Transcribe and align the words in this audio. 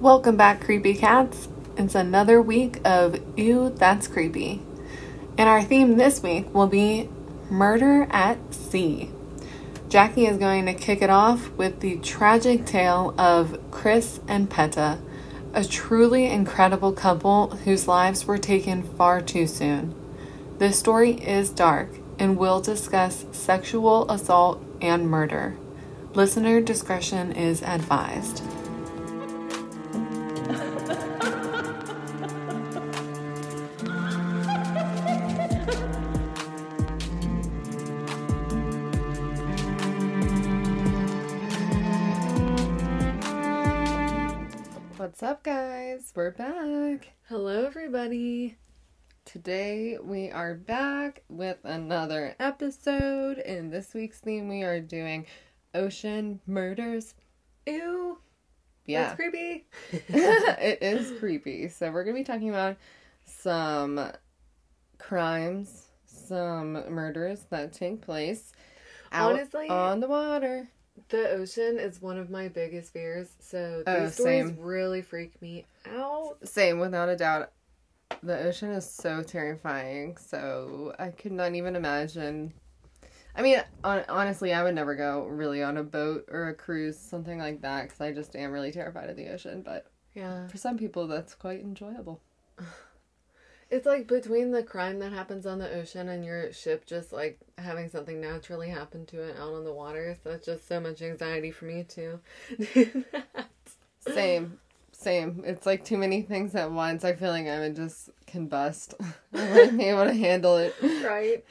Welcome 0.00 0.36
back, 0.36 0.60
creepy 0.60 0.94
cats. 0.94 1.48
It's 1.76 1.96
another 1.96 2.40
week 2.40 2.78
of 2.84 3.20
Ew, 3.36 3.70
That's 3.70 4.06
Creepy. 4.06 4.62
And 5.36 5.48
our 5.48 5.60
theme 5.60 5.96
this 5.96 6.22
week 6.22 6.54
will 6.54 6.68
be 6.68 7.08
Murder 7.50 8.06
at 8.10 8.54
Sea. 8.54 9.10
Jackie 9.88 10.26
is 10.26 10.36
going 10.36 10.66
to 10.66 10.72
kick 10.72 11.02
it 11.02 11.10
off 11.10 11.50
with 11.54 11.80
the 11.80 11.96
tragic 11.96 12.64
tale 12.64 13.12
of 13.18 13.60
Chris 13.72 14.20
and 14.28 14.48
Peta, 14.48 15.00
a 15.52 15.64
truly 15.64 16.26
incredible 16.26 16.92
couple 16.92 17.48
whose 17.64 17.88
lives 17.88 18.24
were 18.24 18.38
taken 18.38 18.84
far 18.84 19.20
too 19.20 19.48
soon. 19.48 19.96
This 20.58 20.78
story 20.78 21.14
is 21.14 21.50
dark 21.50 21.90
and 22.20 22.38
will 22.38 22.60
discuss 22.60 23.26
sexual 23.32 24.08
assault 24.08 24.64
and 24.80 25.10
murder. 25.10 25.56
Listener 26.14 26.60
discretion 26.60 27.32
is 27.32 27.62
advised. 27.62 28.44
We're 46.18 46.32
back. 46.32 47.12
Hello, 47.28 47.64
everybody. 47.64 48.56
Today 49.24 49.98
we 50.02 50.32
are 50.32 50.56
back 50.56 51.22
with 51.28 51.58
another 51.62 52.34
episode. 52.40 53.38
In 53.38 53.70
this 53.70 53.94
week's 53.94 54.18
theme, 54.18 54.48
we 54.48 54.64
are 54.64 54.80
doing 54.80 55.26
ocean 55.76 56.40
murders. 56.44 57.14
Ew. 57.68 58.18
Yeah, 58.84 59.02
That's 59.04 59.14
creepy. 59.14 59.68
it 59.92 60.78
is 60.82 61.16
creepy. 61.20 61.68
So 61.68 61.92
we're 61.92 62.02
gonna 62.02 62.16
be 62.16 62.24
talking 62.24 62.48
about 62.48 62.78
some 63.24 64.10
crimes, 64.98 65.84
some 66.04 66.72
murders 66.92 67.46
that 67.50 67.72
take 67.72 68.00
place 68.00 68.50
out 69.12 69.34
Honestly- 69.34 69.68
on 69.68 70.00
the 70.00 70.08
water. 70.08 70.68
The 71.08 71.30
ocean 71.30 71.78
is 71.78 72.00
one 72.02 72.18
of 72.18 72.30
my 72.30 72.48
biggest 72.48 72.92
fears, 72.92 73.28
so 73.40 73.84
oh, 73.86 74.00
these 74.00 74.08
Oh, 74.18 74.22
stories 74.22 74.52
really 74.58 75.02
freak 75.02 75.40
me 75.40 75.66
out. 75.86 76.36
Same, 76.44 76.78
without 76.78 77.08
a 77.08 77.16
doubt. 77.16 77.52
The 78.22 78.38
ocean 78.46 78.70
is 78.70 78.88
so 78.88 79.22
terrifying. 79.22 80.16
So 80.16 80.94
I 80.98 81.10
could 81.10 81.32
not 81.32 81.54
even 81.54 81.76
imagine. 81.76 82.52
I 83.36 83.42
mean, 83.42 83.62
on, 83.84 84.04
honestly, 84.08 84.52
I 84.52 84.62
would 84.64 84.74
never 84.74 84.94
go 84.96 85.24
really 85.26 85.62
on 85.62 85.76
a 85.76 85.84
boat 85.84 86.24
or 86.30 86.48
a 86.48 86.54
cruise, 86.54 86.98
something 86.98 87.38
like 87.38 87.60
that, 87.62 87.84
because 87.84 88.00
I 88.00 88.12
just 88.12 88.34
am 88.34 88.50
really 88.50 88.72
terrified 88.72 89.10
of 89.10 89.16
the 89.16 89.28
ocean. 89.28 89.62
But 89.62 89.86
Yeah. 90.14 90.48
for 90.48 90.56
some 90.58 90.76
people, 90.76 91.06
that's 91.06 91.34
quite 91.34 91.60
enjoyable. 91.60 92.20
It's 93.70 93.84
like 93.86 94.06
between 94.06 94.50
the 94.50 94.62
crime 94.62 94.98
that 95.00 95.12
happens 95.12 95.44
on 95.44 95.58
the 95.58 95.70
ocean 95.70 96.08
and 96.08 96.24
your 96.24 96.52
ship 96.52 96.86
just 96.86 97.12
like 97.12 97.38
having 97.58 97.88
something 97.90 98.20
naturally 98.20 98.70
happen 98.70 99.04
to 99.06 99.22
it 99.22 99.36
out 99.36 99.52
on 99.52 99.64
the 99.64 99.72
water. 99.72 100.16
So 100.24 100.30
it's 100.30 100.46
just 100.46 100.66
so 100.66 100.80
much 100.80 101.02
anxiety 101.02 101.50
for 101.50 101.66
me 101.66 101.84
too. 101.84 102.20
Same, 104.00 104.58
same. 104.92 105.42
It's 105.46 105.66
like 105.66 105.84
too 105.84 105.98
many 105.98 106.22
things 106.22 106.54
at 106.54 106.70
once. 106.70 107.04
I 107.04 107.14
feel 107.14 107.30
like 107.30 107.46
I 107.46 107.60
would 107.60 107.76
just 107.76 108.10
combust. 108.26 108.94
I 109.34 109.52
wouldn't 109.52 109.78
be 109.78 109.84
able 109.84 110.04
to 110.04 110.14
handle 110.14 110.56
it. 110.56 110.74
right. 111.04 111.44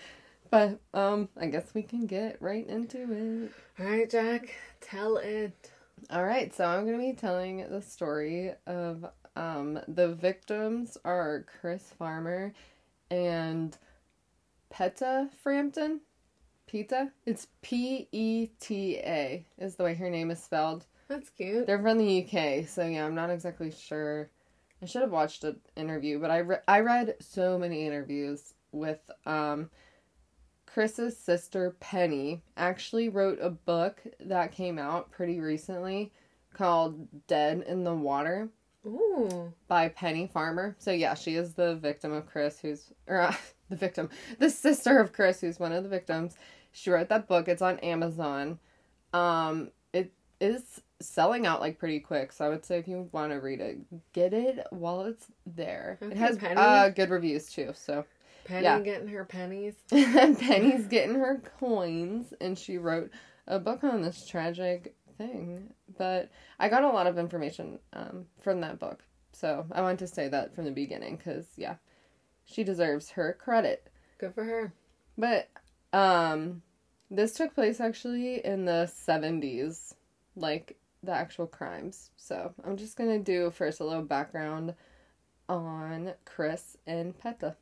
But 0.49 0.79
um, 0.93 1.29
I 1.39 1.47
guess 1.47 1.73
we 1.73 1.83
can 1.83 2.05
get 2.05 2.41
right 2.41 2.65
into 2.67 3.01
it. 3.11 3.51
All 3.79 3.85
right, 3.85 4.09
Jack, 4.09 4.55
tell 4.79 5.17
it. 5.17 5.71
All 6.09 6.23
right, 6.23 6.53
so 6.55 6.63
I'm 6.65 6.85
going 6.85 6.97
to 6.97 7.03
be 7.03 7.13
telling 7.13 7.67
the 7.69 7.81
story 7.81 8.53
of 8.65 9.05
um, 9.37 9.79
the 9.87 10.15
victims 10.15 10.97
are 11.05 11.45
Chris 11.59 11.93
Farmer 11.97 12.53
and 13.11 13.77
Peta 14.71 15.29
Frampton. 15.43 16.01
Peta? 16.65 17.11
It's 17.25 17.47
P 17.61 18.07
E 18.11 18.47
T 18.59 18.97
A, 18.97 19.45
is 19.59 19.75
the 19.75 19.83
way 19.83 19.93
her 19.93 20.09
name 20.09 20.31
is 20.31 20.43
spelled. 20.43 20.85
That's 21.07 21.29
cute. 21.29 21.67
They're 21.67 21.81
from 21.81 21.99
the 21.99 22.23
UK, 22.23 22.67
so 22.67 22.85
yeah, 22.85 23.05
I'm 23.05 23.15
not 23.15 23.29
exactly 23.29 23.71
sure. 23.71 24.29
I 24.81 24.85
should 24.85 25.03
have 25.03 25.11
watched 25.11 25.43
an 25.43 25.59
interview, 25.75 26.19
but 26.19 26.31
I, 26.31 26.39
re- 26.39 26.57
I 26.67 26.81
read 26.81 27.15
so 27.19 27.57
many 27.57 27.85
interviews 27.85 28.53
with 28.71 28.99
um, 29.25 29.69
Chris's 30.65 31.17
sister 31.17 31.75
Penny. 31.79 32.41
Actually, 32.57 33.09
wrote 33.09 33.39
a 33.39 33.49
book 33.51 34.01
that 34.19 34.51
came 34.51 34.77
out 34.77 35.11
pretty 35.11 35.39
recently 35.39 36.11
called 36.53 37.07
"Dead 37.27 37.63
in 37.67 37.83
the 37.83 37.95
Water" 37.95 38.49
Ooh. 38.85 39.53
by 39.67 39.89
Penny 39.89 40.27
Farmer. 40.27 40.75
So 40.79 40.91
yeah, 40.91 41.13
she 41.13 41.35
is 41.35 41.53
the 41.53 41.75
victim 41.75 42.13
of 42.13 42.25
Chris, 42.25 42.59
who's 42.59 42.91
or 43.07 43.21
uh, 43.21 43.35
the 43.69 43.75
victim, 43.75 44.09
the 44.39 44.49
sister 44.49 44.99
of 44.99 45.13
Chris, 45.13 45.41
who's 45.41 45.59
one 45.59 45.71
of 45.73 45.83
the 45.83 45.89
victims. 45.89 46.35
She 46.71 46.89
wrote 46.89 47.09
that 47.09 47.27
book. 47.27 47.47
It's 47.47 47.61
on 47.61 47.79
Amazon. 47.79 48.59
Um, 49.13 49.71
it 49.93 50.11
is 50.39 50.81
selling 50.99 51.45
out 51.45 51.59
like 51.59 51.79
pretty 51.79 51.99
quick, 51.99 52.31
so 52.31 52.45
I 52.45 52.49
would 52.49 52.65
say 52.65 52.77
if 52.77 52.87
you 52.87 53.09
want 53.11 53.31
to 53.31 53.37
read 53.39 53.59
it, 53.61 53.77
get 54.13 54.33
it 54.33 54.65
while 54.71 55.01
it's 55.05 55.27
there. 55.45 55.97
Okay, 56.01 56.11
it 56.11 56.17
has 56.17 56.37
Penny. 56.37 56.55
uh, 56.55 56.89
good 56.89 57.09
reviews 57.09 57.51
too. 57.51 57.71
So 57.73 58.05
Penny 58.45 58.63
Yeah. 58.63 58.79
getting 58.79 59.07
her 59.09 59.25
pennies. 59.25 59.73
Penny's 59.89 60.85
getting 60.87 61.15
her 61.15 61.41
coins, 61.59 62.33
and 62.39 62.57
she 62.57 62.77
wrote 62.77 63.11
a 63.47 63.59
book 63.59 63.83
on 63.83 64.01
this 64.01 64.25
tragic 64.27 64.93
thing. 65.17 65.73
But 65.97 66.29
I 66.59 66.69
got 66.69 66.83
a 66.83 66.89
lot 66.89 67.07
of 67.07 67.17
information 67.17 67.79
um, 67.93 68.25
from 68.39 68.61
that 68.61 68.79
book, 68.79 69.03
so 69.33 69.65
I 69.71 69.81
want 69.81 69.99
to 69.99 70.07
say 70.07 70.27
that 70.27 70.55
from 70.55 70.65
the 70.65 70.71
beginning 70.71 71.17
because 71.17 71.45
yeah, 71.55 71.75
she 72.45 72.63
deserves 72.63 73.11
her 73.11 73.37
credit. 73.39 73.89
Good 74.17 74.33
for 74.33 74.43
her. 74.43 74.73
But 75.17 75.49
um, 75.93 76.61
this 77.09 77.33
took 77.33 77.53
place 77.55 77.79
actually 77.79 78.45
in 78.45 78.65
the 78.65 78.87
seventies, 78.87 79.95
like 80.35 80.77
the 81.03 81.13
actual 81.13 81.47
crimes. 81.47 82.11
So 82.17 82.53
I'm 82.65 82.77
just 82.77 82.97
gonna 82.97 83.19
do 83.19 83.51
first 83.51 83.79
a 83.79 83.85
little 83.85 84.03
background 84.03 84.75
on 85.49 86.13
Chris 86.25 86.77
and 86.85 87.17
Peta. 87.17 87.55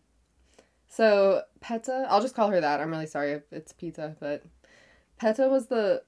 So 0.88 1.42
Peta, 1.62 2.06
I'll 2.10 2.22
just 2.22 2.36
call 2.36 2.50
her 2.50 2.62
that. 2.62 2.80
I'm 2.80 2.92
really 2.92 3.06
sorry 3.06 3.34
if 3.34 3.44
it's 3.52 3.74
Peta, 3.74 4.16
but 4.20 4.44
Peta 5.20 5.48
was 5.48 5.68
the 5.68 6.04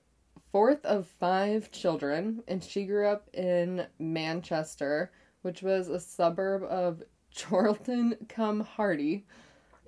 fourth 0.52 0.86
of 0.86 1.08
five 1.08 1.72
children, 1.72 2.44
and 2.48 2.64
she 2.64 2.86
grew 2.86 3.08
up 3.08 3.30
in 3.34 3.86
Manchester, 4.00 5.12
which 5.42 5.62
was 5.62 5.88
a 5.88 6.00
suburb 6.00 6.64
of 6.64 7.04
Chorlton 7.38 8.16
cum 8.30 8.62
Hardy. 8.62 9.26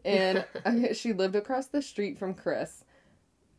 And 0.06 0.46
she 0.94 1.14
lived 1.14 1.36
across 1.36 1.68
the 1.68 1.81
street 1.81 2.18
from 2.18 2.34
Chris. 2.34 2.84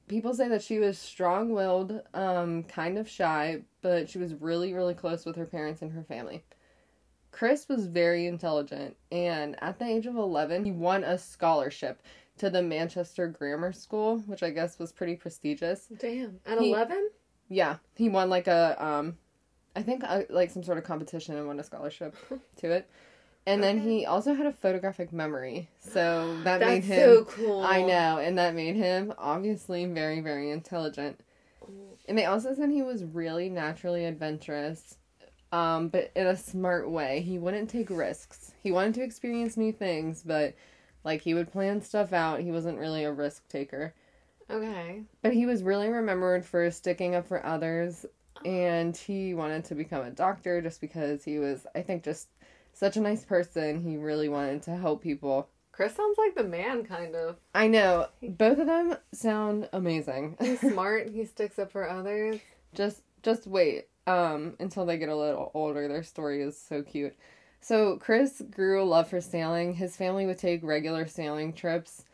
People 0.09 0.35
say 0.35 0.49
that 0.49 0.63
she 0.63 0.79
was 0.79 0.99
strong 0.99 1.53
willed, 1.53 2.01
um, 2.15 2.65
kind 2.65 2.99
of 2.99 3.09
shy, 3.09 3.63
but 3.81 4.09
she 4.09 4.19
was 4.19 4.35
really, 4.35 4.73
really 4.73 4.95
close 4.95 5.25
with 5.25 5.37
her 5.37 5.47
parents 5.47 5.83
and 5.83 5.93
her 5.93 6.03
family. 6.03 6.43
Chris 7.31 7.69
was 7.69 7.87
very 7.87 8.27
intelligent, 8.27 8.97
and 9.13 9.57
at 9.63 9.79
the 9.79 9.85
age 9.85 10.07
of 10.07 10.17
11, 10.17 10.65
he 10.65 10.73
won 10.73 11.05
a 11.05 11.17
scholarship 11.17 12.03
to 12.41 12.51
the 12.51 12.63
Manchester 12.63 13.29
Grammar 13.29 13.73
School, 13.73 14.19
which 14.27 14.43
I 14.43 14.51
guess 14.51 14.79
was 14.79 14.93
pretty 14.93 15.15
prestigious. 15.15 15.87
Damn. 15.99 16.41
At 16.47 16.59
11? 16.59 17.11
Yeah, 17.49 17.77
he 17.95 18.09
won 18.09 18.31
like 18.31 18.47
a, 18.47 18.83
um, 18.85 19.17
I 19.77 19.83
think 19.83 20.03
uh, 20.05 20.23
like 20.31 20.51
some 20.51 20.63
sort 20.63 20.79
of 20.79 20.85
competition 20.85 21.37
and 21.37 21.47
won 21.47 21.61
a 21.61 21.65
scholarship 21.65 22.15
to 22.57 22.71
it. 22.71 22.89
And 23.47 23.63
then 23.63 23.79
Okay. 23.79 23.89
he 23.99 24.07
also 24.07 24.35
had 24.35 24.47
a 24.47 24.53
photographic 24.53 25.13
memory, 25.13 25.69
so 25.81 26.39
that 26.45 26.61
made 26.61 26.85
him. 26.85 26.99
so 26.99 27.25
cool. 27.25 27.63
I 27.63 27.83
know, 27.83 28.19
and 28.19 28.39
that 28.39 28.55
made 28.55 28.77
him 28.77 29.13
obviously 29.19 29.85
very, 29.87 30.21
very 30.21 30.51
intelligent. 30.51 31.21
And 32.09 32.19
they 32.19 32.25
also 32.27 32.55
said 32.55 32.71
he 32.71 32.83
was 32.83 33.05
really 33.05 33.49
naturally 33.49 34.05
adventurous, 34.05 34.97
um, 35.53 35.89
but 35.89 36.11
in 36.17 36.27
a 36.27 36.37
smart 36.37 36.91
way. 36.91 37.21
He 37.21 37.39
wouldn't 37.39 37.71
take 37.71 37.91
risks. 37.91 38.53
He 38.63 38.73
wanted 38.73 38.95
to 38.95 39.03
experience 39.03 39.57
new 39.57 39.73
things, 39.73 40.23
but 40.25 40.55
like 41.05 41.23
he 41.23 41.35
would 41.35 41.51
plan 41.53 41.81
stuff 41.83 42.13
out. 42.13 42.41
He 42.41 42.51
wasn't 42.51 42.79
really 42.79 43.05
a 43.05 43.13
risk 43.13 43.49
taker. 43.49 43.95
Okay. 44.51 45.03
But 45.23 45.33
he 45.33 45.47
was 45.47 45.63
really 45.63 45.89
remembered 45.89 46.45
for 46.45 46.71
sticking 46.71 47.15
up 47.15 47.27
for 47.27 47.45
others, 47.45 48.05
and 48.45 48.97
he 48.97 49.33
wanted 49.35 49.65
to 49.67 49.75
become 49.75 50.05
a 50.05 50.11
doctor 50.11 50.61
just 50.61 50.81
because 50.81 51.23
he 51.25 51.39
was, 51.39 51.67
I 51.75 51.83
think, 51.83 52.03
just 52.03 52.29
such 52.73 52.97
a 52.97 53.01
nice 53.01 53.25
person. 53.25 53.81
He 53.81 53.97
really 53.97 54.29
wanted 54.29 54.63
to 54.65 54.77
help 54.77 55.03
people. 55.03 55.49
Chris 55.73 55.95
sounds 55.95 56.19
like 56.19 56.35
the 56.35 56.45
man, 56.45 56.85
kind 56.85 57.15
of. 57.15 57.37
I 57.55 57.69
know 57.69 58.09
both 58.23 58.59
of 58.59 58.67
them 58.67 58.97
sound 59.13 59.69
amazing. 59.73 60.37
He's 60.41 60.61
smart. 60.73 61.11
he 61.11 61.25
sticks 61.25 61.59
up 61.59 61.71
for 61.73 61.89
others. 61.89 62.41
just 62.75 63.03
just 63.23 63.47
wait 63.47 63.87
um 64.07 64.55
until 64.61 64.85
they 64.87 64.99
get 64.99 65.09
a 65.09 65.17
little 65.17 65.51
older. 65.55 65.87
Their 65.89 66.03
story 66.03 66.43
is 66.43 66.61
so 66.61 66.83
cute. 66.83 67.15
So 67.61 67.97
Chris 67.99 68.43
grew 68.51 68.83
a 68.83 68.85
love 68.85 69.09
for 69.09 69.21
sailing. 69.21 69.75
His 69.75 69.97
family 69.97 70.27
would 70.27 70.39
take 70.39 70.63
regular 70.63 71.07
sailing 71.07 71.53
trips 71.53 72.05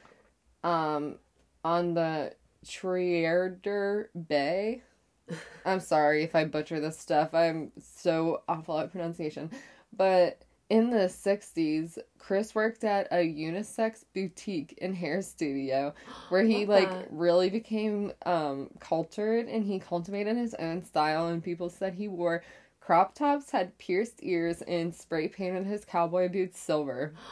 um 0.64 1.16
on 1.64 1.94
the 1.94 2.32
Triader 2.64 4.06
Bay. 4.28 4.82
I'm 5.64 5.80
sorry 5.80 6.22
if 6.22 6.34
I 6.34 6.44
butcher 6.44 6.80
this 6.80 6.98
stuff. 6.98 7.34
I'm 7.34 7.72
so 7.80 8.42
awful 8.48 8.78
at 8.78 8.92
pronunciation. 8.92 9.50
But 9.96 10.42
in 10.68 10.90
the 10.90 11.06
60s, 11.06 11.98
Chris 12.18 12.54
worked 12.54 12.82
at 12.84 13.06
a 13.12 13.16
unisex 13.16 14.04
boutique 14.14 14.76
and 14.82 14.94
hair 14.96 15.22
studio 15.22 15.94
where 16.28 16.42
he 16.44 16.66
like 16.66 16.88
that. 16.90 17.08
really 17.10 17.50
became 17.50 18.12
um 18.24 18.70
cultured 18.80 19.46
and 19.46 19.64
he 19.64 19.78
cultivated 19.78 20.36
his 20.36 20.54
own 20.54 20.84
style 20.84 21.28
and 21.28 21.42
people 21.42 21.70
said 21.70 21.94
he 21.94 22.08
wore 22.08 22.42
crop 22.86 23.16
tops, 23.16 23.50
had 23.50 23.76
pierced 23.78 24.20
ears 24.22 24.62
and 24.62 24.94
spray 24.94 25.26
painted 25.26 25.66
his 25.66 25.84
cowboy 25.84 26.28
boots 26.28 26.60
silver. 26.60 27.12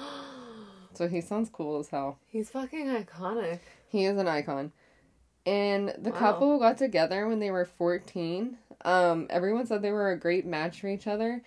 So 0.96 1.08
he 1.08 1.20
sounds 1.20 1.50
cool 1.50 1.80
as 1.80 1.88
hell. 1.88 2.20
He's 2.28 2.50
fucking 2.50 2.86
iconic. 2.86 3.58
He 3.88 4.04
is 4.04 4.16
an 4.16 4.28
icon. 4.28 4.70
And 5.44 5.92
the 5.98 6.12
Wow. 6.12 6.16
couple 6.16 6.58
got 6.60 6.78
together 6.78 7.26
when 7.26 7.40
they 7.40 7.50
were 7.50 7.64
14. 7.64 8.58
Um, 8.84 9.26
everyone 9.28 9.66
said 9.66 9.82
they 9.82 9.90
were 9.90 10.12
a 10.12 10.16
great 10.16 10.46
match 10.46 10.80
for 10.80 10.86
each 10.86 11.08
other. 11.08 11.42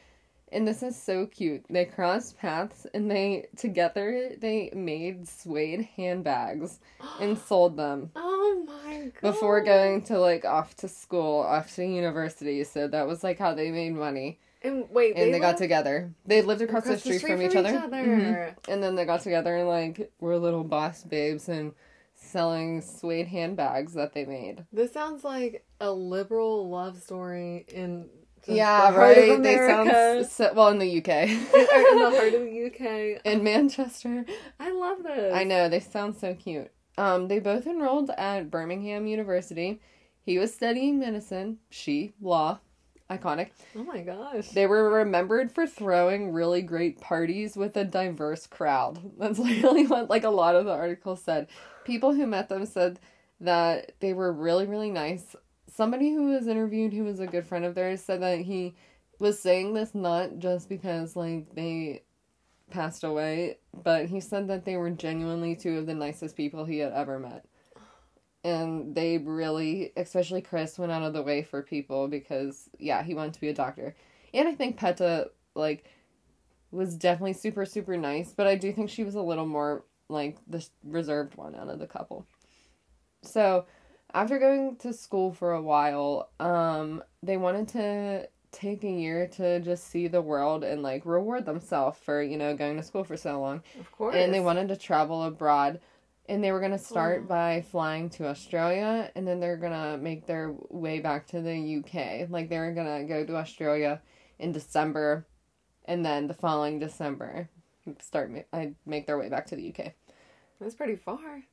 And 0.51 0.67
this 0.67 0.81
is 0.81 1.01
so 1.01 1.25
cute. 1.25 1.65
They 1.69 1.85
crossed 1.85 2.37
paths 2.37 2.87
and 2.93 3.11
they 3.11 3.47
together 3.57 4.31
they 4.39 4.71
made 4.73 5.27
suede 5.27 5.89
handbags 5.97 6.79
and 7.19 7.37
sold 7.37 7.77
them 7.77 8.11
Oh 8.15 8.63
my 8.65 9.11
god. 9.21 9.21
before 9.21 9.61
going 9.61 10.03
to 10.03 10.19
like 10.19 10.45
off 10.45 10.75
to 10.77 10.87
school, 10.87 11.41
off 11.41 11.73
to 11.75 11.85
university. 11.85 12.63
So 12.63 12.87
that 12.87 13.07
was 13.07 13.23
like 13.23 13.39
how 13.39 13.53
they 13.53 13.71
made 13.71 13.93
money. 13.93 14.39
And 14.63 14.85
wait, 14.89 15.15
And 15.15 15.33
they, 15.33 15.39
got 15.39 15.57
together. 15.57 16.13
They 16.25 16.41
lived 16.41 16.61
across, 16.61 16.85
the, 16.85 16.97
street 16.97 17.21
from, 17.21 17.41
each 17.41 17.55
other. 17.55 17.71
Mhm. 17.73 18.55
And 18.67 18.81
then 18.81 18.95
they 18.95 19.05
got 19.05 19.21
together 19.21 19.55
and 19.55 19.67
like 19.67 20.11
were 20.19 20.37
little 20.37 20.63
boss 20.63 21.03
babes 21.03 21.47
and 21.47 21.73
selling 22.15 22.81
suede 22.81 23.27
handbags 23.27 23.93
that 23.93 24.13
they 24.13 24.25
made. 24.25 24.65
This 24.73 24.91
sounds 24.91 25.23
like 25.23 25.65
a 25.79 25.91
liberal 25.91 26.69
love 26.69 27.01
story 27.01 27.65
in 27.67 28.09
yeah, 28.47 28.91
the 28.91 28.97
heart 28.97 29.17
of 29.17 29.29
right. 29.29 29.43
They 29.43 29.55
sound 29.57 30.25
so, 30.27 30.53
well 30.53 30.69
in 30.69 30.79
the 30.79 30.97
UK. 30.97 31.07
in 31.29 31.99
the 31.99 32.11
heart 32.15 32.33
of 32.33 32.41
the 32.41 32.65
UK. 32.65 33.21
in 33.25 33.43
Manchester. 33.43 34.25
I 34.59 34.71
love 34.71 35.03
this. 35.03 35.33
I 35.33 35.43
know 35.43 35.69
they 35.69 35.79
sound 35.79 36.17
so 36.17 36.33
cute. 36.33 36.71
Um, 36.97 37.27
they 37.27 37.39
both 37.39 37.67
enrolled 37.67 38.09
at 38.17 38.49
Birmingham 38.49 39.05
University. 39.05 39.79
He 40.21 40.37
was 40.39 40.53
studying 40.53 40.99
medicine. 40.99 41.59
She 41.69 42.13
law. 42.21 42.59
Iconic. 43.09 43.51
Oh 43.75 43.83
my 43.83 44.01
gosh. 44.01 44.49
They 44.49 44.67
were 44.67 44.89
remembered 44.89 45.49
for 45.49 45.65
throwing 45.65 46.33
really 46.33 46.61
great 46.61 46.99
parties 46.99 47.55
with 47.55 47.77
a 47.77 47.85
diverse 47.85 48.45
crowd. 48.45 48.99
That's 49.17 49.39
literally 49.39 49.87
what 49.87 50.09
like 50.09 50.25
a 50.25 50.29
lot 50.29 50.55
of 50.55 50.65
the 50.65 50.73
articles 50.73 51.23
said. 51.23 51.47
People 51.85 52.13
who 52.13 52.27
met 52.27 52.49
them 52.49 52.65
said 52.65 52.99
that 53.39 53.93
they 54.01 54.13
were 54.13 54.33
really 54.33 54.65
really 54.65 54.91
nice. 54.91 55.35
Somebody 55.77 56.11
who 56.11 56.29
was 56.29 56.47
interviewed 56.47 56.91
who 56.91 57.03
was 57.03 57.19
a 57.19 57.27
good 57.27 57.45
friend 57.45 57.63
of 57.63 57.75
theirs 57.75 58.01
said 58.01 58.23
that 58.23 58.39
he 58.39 58.73
was 59.19 59.39
saying 59.39 59.75
this 59.75 59.93
not 59.93 60.39
just 60.39 60.69
because 60.69 61.15
like 61.15 61.53
they 61.53 62.01
passed 62.71 63.03
away, 63.03 63.59
but 63.83 64.07
he 64.07 64.19
said 64.19 64.47
that 64.47 64.65
they 64.65 64.75
were 64.75 64.89
genuinely 64.89 65.55
two 65.55 65.77
of 65.77 65.85
the 65.85 65.93
nicest 65.93 66.35
people 66.35 66.65
he 66.65 66.79
had 66.79 66.93
ever 66.93 67.19
met. 67.19 67.45
And 68.43 68.95
they 68.95 69.19
really, 69.19 69.91
especially 69.95 70.41
Chris, 70.41 70.79
went 70.79 70.91
out 70.91 71.03
of 71.03 71.13
the 71.13 71.21
way 71.21 71.43
for 71.43 71.61
people 71.61 72.07
because, 72.07 72.71
yeah, 72.79 73.03
he 73.03 73.13
wanted 73.13 73.35
to 73.35 73.41
be 73.41 73.49
a 73.49 73.53
doctor. 73.53 73.95
And 74.33 74.47
I 74.47 74.55
think 74.55 74.79
Peta, 74.79 75.29
like, 75.53 75.85
was 76.71 76.95
definitely 76.95 77.33
super, 77.33 77.65
super 77.65 77.97
nice, 77.97 78.33
but 78.35 78.47
I 78.47 78.55
do 78.55 78.73
think 78.73 78.89
she 78.89 79.03
was 79.03 79.13
a 79.13 79.21
little 79.21 79.45
more, 79.45 79.85
like, 80.09 80.37
the 80.47 80.67
reserved 80.83 81.35
one 81.35 81.53
out 81.53 81.69
of 81.69 81.77
the 81.77 81.85
couple. 81.85 82.25
So, 83.21 83.67
after 84.13 84.39
going 84.39 84.75
to 84.77 84.93
school 84.93 85.33
for 85.33 85.53
a 85.53 85.61
while, 85.61 86.29
um, 86.39 87.03
they 87.23 87.37
wanted 87.37 87.67
to 87.69 88.29
take 88.51 88.83
a 88.83 88.89
year 88.89 89.27
to 89.27 89.59
just 89.59 89.87
see 89.89 90.07
the 90.07 90.21
world 90.21 90.63
and, 90.63 90.81
like, 90.81 91.05
reward 91.05 91.45
themselves 91.45 91.99
for, 91.99 92.21
you 92.23 92.37
know, 92.37 92.55
going 92.55 92.77
to 92.77 92.83
school 92.83 93.03
for 93.03 93.17
so 93.17 93.39
long 93.39 93.61
Of 93.79 93.91
course. 93.91 94.15
and 94.15 94.33
they 94.33 94.39
wanted 94.39 94.69
to 94.69 94.77
travel 94.77 95.23
abroad 95.23 95.79
and 96.29 96.43
they 96.43 96.51
were 96.51 96.59
going 96.59 96.71
to 96.71 96.77
start 96.77 97.21
Oh. 97.25 97.27
by 97.27 97.61
flying 97.61 98.09
to 98.11 98.27
Australia 98.27 99.11
and 99.15 99.27
then 99.27 99.39
they're 99.39 99.57
going 99.57 99.73
to 99.73 99.97
make 100.01 100.25
their 100.25 100.53
way 100.69 100.99
back 100.99 101.27
to 101.27 101.41
the 101.41 101.77
UK 101.77 102.29
like 102.29 102.49
they 102.49 102.57
were 102.59 102.71
going 102.73 103.01
to 103.01 103.05
go 103.07 103.25
to 103.25 103.35
Australia 103.35 104.01
in 104.39 104.51
December 104.53 105.25
and 105.85 106.05
then 106.05 106.27
the 106.27 106.33
following 106.33 106.79
December 106.79 107.49
start 107.99 108.31
ma- 108.31 108.39
I 108.51 108.73
make 108.85 109.05
their 109.07 109.17
way 109.17 109.29
back 109.29 109.47
to 109.47 109.55
the 109.55 109.69
UK. 109.73 109.93
That's 110.59 110.75
pretty 110.75 110.95
far. 110.95 111.43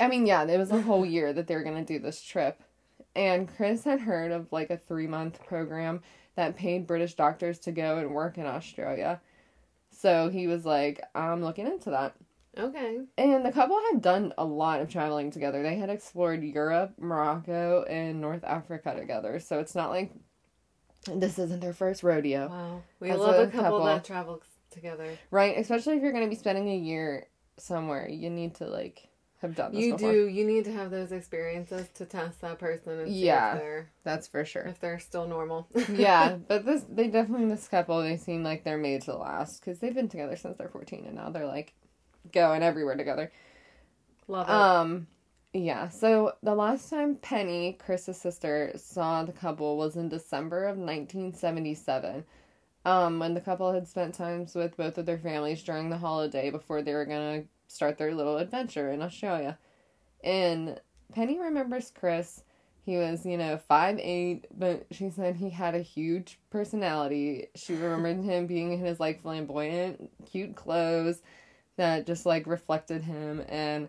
I 0.00 0.08
mean, 0.08 0.26
yeah, 0.26 0.44
it 0.44 0.58
was 0.58 0.70
a 0.70 0.82
whole 0.82 1.04
year 1.04 1.32
that 1.32 1.46
they 1.46 1.56
were 1.56 1.62
going 1.64 1.84
to 1.84 1.92
do 1.92 1.98
this 1.98 2.20
trip. 2.22 2.60
And 3.16 3.48
Chris 3.56 3.84
had 3.84 4.00
heard 4.00 4.30
of 4.30 4.52
like 4.52 4.70
a 4.70 4.76
3-month 4.76 5.44
program 5.46 6.02
that 6.36 6.56
paid 6.56 6.86
British 6.86 7.14
doctors 7.14 7.58
to 7.60 7.72
go 7.72 7.98
and 7.98 8.12
work 8.12 8.38
in 8.38 8.46
Australia. 8.46 9.20
So 9.90 10.28
he 10.28 10.46
was 10.46 10.64
like, 10.64 11.02
I'm 11.14 11.42
looking 11.42 11.66
into 11.66 11.90
that. 11.90 12.14
Okay. 12.56 13.00
And 13.16 13.44
the 13.44 13.52
couple 13.52 13.78
had 13.92 14.00
done 14.02 14.32
a 14.38 14.44
lot 14.44 14.80
of 14.80 14.88
traveling 14.88 15.30
together. 15.30 15.62
They 15.62 15.76
had 15.76 15.90
explored 15.90 16.42
Europe, 16.42 16.92
Morocco, 16.98 17.84
and 17.88 18.20
North 18.20 18.44
Africa 18.44 18.94
together. 18.96 19.40
So 19.40 19.58
it's 19.58 19.74
not 19.74 19.90
like 19.90 20.12
this 21.12 21.38
isn't 21.38 21.60
their 21.60 21.72
first 21.72 22.02
rodeo, 22.02 22.48
Wow. 22.48 22.82
We 23.00 23.10
As 23.10 23.18
love 23.18 23.34
a 23.36 23.42
a 23.42 23.46
couple, 23.46 23.62
couple. 23.62 23.84
that 23.86 24.04
travels 24.04 24.42
together. 24.70 25.08
right? 25.30 25.56
Especially 25.58 25.96
if 25.96 26.02
you're 26.02 26.12
going 26.12 26.24
to 26.24 26.30
be 26.30 26.36
spending 26.36 26.68
a 26.68 26.76
year 26.76 27.26
somewhere, 27.56 28.08
you 28.08 28.30
need 28.30 28.54
to 28.56 28.66
like 28.66 29.08
have 29.40 29.54
done 29.54 29.72
this 29.72 29.82
You 29.84 29.92
before. 29.94 30.12
do. 30.12 30.26
You 30.26 30.44
need 30.44 30.64
to 30.64 30.72
have 30.72 30.90
those 30.90 31.12
experiences 31.12 31.86
to 31.94 32.04
test 32.04 32.40
that 32.40 32.58
person 32.58 32.98
and 33.00 33.08
see 33.08 33.26
Yeah. 33.26 33.54
if 33.54 33.58
they're 33.60 33.90
That's 34.04 34.26
for 34.28 34.44
sure. 34.44 34.62
if 34.64 34.80
they're 34.80 34.98
still 34.98 35.26
normal. 35.26 35.68
yeah, 35.92 36.36
but 36.48 36.64
this 36.64 36.84
they 36.88 37.08
definitely 37.08 37.46
this 37.48 37.68
couple 37.68 38.02
they 38.02 38.16
seem 38.16 38.42
like 38.42 38.64
they're 38.64 38.78
made 38.78 39.02
to 39.02 39.16
last 39.16 39.60
because 39.60 39.78
they've 39.78 39.94
been 39.94 40.08
together 40.08 40.36
since 40.36 40.58
they're 40.58 40.68
14 40.68 41.04
and 41.06 41.14
now 41.16 41.30
they're 41.30 41.46
like 41.46 41.72
going 42.32 42.62
everywhere 42.62 42.96
together. 42.96 43.30
Love 44.26 44.48
it. 44.48 44.52
Um, 44.52 45.06
yeah. 45.54 45.88
So 45.88 46.32
the 46.42 46.54
last 46.54 46.90
time 46.90 47.14
Penny, 47.16 47.78
Chris's 47.84 48.20
sister, 48.20 48.72
saw 48.76 49.22
the 49.24 49.32
couple 49.32 49.76
was 49.78 49.96
in 49.96 50.08
December 50.08 50.64
of 50.66 50.76
1977. 50.76 52.24
Um, 52.84 53.18
when 53.18 53.34
the 53.34 53.40
couple 53.40 53.72
had 53.72 53.86
spent 53.88 54.14
times 54.14 54.54
with 54.54 54.76
both 54.76 54.98
of 54.98 55.06
their 55.06 55.18
families 55.18 55.62
during 55.62 55.90
the 55.90 55.98
holiday 55.98 56.50
before 56.50 56.80
they 56.82 56.94
were 56.94 57.04
gonna 57.04 57.42
start 57.68 57.98
their 57.98 58.14
little 58.14 58.38
adventure 58.38 58.90
in 58.90 59.02
Australia. 59.02 59.58
And 60.24 60.80
Penny 61.12 61.38
remembers 61.38 61.92
Chris. 61.94 62.42
He 62.84 62.96
was, 62.96 63.26
you 63.26 63.36
know, 63.36 63.58
five 63.58 63.98
eight, 64.00 64.46
but 64.56 64.86
she 64.90 65.10
said 65.10 65.36
he 65.36 65.50
had 65.50 65.74
a 65.74 65.80
huge 65.80 66.38
personality. 66.50 67.48
She 67.54 67.74
remembered 67.74 68.24
him 68.24 68.46
being 68.46 68.72
in 68.72 68.78
his 68.78 68.98
like 68.98 69.20
flamboyant, 69.20 70.10
cute 70.30 70.56
clothes 70.56 71.22
that 71.76 72.06
just 72.06 72.26
like 72.26 72.46
reflected 72.46 73.02
him 73.02 73.44
and 73.48 73.88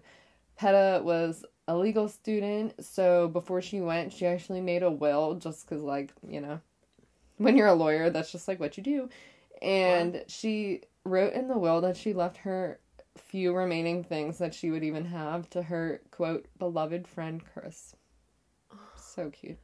Peta 0.60 1.02
was 1.02 1.46
a 1.70 1.78
legal 1.78 2.10
student, 2.10 2.84
so 2.84 3.30
before 3.30 3.62
she 3.62 3.80
went, 3.80 4.12
she 4.12 4.26
actually 4.26 4.60
made 4.60 4.84
a 4.84 4.92
will 4.92 5.36
just 5.36 5.66
because, 5.66 5.82
like, 5.82 6.12
you 6.28 6.42
know, 6.42 6.60
when 7.38 7.56
you're 7.56 7.68
a 7.68 7.74
lawyer, 7.74 8.10
that's 8.10 8.32
just 8.32 8.48
like 8.48 8.60
what 8.60 8.76
you 8.76 8.84
do. 8.84 9.10
And 9.62 10.24
she 10.28 10.82
wrote 11.06 11.34
in 11.34 11.48
the 11.48 11.58
will 11.58 11.80
that 11.82 11.96
she 11.96 12.14
left 12.14 12.38
her 12.38 12.80
few 13.18 13.56
remaining 13.56 14.04
things 14.04 14.38
that 14.38 14.54
she 14.54 14.72
would 14.72 14.84
even 14.84 15.06
have 15.06 15.50
to 15.52 15.62
her, 15.64 16.02
quote, 16.12 16.48
beloved 16.58 17.08
friend 17.08 17.42
Chris. 17.54 17.96
So 18.96 19.30
cute. 19.30 19.58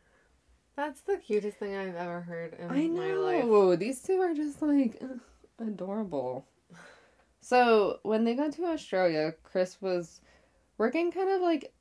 That's 0.76 1.02
the 1.02 1.18
cutest 1.18 1.58
thing 1.58 1.76
I've 1.76 1.96
ever 1.96 2.22
heard 2.22 2.54
in 2.56 2.70
I 2.70 2.88
my 2.88 3.14
life. 3.14 3.46
know. 3.46 3.76
These 3.76 4.02
two 4.02 4.20
are 4.20 4.34
just 4.34 4.62
like 4.62 5.02
adorable. 5.60 6.46
So 7.40 8.00
when 8.04 8.24
they 8.24 8.34
got 8.34 8.52
to 8.54 8.66
Australia, 8.66 9.34
Chris 9.44 9.82
was 9.82 10.20
working 10.78 11.12
kind 11.12 11.30
of 11.30 11.42
like 11.42 11.74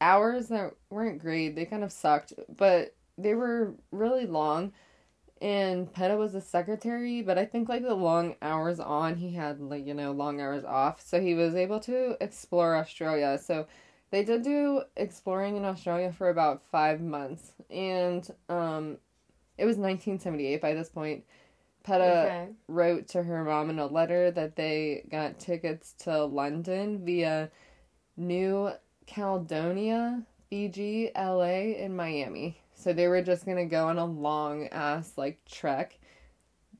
hours 0.00 0.48
that 0.48 0.72
weren't 0.90 1.20
great. 1.20 1.54
They 1.54 1.64
kind 1.64 1.84
of 1.84 1.92
sucked, 1.92 2.32
but 2.56 2.94
they 3.16 3.34
were 3.34 3.74
really 3.92 4.26
long. 4.26 4.72
And 5.40 5.92
Peta 5.92 6.16
was 6.16 6.34
a 6.34 6.40
secretary, 6.40 7.22
but 7.22 7.38
I 7.38 7.44
think 7.44 7.68
like 7.68 7.82
the 7.82 7.94
long 7.94 8.36
hours 8.42 8.80
on, 8.80 9.16
he 9.16 9.32
had 9.34 9.60
like, 9.60 9.86
you 9.86 9.94
know, 9.94 10.12
long 10.12 10.40
hours 10.40 10.64
off. 10.64 11.00
So 11.00 11.20
he 11.20 11.34
was 11.34 11.54
able 11.54 11.80
to 11.80 12.16
explore 12.20 12.76
Australia. 12.76 13.38
So 13.42 13.66
they 14.10 14.24
did 14.24 14.42
do 14.42 14.82
exploring 14.96 15.56
in 15.56 15.64
Australia 15.64 16.12
for 16.12 16.28
about 16.30 16.62
five 16.72 17.00
months. 17.00 17.52
And 17.70 18.28
um, 18.48 18.98
it 19.58 19.64
was 19.66 19.76
1978 19.76 20.60
by 20.60 20.74
this 20.74 20.88
point. 20.88 21.24
Peta 21.84 22.34
Okay. 22.34 22.48
wrote 22.68 23.08
to 23.08 23.22
her 23.22 23.44
mom 23.44 23.70
in 23.70 23.78
a 23.78 23.86
letter 23.86 24.30
that 24.32 24.56
they 24.56 25.04
got 25.10 25.38
tickets 25.38 25.94
to 26.00 26.24
London 26.24 27.04
via 27.04 27.50
New 28.16 28.70
Caledonia, 29.06 30.22
Fiji, 30.50 31.10
LA, 31.16 31.74
and 31.82 31.96
Miami. 31.96 32.60
So 32.78 32.92
they 32.92 33.08
were 33.08 33.22
just 33.22 33.44
gonna 33.44 33.66
go 33.66 33.88
on 33.88 33.98
a 33.98 34.04
long 34.04 34.68
ass 34.68 35.12
like 35.16 35.40
trek 35.44 35.98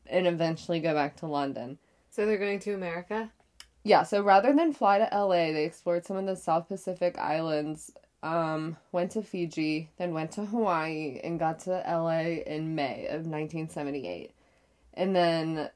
and 0.07 0.27
eventually 0.27 0.81
go 0.81 0.95
back 0.95 1.17
to 1.17 1.27
London. 1.27 1.79
So 2.11 2.25
they're 2.25 2.39
going 2.39 2.61
to 2.61 2.75
America. 2.75 3.31
Yeah, 3.83 4.05
so 4.05 4.23
rather 4.23 4.55
than 4.55 4.73
fly 4.73 4.99
to 4.99 5.09
LA, 5.13 5.53
they 5.53 5.65
explored 5.65 6.05
some 6.05 6.17
of 6.17 6.27
the 6.27 6.37
South 6.37 6.69
Pacific 6.69 7.19
islands 7.19 7.91
um, 8.23 8.77
went 8.93 9.13
to 9.13 9.23
Fiji, 9.23 9.91
then 9.99 10.15
went 10.15 10.33
to 10.33 10.45
Hawaii, 10.45 11.21
and 11.23 11.39
got 11.39 11.61
to 11.61 11.83
LA 11.87 12.43
in 12.47 12.75
May 12.75 13.07
of 13.07 13.27
1978. 13.27 14.33
And 14.95 15.15
then 15.15 15.71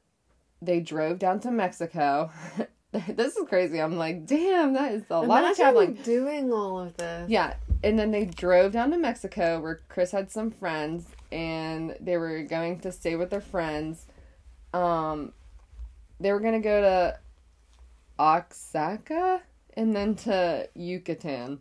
they 0.61 0.79
drove 0.79 1.19
down 1.19 1.39
to 1.41 1.51
Mexico. 1.51 2.31
this 2.91 3.35
is 3.35 3.47
crazy. 3.47 3.81
I'm 3.81 3.97
like, 3.97 4.25
damn, 4.25 4.73
that 4.73 4.93
is 4.93 5.03
a 5.09 5.21
lot 5.21 5.23
of 5.23 5.29
Imagine 5.29 5.55
traveling. 5.55 5.93
doing 6.03 6.51
all 6.53 6.79
of 6.79 6.95
this. 6.97 7.29
Yeah, 7.29 7.55
and 7.83 7.99
then 7.99 8.11
they 8.11 8.25
drove 8.25 8.71
down 8.71 8.91
to 8.91 8.97
Mexico 8.97 9.59
where 9.59 9.81
Chris 9.89 10.11
had 10.11 10.31
some 10.31 10.51
friends 10.51 11.07
and 11.31 11.95
they 11.99 12.17
were 12.17 12.43
going 12.43 12.79
to 12.79 12.91
stay 12.91 13.15
with 13.15 13.29
their 13.29 13.41
friends. 13.41 14.05
Um 14.73 15.33
they 16.19 16.31
were 16.31 16.39
going 16.39 16.53
to 16.53 16.59
go 16.59 16.81
to 16.81 17.19
Oaxaca 18.19 19.41
and 19.75 19.95
then 19.95 20.15
to 20.15 20.69
Yucatan. 20.73 21.59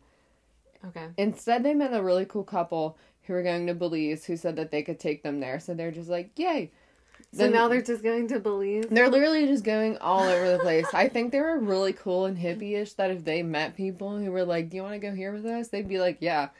Okay. 0.86 1.06
Instead, 1.16 1.62
they 1.62 1.74
met 1.74 1.94
a 1.94 2.02
really 2.02 2.24
cool 2.24 2.44
couple 2.44 2.98
who 3.22 3.32
were 3.32 3.42
going 3.42 3.66
to 3.66 3.74
Belize 3.74 4.24
who 4.24 4.36
said 4.36 4.56
that 4.56 4.70
they 4.70 4.82
could 4.82 4.98
take 4.98 5.22
them 5.22 5.40
there. 5.40 5.60
So 5.60 5.74
they're 5.74 5.92
just 5.92 6.08
like, 6.08 6.38
"Yay." 6.38 6.72
So 7.34 7.48
now 7.48 7.68
they're 7.68 7.80
just 7.82 8.02
going 8.02 8.28
to 8.28 8.38
Belize. 8.38 8.84
They're 8.90 9.08
literally 9.08 9.46
just 9.46 9.64
going 9.64 9.96
all 9.98 10.22
over 10.22 10.52
the 10.52 10.58
place. 10.58 10.86
I 10.92 11.08
think 11.08 11.32
they 11.32 11.40
were 11.40 11.58
really 11.58 11.94
cool 11.94 12.26
and 12.26 12.36
hippie-ish 12.36 12.92
that 12.94 13.10
if 13.10 13.24
they 13.24 13.42
met 13.42 13.74
people 13.76 14.18
who 14.18 14.30
were 14.30 14.44
like, 14.44 14.68
"Do 14.68 14.76
you 14.76 14.82
want 14.82 14.94
to 14.94 14.98
go 14.98 15.14
here 15.14 15.32
with 15.32 15.46
us?" 15.46 15.68
They'd 15.68 15.88
be 15.88 15.98
like, 15.98 16.18
"Yeah." 16.20 16.50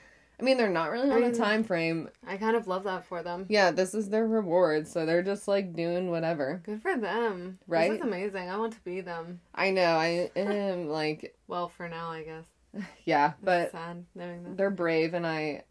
I 0.40 0.44
mean, 0.44 0.56
they're 0.56 0.70
not 0.70 0.90
really 0.90 1.10
I 1.10 1.14
on 1.16 1.22
a 1.24 1.32
time 1.34 1.62
frame. 1.62 2.08
I 2.26 2.36
kind 2.36 2.56
of 2.56 2.66
love 2.66 2.82
that 2.84 3.04
for 3.04 3.22
them. 3.22 3.46
Yeah, 3.48 3.70
this 3.70 3.94
is 3.94 4.08
their 4.08 4.26
reward, 4.26 4.88
so 4.88 5.06
they're 5.06 5.22
just 5.22 5.46
like 5.46 5.74
doing 5.76 6.10
whatever. 6.10 6.60
Good 6.64 6.82
for 6.82 6.96
them. 6.96 7.58
Right? 7.68 7.90
This 7.90 8.00
is 8.00 8.06
amazing. 8.06 8.48
I 8.50 8.56
want 8.56 8.72
to 8.72 8.80
be 8.80 9.02
them. 9.02 9.40
I 9.54 9.70
know. 9.70 9.82
I 9.84 10.30
am 10.34 10.88
like, 10.88 11.36
Well, 11.46 11.68
for 11.68 11.88
now, 11.88 12.10
I 12.10 12.22
guess. 12.24 12.84
yeah, 13.04 13.32
It's 13.32 13.36
but 13.44 13.70
sad 13.72 14.04
knowing 14.16 14.42
that. 14.44 14.56
they're 14.56 14.70
brave, 14.70 15.14
and 15.14 15.26
I 15.26 15.62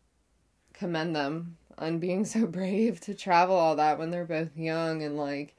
commend 0.74 1.16
them 1.16 1.58
on 1.78 2.00
being 2.00 2.26
so 2.26 2.46
brave 2.46 3.00
to 3.02 3.14
travel 3.14 3.56
all 3.56 3.76
that 3.76 4.00
when 4.00 4.12
they're 4.12 4.26
both 4.26 4.56
young 4.56 5.04
and 5.04 5.18
like, 5.18 5.56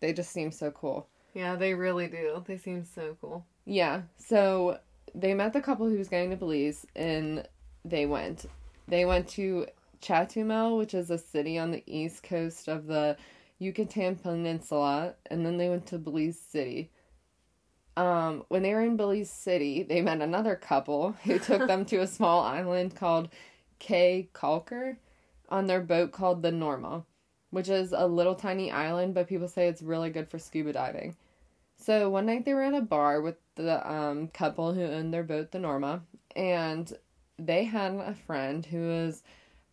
they 0.00 0.12
just 0.12 0.32
seem 0.32 0.50
so 0.50 0.70
cool. 0.70 1.06
Yeah, 1.34 1.56
they 1.56 1.74
really 1.74 2.08
do. 2.08 2.42
They 2.46 2.58
seem 2.58 2.84
so 2.84 3.16
cool. 3.20 3.46
Yeah. 3.64 4.02
So 4.18 4.78
they 5.14 5.34
met 5.34 5.52
the 5.52 5.60
couple 5.60 5.88
who 5.88 5.98
was 5.98 6.08
going 6.08 6.30
to 6.30 6.36
Belize 6.36 6.86
and 6.94 7.46
they 7.84 8.06
went. 8.06 8.46
They 8.88 9.04
went 9.04 9.28
to 9.28 9.66
Chetumal, 10.02 10.76
which 10.76 10.94
is 10.94 11.10
a 11.10 11.18
city 11.18 11.58
on 11.58 11.70
the 11.70 11.82
east 11.86 12.22
coast 12.22 12.68
of 12.68 12.86
the 12.86 13.16
Yucatan 13.58 14.16
Peninsula, 14.16 15.14
and 15.26 15.46
then 15.46 15.56
they 15.56 15.68
went 15.68 15.86
to 15.86 15.98
Belize 15.98 16.38
City. 16.38 16.90
Um, 17.96 18.44
when 18.48 18.62
they 18.62 18.74
were 18.74 18.82
in 18.82 18.96
Belize 18.96 19.30
City, 19.30 19.84
they 19.84 20.02
met 20.02 20.20
another 20.20 20.56
couple 20.56 21.12
who 21.24 21.38
took 21.38 21.66
them 21.68 21.84
to 21.86 21.98
a 21.98 22.06
small 22.06 22.40
island 22.40 22.96
called 22.96 23.28
Caye 23.78 24.28
Caulker 24.34 24.96
on 25.52 25.66
their 25.66 25.80
boat 25.80 26.10
called 26.10 26.42
the 26.42 26.50
Norma, 26.50 27.04
which 27.50 27.68
is 27.68 27.92
a 27.92 28.06
little 28.06 28.34
tiny 28.34 28.72
island, 28.72 29.14
but 29.14 29.28
people 29.28 29.46
say 29.46 29.68
it's 29.68 29.82
really 29.82 30.10
good 30.10 30.28
for 30.28 30.38
scuba 30.38 30.72
diving. 30.72 31.14
So 31.76 32.08
one 32.08 32.26
night 32.26 32.44
they 32.44 32.54
were 32.54 32.62
at 32.62 32.74
a 32.74 32.80
bar 32.80 33.20
with 33.20 33.36
the 33.54 33.88
um, 33.90 34.28
couple 34.28 34.72
who 34.72 34.82
owned 34.82 35.12
their 35.12 35.22
boat, 35.22 35.50
the 35.50 35.58
Norma, 35.58 36.02
and 36.34 36.92
they 37.38 37.64
had 37.64 37.92
a 37.92 38.14
friend 38.14 38.64
who 38.64 38.88
was 38.88 39.22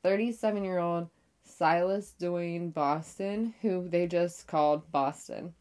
37 0.04 0.64
year 0.64 0.80
old 0.80 1.10
Silas 1.44 2.14
Duane 2.20 2.72
Boston, 2.72 3.54
who 3.62 3.88
they 3.88 4.06
just 4.08 4.48
called 4.48 4.92
Boston. 4.92 5.54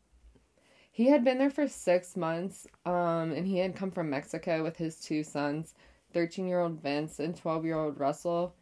He 0.90 1.06
had 1.06 1.22
been 1.22 1.38
there 1.38 1.50
for 1.50 1.68
six 1.68 2.16
months, 2.16 2.66
um, 2.84 3.32
and 3.32 3.46
he 3.46 3.58
had 3.58 3.76
come 3.76 3.92
from 3.92 4.10
Mexico 4.10 4.64
with 4.64 4.76
his 4.76 4.98
two 4.98 5.22
sons, 5.22 5.74
13 6.12 6.48
year 6.48 6.60
old 6.60 6.82
Vince 6.82 7.20
and 7.20 7.36
12 7.36 7.64
year 7.64 7.78
old 7.78 8.00
Russell. 8.00 8.56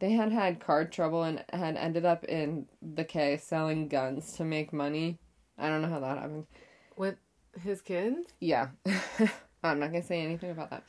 They 0.00 0.12
had 0.12 0.30
had 0.32 0.60
card 0.60 0.92
trouble 0.92 1.24
and 1.24 1.44
had 1.52 1.76
ended 1.76 2.04
up 2.04 2.24
in 2.24 2.66
the 2.80 3.04
Caye 3.04 3.36
selling 3.36 3.88
guns 3.88 4.32
to 4.34 4.44
make 4.44 4.72
money. 4.72 5.18
I 5.58 5.68
don't 5.68 5.82
know 5.82 5.88
how 5.88 6.00
that 6.00 6.18
happened. 6.18 6.46
With 6.96 7.16
his 7.60 7.80
kids? 7.80 8.32
Yeah. 8.40 8.68
I'm 9.64 9.80
not 9.80 9.90
going 9.90 10.02
to 10.02 10.06
say 10.06 10.20
anything 10.20 10.50
about 10.50 10.70
that. 10.70 10.84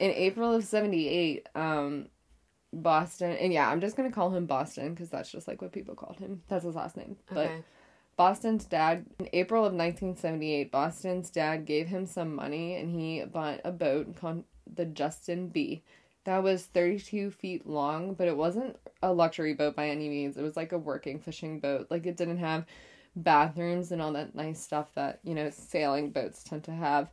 In 0.00 0.10
April 0.10 0.54
of 0.54 0.64
78, 0.64 1.46
um, 1.54 2.06
Boston, 2.72 3.32
and 3.32 3.52
yeah, 3.52 3.68
I'm 3.68 3.80
just 3.80 3.96
going 3.96 4.08
to 4.08 4.14
call 4.14 4.30
him 4.30 4.46
Boston 4.46 4.94
because 4.94 5.10
that's 5.10 5.30
just 5.30 5.46
like 5.46 5.60
what 5.60 5.72
people 5.72 5.94
called 5.94 6.18
him. 6.18 6.42
That's 6.48 6.64
his 6.64 6.74
last 6.74 6.96
name. 6.96 7.16
But 7.30 7.46
Okay. 7.46 7.62
Boston's 8.16 8.64
dad, 8.64 9.06
in 9.18 9.28
April 9.32 9.62
of 9.62 9.72
1978, 9.72 10.70
Boston's 10.70 11.30
dad 11.30 11.64
gave 11.66 11.88
him 11.88 12.06
some 12.06 12.34
money 12.34 12.76
and 12.76 12.90
he 12.90 13.24
bought 13.24 13.60
a 13.64 13.72
boat 13.72 14.16
called 14.16 14.44
the 14.72 14.84
Justin 14.84 15.48
B. 15.48 15.82
That 16.24 16.42
was 16.42 16.64
32 16.64 17.30
feet 17.32 17.66
long, 17.66 18.14
but 18.14 18.28
it 18.28 18.36
wasn't 18.36 18.76
a 19.02 19.12
luxury 19.12 19.54
boat 19.54 19.74
by 19.74 19.88
any 19.88 20.08
means. 20.08 20.36
It 20.36 20.42
was 20.42 20.56
like 20.56 20.72
a 20.72 20.78
working 20.78 21.18
fishing 21.18 21.58
boat. 21.58 21.88
Like 21.90 22.06
it 22.06 22.16
didn't 22.16 22.38
have 22.38 22.66
bathrooms 23.16 23.90
and 23.92 24.00
all 24.00 24.12
that 24.12 24.34
nice 24.34 24.60
stuff 24.62 24.94
that, 24.94 25.18
you 25.24 25.34
know, 25.34 25.50
sailing 25.50 26.10
boats 26.10 26.44
tend 26.44 26.64
to 26.64 26.72
have. 26.72 27.10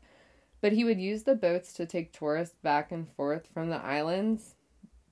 But 0.62 0.74
he 0.74 0.84
would 0.84 1.00
use 1.00 1.24
the 1.24 1.36
boats 1.36 1.74
to 1.74 1.86
take 1.86 2.12
tourists 2.12 2.56
back 2.62 2.92
and 2.92 3.08
forth 3.14 3.48
from 3.54 3.70
the 3.70 3.84
islands. 3.84 4.56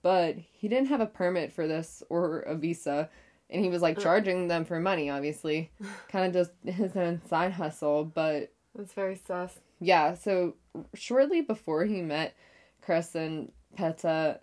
But 0.04 0.36
he 0.36 0.68
didn't 0.68 0.90
have 0.90 1.02
a 1.02 1.06
permit 1.08 1.52
for 1.52 1.68
this 1.68 2.04
or 2.10 2.40
a 2.42 2.56
visa. 2.56 3.10
And 3.50 3.64
he 3.64 3.70
was 3.70 3.82
like 3.82 3.98
charging 3.98 4.48
them 4.48 4.66
for 4.66 4.80
money, 4.80 5.10
obviously. 5.10 5.72
kind 6.10 6.26
of 6.26 6.34
just 6.34 6.52
his 6.66 6.96
own 6.96 7.22
side 7.28 7.54
hustle. 7.54 8.06
But 8.06 8.52
That's 8.76 8.94
very 8.94 9.16
sus. 9.16 9.54
yeah, 9.80 10.14
so 10.14 10.56
shortly 10.94 11.42
before 11.42 11.86
he 11.86 12.02
met 12.02 12.36
Chris 12.82 13.16
and 13.16 13.52
Peta 13.76 14.40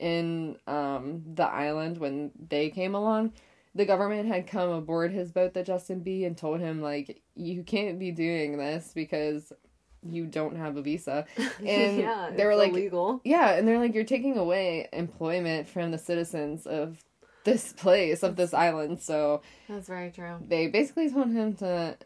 in 0.00 0.56
um, 0.66 1.22
the 1.34 1.44
island 1.44 1.98
when 1.98 2.30
they 2.48 2.70
came 2.70 2.94
along, 2.94 3.32
the 3.74 3.84
government 3.84 4.28
had 4.28 4.46
come 4.46 4.70
aboard 4.70 5.12
his 5.12 5.30
boat, 5.32 5.54
the 5.54 5.62
Justin 5.62 6.00
B, 6.00 6.24
and 6.24 6.36
told 6.36 6.60
him, 6.60 6.82
like, 6.82 7.22
you 7.34 7.62
can't 7.62 7.98
be 7.98 8.10
doing 8.10 8.58
this 8.58 8.92
because 8.94 9.52
you 10.02 10.26
don't 10.26 10.56
have 10.56 10.76
a 10.76 10.82
visa. 10.82 11.24
And 11.64 11.98
yeah, 11.98 12.30
they 12.36 12.44
were 12.44 12.56
like, 12.56 12.70
illegal. 12.72 13.20
yeah, 13.24 13.52
and 13.52 13.66
they're 13.66 13.78
like, 13.78 13.94
you're 13.94 14.04
taking 14.04 14.36
away 14.36 14.88
employment 14.92 15.68
from 15.68 15.90
the 15.92 15.98
citizens 15.98 16.66
of 16.66 17.02
this 17.44 17.72
place, 17.72 18.22
of 18.22 18.36
this 18.36 18.52
island. 18.52 19.00
So 19.00 19.42
That's 19.68 19.88
very 19.88 20.10
true. 20.10 20.36
they 20.46 20.66
basically 20.66 21.10
told 21.10 21.30
him 21.30 21.54
to 21.54 21.96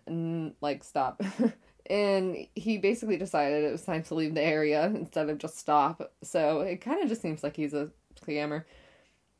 like 0.61 0.85
stop 0.85 1.23
and 1.91 2.47
he 2.55 2.79
basically 2.79 3.17
decided 3.17 3.65
it 3.65 3.73
was 3.73 3.83
time 3.83 4.03
to 4.03 4.15
leave 4.15 4.35
the 4.35 4.43
area 4.43 4.87
instead 4.87 5.29
of 5.29 5.39
just 5.39 5.59
stop 5.59 6.13
so 6.23 6.61
it 6.61 6.81
kind 6.81 7.03
of 7.03 7.09
just 7.09 7.23
seems 7.23 7.43
like 7.43 7.57
he's 7.57 7.75
a 7.75 7.91
scammer 8.21 8.65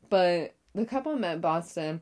but 0.09 0.53
the 0.75 0.85
couple 0.85 1.15
met 1.15 1.41
boston 1.41 2.01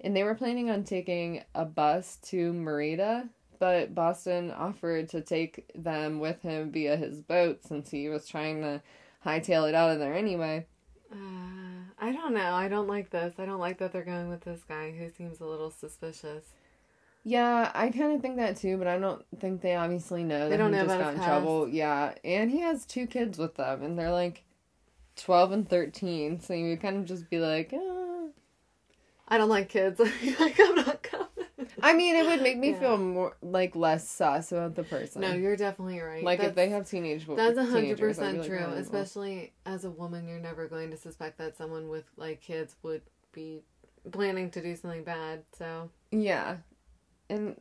and 0.00 0.16
they 0.16 0.22
were 0.24 0.34
planning 0.34 0.70
on 0.70 0.84
taking 0.84 1.42
a 1.54 1.64
bus 1.64 2.16
to 2.22 2.52
merida 2.52 3.28
but 3.58 3.94
boston 3.94 4.50
offered 4.50 5.08
to 5.08 5.20
take 5.20 5.70
them 5.74 6.18
with 6.20 6.40
him 6.42 6.70
via 6.70 6.96
his 6.96 7.20
boat 7.20 7.60
since 7.64 7.90
he 7.90 8.08
was 8.08 8.26
trying 8.26 8.60
to 8.60 8.80
hightail 9.24 9.68
it 9.68 9.74
out 9.74 9.90
of 9.90 9.98
there 9.98 10.14
anyway 10.14 10.66
Uh, 11.12 11.84
I 11.98 12.12
don't 12.12 12.34
know. 12.34 12.54
I 12.54 12.68
don't 12.68 12.88
like 12.88 13.10
this. 13.10 13.34
I 13.38 13.46
don't 13.46 13.60
like 13.60 13.78
that 13.78 13.92
they're 13.92 14.04
going 14.04 14.28
with 14.28 14.40
this 14.42 14.62
guy 14.66 14.90
who 14.90 15.08
seems 15.10 15.40
a 15.40 15.46
little 15.46 15.70
suspicious. 15.70 16.44
Yeah, 17.26 17.70
I 17.74 17.88
kind 17.88 18.12
of 18.14 18.20
think 18.20 18.36
that 18.36 18.56
too, 18.58 18.76
but 18.76 18.86
I 18.86 18.98
don't 18.98 19.24
think 19.40 19.62
they 19.62 19.74
obviously 19.74 20.22
know 20.24 20.44
They 20.44 20.50
that 20.50 20.56
don't 20.58 20.72
he 20.72 20.78
know 20.78 20.84
just 20.84 20.94
about 20.94 21.04
got 21.04 21.12
in 21.14 21.16
his 21.18 21.26
trouble. 21.26 21.68
Yeah, 21.68 22.14
and 22.22 22.50
he 22.50 22.60
has 22.60 22.84
two 22.84 23.06
kids 23.06 23.38
with 23.38 23.54
them, 23.54 23.82
and 23.82 23.98
they're 23.98 24.12
like 24.12 24.44
twelve 25.16 25.50
and 25.52 25.66
thirteen. 25.68 26.38
So 26.40 26.52
you 26.52 26.68
would 26.70 26.82
kind 26.82 26.96
of 26.98 27.06
just 27.06 27.30
be 27.30 27.38
like, 27.38 27.72
uh... 27.72 28.28
I 29.26 29.38
don't 29.38 29.48
like 29.48 29.70
kids. 29.70 29.98
like, 30.40 30.60
I'm 30.60 30.74
not 30.74 31.02
coming. 31.02 31.28
I 31.82 31.94
mean, 31.94 32.14
it 32.14 32.26
would 32.26 32.42
make 32.42 32.58
me 32.58 32.72
Yeah. 32.72 32.80
feel 32.80 32.98
more 32.98 33.36
like 33.40 33.74
less 33.74 34.06
sus 34.06 34.52
about 34.52 34.74
the 34.74 34.82
person. 34.84 35.22
No, 35.22 35.32
you're 35.32 35.56
definitely 35.56 36.00
right. 36.00 36.22
like 36.22 36.40
if 36.40 36.54
they 36.54 36.66
That's- 36.68 36.72
have 36.72 36.88
teenage. 36.90 37.26
That's 37.26 37.56
a 37.56 37.64
hundred 37.64 37.96
teenagers, 37.96 38.18
I'd 38.18 38.32
be 38.32 38.38
percent 38.38 38.38
like, 38.38 38.46
true. 38.48 38.58
oh, 38.66 38.68
well. 38.70 38.78
Especially 38.78 39.52
as 39.64 39.84
a 39.86 39.90
woman, 39.90 40.28
you're 40.28 40.38
never 40.40 40.68
going 40.68 40.90
to 40.90 40.96
suspect 40.98 41.38
that 41.38 41.56
someone 41.56 41.88
with 41.88 42.04
like 42.18 42.42
kids 42.42 42.76
would 42.82 43.00
be 43.32 43.62
planning 44.12 44.50
to 44.50 44.60
do 44.62 44.76
something 44.76 45.04
bad. 45.04 45.42
So 45.56 45.88
Yeah, 46.10 46.56
and 47.30 47.60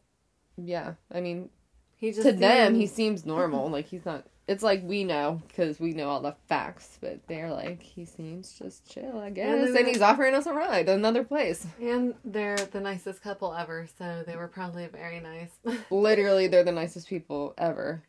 yeah, 0.58 0.94
I 1.12 1.22
mean, 1.22 1.50
he 1.98 2.12
just 2.12 2.24
to 2.28 2.32
them, 2.34 2.76
he 2.76 2.88
seems 2.88 3.26
normal. 3.26 3.70
like 3.70 3.86
he's 3.88 4.06
not. 4.06 4.26
It's 4.46 4.62
like 4.62 4.84
we 4.84 5.06
know 5.06 5.42
because 5.48 5.80
we 5.80 5.94
know 5.94 6.10
all 6.10 6.20
the 6.20 6.36
facts, 6.50 6.98
but 7.00 7.26
they're 7.28 7.50
like 7.52 7.82
he 7.82 8.04
seems 8.04 8.52
just 8.60 8.86
chill, 8.92 9.18
I 9.20 9.30
guess, 9.30 9.46
they 9.72 9.78
and 9.78 9.86
were- 9.88 9.94
he's 9.94 10.02
offering 10.02 10.34
us 10.36 10.46
a 10.46 10.54
ride 10.54 10.90
another 10.90 11.24
place. 11.24 11.66
and 11.82 12.14
they're 12.26 12.58
the 12.58 12.82
nicest 12.82 13.22
couple 13.22 13.54
ever. 13.54 13.88
So 13.98 14.24
they 14.28 14.36
were 14.36 14.50
probably 14.50 14.88
very 14.88 15.22
nice. 15.22 15.52
Literally, 15.90 16.48
they're 16.48 16.66
the 16.66 16.74
nicest 16.74 17.08
people 17.08 17.54
ever. 17.58 18.04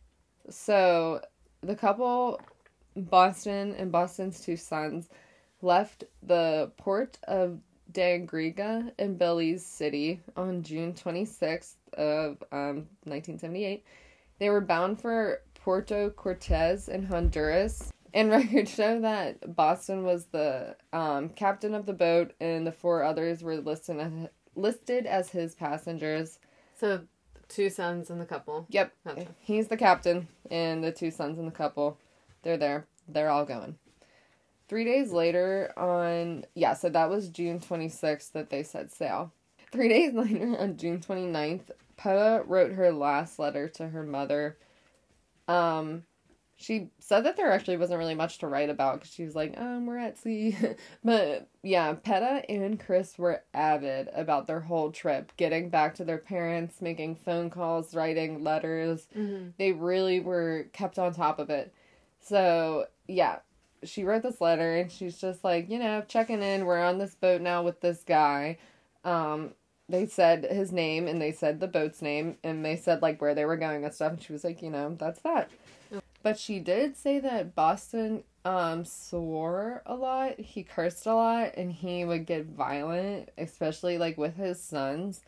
So 0.51 1.21
the 1.63 1.77
couple, 1.77 2.41
Boston 2.97 3.75
and 3.79 3.93
Boston's 3.93 4.41
two 4.41 4.57
sons, 4.57 5.09
left 5.63 6.03
the 6.23 6.73
port 6.79 7.17
of 7.29 7.61
Dangriga 7.95 8.93
in 8.99 9.17
Belize 9.17 9.65
City 9.65 10.21
on 10.37 10.63
June 10.63 10.93
26th 10.93 11.77
of 11.95 12.43
um, 12.53 12.89
1978. 13.05 13.85
They 14.39 14.51
were 14.51 14.61
bound 14.61 15.01
for 15.01 15.41
Puerto 15.55 16.11
Cortez 16.11 16.89
in 16.89 17.05
Honduras. 17.05 17.93
And 18.13 18.31
records 18.31 18.75
show 18.75 19.01
that 19.01 19.57
Boston 19.57 20.05
was 20.05 20.27
the 20.27 20.77
um, 20.93 21.31
captain 21.31 21.75
of 21.75 21.87
the 21.87 21.93
boat, 21.93 22.33
and 22.41 22.67
the 22.67 22.73
four 22.73 23.03
others 23.03 23.43
were 23.43 23.57
listed 23.57 23.99
as, 23.99 24.13
listed 24.55 25.07
as 25.07 25.31
his 25.31 25.55
passengers. 25.55 26.39
So, 26.79 27.03
two 27.49 27.71
sons 27.71 28.11
and 28.11 28.21
the 28.21 28.27
couple. 28.27 28.67
Yep, 28.69 28.93
he's 29.41 29.69
the 29.69 29.77
captain, 29.77 30.29
and 30.51 30.83
the 30.83 30.93
two 30.93 31.11
sons 31.11 31.39
and 31.39 31.47
the 31.47 31.53
couple, 31.53 31.99
they're 32.43 32.57
there. 32.57 32.87
They're 33.09 33.31
all 33.31 33.45
going. 33.45 33.77
Three 34.69 34.85
days 34.85 35.13
later, 35.13 35.73
on 35.77 36.45
yeah, 36.55 36.75
so 36.75 36.89
that 36.89 37.11
was 37.11 37.29
June 37.29 37.61
twenty 37.61 37.89
sixth 37.89 38.33
that 38.33 38.51
they 38.51 38.63
set 38.63 38.91
sail. 38.93 39.33
Three 39.73 39.89
days 39.91 40.15
later, 40.15 40.57
on 40.59 40.77
June 40.77 41.01
29th, 41.01 41.71
Peta 41.97 42.45
wrote 42.47 42.73
her 42.73 42.93
last 42.93 43.39
letter 43.39 43.69
to 43.71 43.89
her 43.89 44.05
mother. 44.05 44.57
Um, 45.49 46.05
she 46.57 46.91
said 47.01 47.25
that 47.25 47.37
there 47.37 47.51
actually 47.51 47.77
wasn't 47.77 47.99
really 47.99 48.15
much 48.15 48.39
to 48.39 48.47
write 48.47 48.71
about 48.71 49.01
because 49.01 49.13
she 49.13 49.25
was 49.25 49.35
like, 49.35 49.59
um, 49.59 49.87
we're 49.87 49.99
at 49.99 50.19
sea. 50.19 50.57
but 51.05 51.49
yeah, 51.63 51.93
Peta 51.95 52.43
and 52.49 52.79
Chris 52.79 53.19
were 53.19 53.43
avid 53.53 54.09
about 54.15 54.47
their 54.47 54.61
whole 54.61 54.93
trip, 54.93 55.33
getting 55.37 55.69
back 55.69 55.97
to 55.97 56.05
their 56.05 56.19
parents, 56.19 56.81
making 56.81 57.17
phone 57.17 57.51
calls, 57.51 57.95
writing 57.95 58.45
letters. 58.45 59.09
Mm-hmm. 59.17 59.51
They 59.59 59.73
really 59.73 60.21
were 60.21 60.67
kept 60.73 60.99
on 60.99 61.13
top 61.13 61.39
of 61.39 61.51
it. 61.51 61.75
So 62.21 62.87
yeah, 63.09 63.41
she 63.85 64.05
wrote 64.05 64.23
this 64.23 64.41
letter 64.41 64.77
and 64.77 64.91
she's 64.91 65.19
just 65.19 65.45
like, 65.45 65.71
you 65.71 65.79
know, 65.79 66.03
checking 66.07 66.43
in. 66.43 66.65
We're 66.65 66.83
on 66.83 66.99
this 66.99 67.15
boat 67.15 67.41
now 67.41 67.63
with 67.63 67.81
this 67.81 68.03
guy. 68.05 68.59
Um, 69.05 69.53
they 69.89 70.07
said 70.07 70.45
his 70.45 70.73
name 70.73 71.07
and 71.07 71.21
they 71.21 71.33
said 71.33 71.61
the 71.61 71.67
boat's 71.67 72.01
name 72.01 72.37
and 72.43 72.65
they 72.65 72.77
said 72.77 73.03
like 73.03 73.21
where 73.21 73.35
they 73.35 73.45
were 73.45 73.57
going 73.57 73.85
and 73.85 73.95
stuff. 73.95 74.13
And 74.13 74.23
she 74.23 74.33
was 74.33 74.45
like 74.45 74.63
you 74.63 74.71
know 74.71 74.97
that's 74.99 75.21
that. 75.21 75.51
But 76.23 76.39
she 76.39 76.59
did 76.59 76.97
say 76.97 77.21
that 77.21 77.55
boston 77.55 78.25
um 78.45 78.85
swore 78.85 79.83
a 79.85 79.95
lot. 79.95 80.41
He 80.41 80.63
cursed 80.63 81.07
a 81.07 81.15
lot 81.15 81.53
and 81.57 81.73
he 81.73 82.05
would 82.05 82.27
get 82.27 82.47
violent 82.47 83.31
especially 83.37 83.99
like 83.99 84.17
with 84.17 84.37
his 84.37 84.61
sons. 84.61 85.21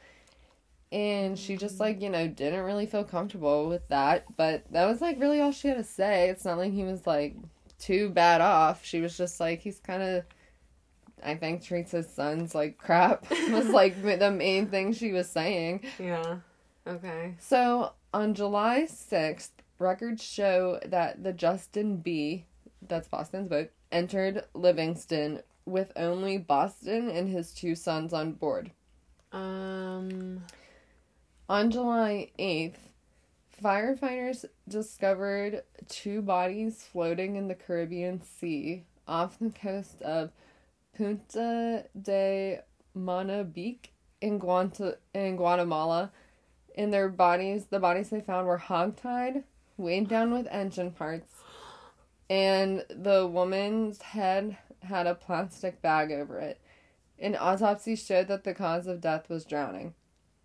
And 0.92 1.38
she 1.38 1.56
just 1.56 1.80
like 1.80 2.00
you 2.00 2.08
know 2.08 2.26
didn't 2.26 2.64
really 2.64 2.86
feel 2.86 3.04
comfortable 3.04 3.68
with 3.68 3.86
that. 3.88 4.24
But 4.36 4.64
that 4.70 4.86
was 4.86 5.02
like 5.02 5.20
really 5.20 5.40
all 5.40 5.52
she 5.52 5.68
had 5.68 5.76
to 5.76 5.84
say. 5.84 6.30
It's 6.30 6.46
not 6.46 6.58
like 6.58 6.72
he 6.72 6.84
was 6.84 7.06
like 7.06 7.36
too 7.78 8.08
bad 8.08 8.40
off 8.40 8.84
she 8.84 9.00
was 9.00 9.16
just 9.16 9.38
like 9.38 9.60
he's 9.60 9.78
kind 9.80 10.02
of 10.02 10.24
I 11.22 11.34
think 11.34 11.62
treats 11.62 11.92
his 11.92 12.08
sons 12.08 12.54
like 12.54 12.78
crap 12.78 13.28
was 13.50 13.68
like 13.68 14.00
the 14.02 14.30
main 14.30 14.66
thing 14.68 14.92
she 14.92 15.12
was 15.12 15.28
saying. 15.28 15.84
Yeah. 15.98 16.38
Okay. 16.86 17.34
So 17.38 17.92
on 18.12 18.34
July 18.34 18.86
6th, 18.88 19.50
records 19.78 20.22
show 20.22 20.78
that 20.86 21.22
the 21.22 21.32
Justin 21.32 21.96
B, 21.96 22.46
that's 22.86 23.08
Boston's 23.08 23.48
boat, 23.48 23.70
entered 23.90 24.44
Livingston 24.54 25.42
with 25.64 25.92
only 25.96 26.38
Boston 26.38 27.10
and 27.10 27.28
his 27.28 27.52
two 27.52 27.74
sons 27.74 28.12
on 28.12 28.32
board. 28.32 28.70
Um. 29.32 30.42
On 31.48 31.70
July 31.70 32.30
8th, 32.38 32.85
firefighters 33.62 34.44
discovered 34.68 35.62
two 35.88 36.22
bodies 36.22 36.82
floating 36.92 37.36
in 37.36 37.48
the 37.48 37.54
Caribbean 37.54 38.20
Sea 38.22 38.84
off 39.08 39.38
the 39.38 39.50
coast 39.50 40.02
of 40.02 40.30
Punta 40.96 41.84
de 42.00 42.60
Manabique 42.96 43.88
in, 44.20 44.38
Guanta- 44.38 44.96
in 45.14 45.36
Guatemala. 45.36 46.12
In 46.74 46.90
their 46.90 47.08
bodies, 47.08 47.66
the 47.66 47.80
bodies 47.80 48.10
they 48.10 48.20
found 48.20 48.46
were 48.46 48.58
hogtied, 48.58 49.44
weighed 49.76 50.08
down 50.08 50.32
with 50.32 50.46
engine 50.50 50.90
parts, 50.90 51.30
and 52.28 52.84
the 52.90 53.26
woman's 53.26 54.02
head 54.02 54.58
had 54.80 55.06
a 55.06 55.14
plastic 55.14 55.80
bag 55.80 56.12
over 56.12 56.38
it. 56.38 56.60
An 57.18 57.34
autopsy 57.34 57.96
showed 57.96 58.28
that 58.28 58.44
the 58.44 58.52
cause 58.52 58.86
of 58.86 59.00
death 59.00 59.30
was 59.30 59.46
drowning. 59.46 59.94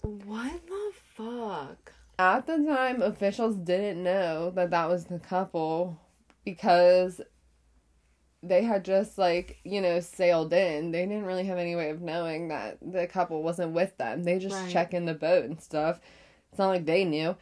What 0.02 0.66
the 0.68 0.92
fuck? 1.16 1.94
At 2.20 2.46
the 2.46 2.58
time, 2.58 3.02
officials 3.02 3.56
didn't 3.56 4.04
know 4.04 4.52
that 4.52 4.70
that 4.70 4.90
was 4.90 5.06
the 5.06 5.20
couple 5.20 6.00
because 6.46 7.20
they 8.44 8.64
had 8.64 8.84
just 8.84 9.18
like 9.18 9.58
you 9.64 9.82
know 9.82 10.00
sailed 10.00 10.54
in. 10.54 10.92
They 10.92 11.06
didn't 11.06 11.26
really 11.26 11.46
have 11.46 11.58
any 11.58 11.76
way 11.76 11.90
of 11.90 12.02
knowing 12.02 12.48
that 12.50 12.78
the 12.82 13.08
couple 13.08 13.42
wasn't 13.44 13.74
with 13.74 13.98
them. 13.98 14.24
They 14.24 14.40
just 14.40 14.56
Right. 14.56 14.72
check 14.72 14.94
in 14.94 15.06
the 15.06 15.14
boat 15.14 15.46
and 15.46 15.62
stuff. 15.62 16.00
It's 16.50 16.60
not 16.60 16.70
like 16.70 16.86
they 16.86 17.06
knew. 17.06 17.36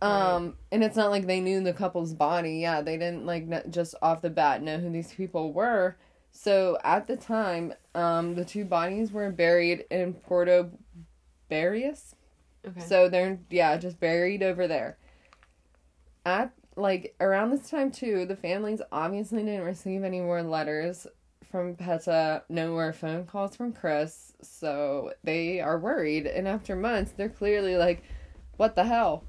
Um 0.00 0.56
and 0.72 0.82
it's 0.82 0.96
not 0.96 1.10
like 1.10 1.26
they 1.26 1.40
knew 1.40 1.62
the 1.62 1.72
couple's 1.72 2.14
body. 2.14 2.56
Yeah 2.58 2.82
they 2.82 2.96
didn't 2.98 3.26
like 3.26 3.70
just 3.70 3.94
off 4.02 4.22
the 4.22 4.30
bat 4.30 4.62
know 4.62 4.78
who 4.78 4.90
these 4.90 5.12
people 5.12 5.52
were. 5.52 5.96
So 6.32 6.78
at 6.84 7.06
the 7.06 7.16
time 7.16 7.74
um 7.94 8.34
the 8.34 8.44
two 8.44 8.64
bodies 8.64 9.12
were 9.12 9.30
buried 9.30 9.84
in 9.90 10.14
Puerto 10.14 10.70
Barrios 11.48 12.14
Okay. 12.66 12.80
so 12.80 13.08
they're 13.08 13.38
yeah, 13.50 13.76
just 13.76 13.98
buried 13.98 14.42
over 14.42 14.68
there. 14.68 14.98
At 16.24 16.52
like 16.76 17.14
around 17.20 17.50
this 17.50 17.68
time 17.68 17.90
too, 17.90 18.24
the 18.26 18.36
families 18.36 18.80
obviously 18.92 19.42
didn't 19.42 19.64
receive 19.64 20.04
any 20.04 20.20
more 20.20 20.42
letters 20.42 21.06
from 21.50 21.76
Peta, 21.76 22.42
no 22.48 22.70
more 22.70 22.92
phone 22.92 23.26
calls 23.26 23.54
from 23.56 23.72
Chris, 23.72 24.32
so 24.40 25.12
they 25.22 25.60
are 25.60 25.78
worried. 25.78 26.26
And 26.26 26.48
after 26.48 26.74
months, 26.74 27.12
they're 27.12 27.28
clearly 27.28 27.76
like, 27.76 28.02
"What 28.56 28.74
the 28.74 28.84
hell?" 28.84 29.24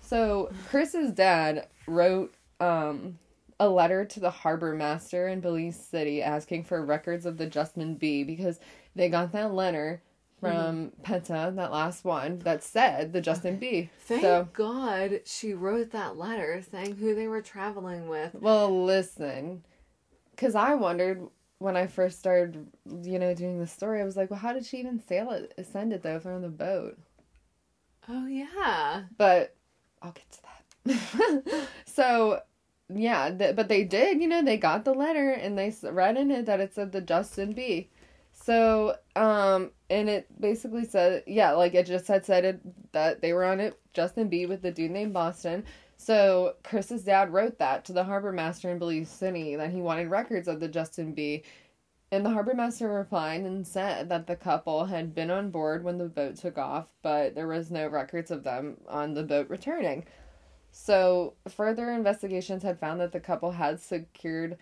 So 0.00 0.50
Chris's 0.68 1.10
dad 1.12 1.68
wrote 1.86 2.34
um, 2.60 3.18
a 3.58 3.68
letter 3.68 4.04
to 4.04 4.20
the 4.20 4.30
harbor 4.30 4.74
master 4.74 5.28
in 5.28 5.40
Belize 5.40 5.78
City 5.78 6.22
asking 6.22 6.64
for 6.64 6.84
records 6.84 7.26
of 7.26 7.36
the 7.36 7.46
Justin 7.46 7.96
B 7.96 8.24
because 8.24 8.60
they 8.94 9.08
got 9.08 9.32
that 9.32 9.52
letter 9.52 10.02
from 10.40 10.90
mm-hmm. 10.90 11.02
Peta, 11.02 11.52
that 11.54 11.72
last 11.72 12.04
one, 12.04 12.38
that 12.40 12.62
said 12.62 13.12
the 13.12 13.20
Justin 13.20 13.56
B. 13.56 13.90
Thank 14.00 14.22
so, 14.22 14.48
God 14.52 15.20
she 15.24 15.54
wrote 15.54 15.92
that 15.92 16.16
letter 16.16 16.62
saying 16.70 16.96
who 16.96 17.14
they 17.14 17.28
were 17.28 17.42
traveling 17.42 18.08
with. 18.08 18.34
well, 18.34 18.84
listen, 18.84 19.64
because 20.30 20.54
I 20.54 20.74
wondered 20.74 21.26
when 21.58 21.76
I 21.76 21.86
first 21.86 22.18
started, 22.18 22.66
you 23.02 23.18
know, 23.18 23.34
doing 23.34 23.58
the 23.58 23.66
story, 23.66 24.00
I 24.00 24.04
was 24.04 24.16
like, 24.16 24.30
well, 24.30 24.40
how 24.40 24.52
did 24.52 24.66
she 24.66 24.78
even 24.78 25.00
sail 25.00 25.30
it, 25.30 25.54
send 25.72 25.92
it 25.92 26.02
though, 26.02 26.16
if 26.16 26.24
they're 26.24 26.34
on 26.34 26.42
the 26.42 26.48
boat? 26.48 26.98
Oh 28.08 28.26
yeah. 28.26 29.04
But 29.16 29.54
I'll 30.02 30.12
get 30.12 30.30
to 30.32 30.38
that. 30.42 31.68
so, 31.86 32.40
yeah, 32.88 33.30
th- 33.30 33.56
but 33.56 33.68
they 33.68 33.84
did, 33.84 34.20
you 34.20 34.28
know, 34.28 34.42
they 34.42 34.58
got 34.58 34.84
the 34.84 34.94
letter 34.94 35.30
and 35.30 35.58
they 35.58 35.68
s- 35.68 35.82
read 35.82 36.16
in 36.16 36.30
it 36.30 36.46
that 36.46 36.60
it 36.60 36.74
said 36.74 36.92
the 36.92 37.00
Justin 37.00 37.52
B. 37.52 37.88
So, 38.46 38.94
um, 39.16 39.72
and 39.90 40.08
it 40.08 40.28
basically 40.40 40.84
said, 40.84 41.24
yeah, 41.26 41.50
like 41.50 41.74
it 41.74 41.84
just 41.84 42.06
had 42.06 42.24
said 42.24 42.44
it, 42.44 42.92
that 42.92 43.20
they 43.20 43.32
were 43.32 43.44
on 43.44 43.58
it, 43.58 43.76
Justin 43.92 44.28
B 44.28 44.46
with 44.46 44.62
the 44.62 44.70
dude 44.70 44.92
named 44.92 45.12
Boston. 45.12 45.64
So 45.96 46.54
Chris's 46.62 47.02
dad 47.02 47.32
wrote 47.32 47.58
that 47.58 47.84
to 47.86 47.92
the 47.92 48.04
harbor 48.04 48.30
master 48.30 48.70
in 48.70 48.78
Belize 48.78 49.08
City 49.08 49.56
that 49.56 49.72
he 49.72 49.80
wanted 49.80 50.10
records 50.10 50.46
of 50.46 50.60
the 50.60 50.68
Justin 50.68 51.12
B. 51.12 51.42
And 52.12 52.24
the 52.24 52.30
harbor 52.30 52.54
master 52.54 52.88
replied 52.88 53.40
and 53.40 53.66
said 53.66 54.08
that 54.10 54.28
the 54.28 54.36
couple 54.36 54.84
had 54.84 55.12
been 55.12 55.32
on 55.32 55.50
board 55.50 55.82
when 55.82 55.98
the 55.98 56.04
boat 56.04 56.36
took 56.36 56.56
off, 56.56 56.86
but 57.02 57.34
there 57.34 57.48
was 57.48 57.72
no 57.72 57.88
records 57.88 58.30
of 58.30 58.44
them 58.44 58.76
on 58.88 59.14
the 59.14 59.24
boat 59.24 59.50
returning. 59.50 60.04
So 60.70 61.34
further 61.48 61.90
investigations 61.90 62.62
had 62.62 62.78
found 62.78 63.00
that 63.00 63.10
the 63.10 63.18
couple 63.18 63.50
had 63.50 63.80
secured 63.80 64.56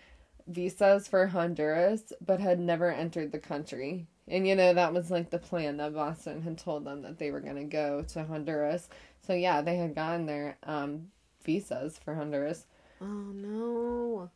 visas 0.47 1.07
for 1.07 1.27
Honduras, 1.27 2.13
but 2.25 2.39
had 2.39 2.59
never 2.59 2.91
entered 2.91 3.31
the 3.31 3.39
country. 3.39 4.07
And 4.27 4.47
you 4.47 4.55
know, 4.55 4.73
that 4.73 4.93
was 4.93 5.11
like 5.11 5.29
the 5.29 5.37
plan 5.37 5.77
that 5.77 5.93
Boston 5.93 6.41
had 6.41 6.57
told 6.57 6.85
them 6.85 7.01
that 7.03 7.19
they 7.19 7.31
were 7.31 7.39
going 7.39 7.55
to 7.55 7.63
go 7.63 8.03
to 8.09 8.23
Honduras. 8.23 8.89
So 9.25 9.33
yeah, 9.33 9.61
they 9.61 9.77
had 9.77 9.95
gotten 9.95 10.25
their 10.25 10.57
um, 10.63 11.07
visas 11.43 11.99
for 12.03 12.15
Honduras. 12.15 12.65
Oh 13.01 13.05
no. 13.05 14.29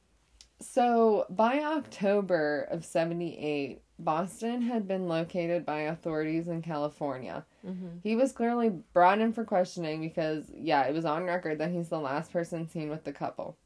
So 0.61 1.25
by 1.29 1.59
October 1.59 2.67
of 2.69 2.83
78, 2.83 3.81
Boston 3.97 4.61
had 4.61 4.87
been 4.87 5.07
located 5.07 5.65
by 5.65 5.81
authorities 5.81 6.47
in 6.47 6.61
California. 6.61 7.45
Mm-hmm. 7.65 7.99
He 8.03 8.15
was 8.15 8.31
clearly 8.31 8.69
brought 8.93 9.19
in 9.19 9.31
for 9.31 9.43
questioning 9.43 10.01
because, 10.01 10.45
yeah, 10.53 10.83
it 10.83 10.93
was 10.93 11.05
on 11.05 11.23
record 11.23 11.59
that 11.59 11.71
he's 11.71 11.89
the 11.89 11.99
last 11.99 12.31
person 12.31 12.67
seen 12.67 12.89
with 12.89 13.05
the 13.05 13.13
couple. 13.13 13.57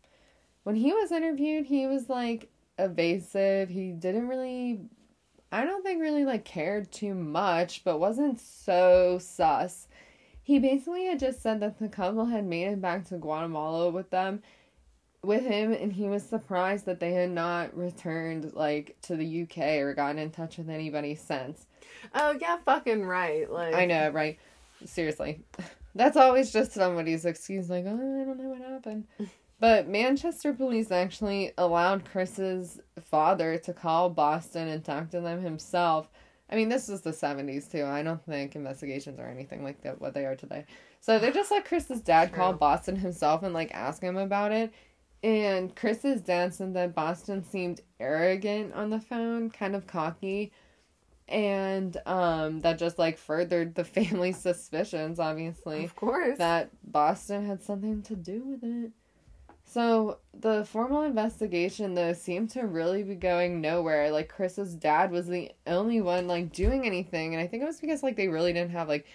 When 0.64 0.76
he 0.76 0.94
was 0.94 1.12
interviewed, 1.12 1.66
he 1.66 1.88
was 1.88 2.10
like 2.10 2.50
evasive. 2.78 3.70
He 3.70 3.92
didn't 3.92 4.28
really, 4.28 4.82
I 5.52 5.66
don't 5.66 5.84
think 5.84 6.02
really 6.02 6.26
like 6.26 6.46
cared 6.46 6.92
too 6.92 7.14
much, 7.14 7.84
but 7.84 8.00
wasn't 8.00 8.40
so 8.40 9.20
sus. 9.20 9.88
He 10.42 10.60
basically 10.60 11.06
had 11.06 11.20
just 11.20 11.42
said 11.42 11.62
that 11.62 11.80
the 11.80 11.88
couple 11.88 12.26
had 12.26 12.46
made 12.46 12.68
it 12.68 12.82
back 12.82 13.06
to 13.06 13.18
Guatemala 13.18 13.90
with 13.90 14.10
them, 14.10 14.42
with 15.24 15.46
him, 15.46 15.72
and 15.72 15.94
he 15.94 16.10
was 16.10 16.24
surprised 16.24 16.86
that 16.86 17.00
they 17.00 17.14
had 17.14 17.30
not 17.30 17.76
returned 17.78 18.54
like 18.54 18.98
to 19.04 19.16
the 19.16 19.44
UK 19.44 19.58
or 19.80 19.94
gotten 19.94 20.20
in 20.20 20.32
touch 20.32 20.58
with 20.58 20.70
anybody 20.70 21.16
since. 21.16 21.66
Oh 22.14 22.36
yeah, 22.40 22.58
fucking 22.66 23.06
right. 23.06 23.50
Like 23.50 23.74
I 23.74 23.86
know, 23.86 24.10
right? 24.10 24.38
Seriously. 24.86 25.42
That's 25.96 26.18
always 26.18 26.52
just 26.52 26.72
somebody's 26.72 27.24
excuse, 27.24 27.70
like, 27.70 27.86
oh, 27.88 27.94
I 27.94 28.26
don't 28.26 28.38
know 28.38 28.50
what 28.50 28.62
happened. 28.62 29.06
But 29.60 29.88
Manchester 29.88 30.54
police 30.54 30.92
actually 30.92 31.52
allowed 31.58 32.06
Chris's 32.06 32.80
father 33.00 33.58
to 33.60 33.74
call 33.74 34.10
Boston 34.10 34.68
and 34.68 34.84
talk 34.84 35.10
to 35.12 35.22
them 35.22 35.42
himself. 35.42 36.10
I 36.50 36.56
mean, 36.56 36.70
this 36.70 36.88
was 36.90 37.02
the 37.02 37.12
70s 37.12 37.72
too. 37.72 37.86
I 37.86 38.04
don't 38.04 38.24
think 38.26 38.56
investigations 38.56 39.20
are 39.20 39.28
anything 39.30 39.64
like 39.64 39.82
that 39.82 40.02
what 40.02 40.14
they 40.14 40.26
are 40.26 40.36
today. 40.36 40.66
So 41.00 41.18
they 41.18 41.32
just 41.32 41.50
let 41.52 41.66
Chris's 41.66 42.02
dad 42.02 42.30
True. 42.30 42.38
call 42.38 42.54
Boston 42.54 42.96
himself 42.98 43.44
and 43.44 43.54
like 43.54 43.72
ask 43.74 44.02
him 44.02 44.18
about 44.18 44.52
it. 44.52 44.74
And 45.24 45.74
Chris's 45.76 46.22
dad 46.22 46.54
said 46.54 46.74
that 46.74 46.94
Boston 46.94 47.44
seemed 47.46 47.80
arrogant 48.00 48.74
on 48.74 48.90
the 48.90 49.00
phone, 49.00 49.50
kind 49.50 49.76
of 49.76 49.88
cocky. 49.88 50.52
And 51.30 51.96
um 52.06 52.60
that 52.62 52.78
just 52.78 53.00
like 53.00 53.18
furthered 53.18 53.76
the 53.76 53.84
family's 53.86 54.38
suspicions, 54.38 55.20
obviously 55.20 55.86
Of 55.86 55.96
course. 55.96 56.38
that 56.38 56.70
Boston 56.84 57.46
had 57.48 57.64
something 57.64 58.02
to 58.04 58.16
do 58.16 58.44
with 58.44 58.64
it. 58.64 58.92
So 59.74 60.20
the 60.40 60.66
formal 60.66 61.02
investigation 61.02 61.96
though 61.96 62.14
seemed 62.14 62.52
to 62.52 62.62
really 62.68 63.02
be 63.02 63.16
going 63.16 63.60
nowhere. 63.60 64.12
Like 64.12 64.30
Chris's 64.30 64.76
dad 64.76 65.10
was 65.10 65.26
the 65.26 65.52
only 65.66 66.00
one 66.00 66.28
like 66.28 66.52
doing 66.52 66.86
anything, 66.86 67.34
and 67.34 67.42
I 67.44 67.48
think 67.48 67.64
it 67.64 67.66
was 67.66 67.80
because 67.80 68.04
like 68.04 68.16
they 68.16 68.28
really 68.28 68.54
didn't 68.54 68.70
have 68.72 68.88
like 68.88 69.08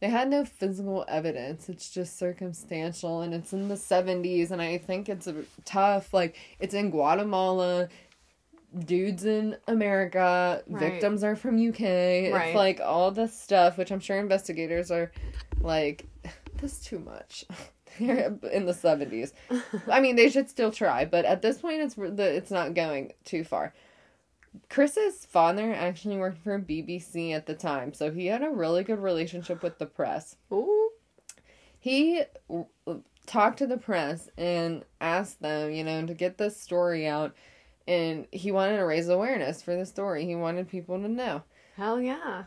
they 0.00 0.08
had 0.08 0.30
no 0.30 0.46
physical 0.46 1.04
evidence. 1.06 1.68
It's 1.68 1.90
just 1.90 2.18
circumstantial, 2.18 3.20
and 3.20 3.34
it's 3.34 3.52
in 3.52 3.68
the 3.68 3.76
seventies, 3.76 4.50
and 4.50 4.62
I 4.62 4.78
think 4.78 5.10
it's 5.10 5.26
a 5.26 5.44
tough. 5.66 6.14
Like 6.14 6.36
it's 6.58 6.72
in 6.74 6.90
Guatemala. 6.90 7.88
Dudes 8.86 9.24
in 9.24 9.56
America, 9.66 10.62
Right. 10.68 10.92
victims 10.92 11.24
are 11.24 11.34
from 11.34 11.58
UK. 11.58 11.80
Right. 11.80 12.46
It's 12.46 12.54
like 12.56 12.80
all 12.80 13.10
this 13.10 13.36
stuff, 13.36 13.76
which 13.76 13.90
I'm 13.90 13.98
sure 13.98 14.16
investigators 14.20 14.92
are 14.92 15.10
like, 15.60 16.06
this 16.58 16.80
too 16.80 17.00
much. 17.00 17.44
in 18.52 18.66
the 18.66 18.72
70s. 18.72 19.32
I 19.88 20.00
mean, 20.00 20.16
they 20.16 20.30
should 20.30 20.48
still 20.48 20.70
try, 20.70 21.04
but 21.04 21.24
at 21.24 21.42
this 21.42 21.58
point, 21.58 21.80
it's 21.80 21.94
the 21.94 22.34
it's 22.34 22.50
not 22.50 22.74
going 22.74 23.12
too 23.24 23.44
far. 23.44 23.74
Chris's 24.68 25.26
father 25.26 25.72
actually 25.72 26.16
worked 26.16 26.42
for 26.42 26.58
BBC 26.58 27.32
at 27.32 27.46
the 27.46 27.54
time, 27.54 27.92
so 27.92 28.10
he 28.10 28.26
had 28.26 28.42
a 28.42 28.50
really 28.50 28.82
good 28.82 28.98
relationship 28.98 29.62
with 29.62 29.78
the 29.78 29.86
press. 29.86 30.36
Ooh. 30.52 30.90
He 31.78 32.22
talked 33.26 33.58
to 33.58 33.66
the 33.66 33.76
press 33.78 34.28
and 34.36 34.84
asked 35.00 35.40
them, 35.40 35.70
you 35.70 35.84
know, 35.84 36.04
to 36.04 36.14
get 36.14 36.36
this 36.36 36.60
story 36.60 37.06
out, 37.06 37.34
and 37.86 38.26
he 38.32 38.50
wanted 38.50 38.76
to 38.76 38.84
raise 38.84 39.08
awareness 39.08 39.62
for 39.62 39.76
the 39.76 39.86
story. 39.86 40.26
He 40.26 40.34
wanted 40.34 40.68
people 40.68 41.00
to 41.00 41.08
know. 41.08 41.42
Hell 41.76 42.00
yeah. 42.00 42.44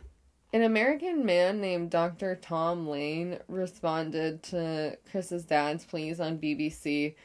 An 0.54 0.62
American 0.62 1.26
man 1.26 1.60
named 1.60 1.90
Dr. 1.90 2.36
Tom 2.36 2.88
Lane 2.88 3.40
responded 3.48 4.44
to 4.44 4.96
Chris's 5.10 5.46
dad's 5.46 5.84
pleas 5.84 6.20
on 6.20 6.38
BBC 6.38 7.16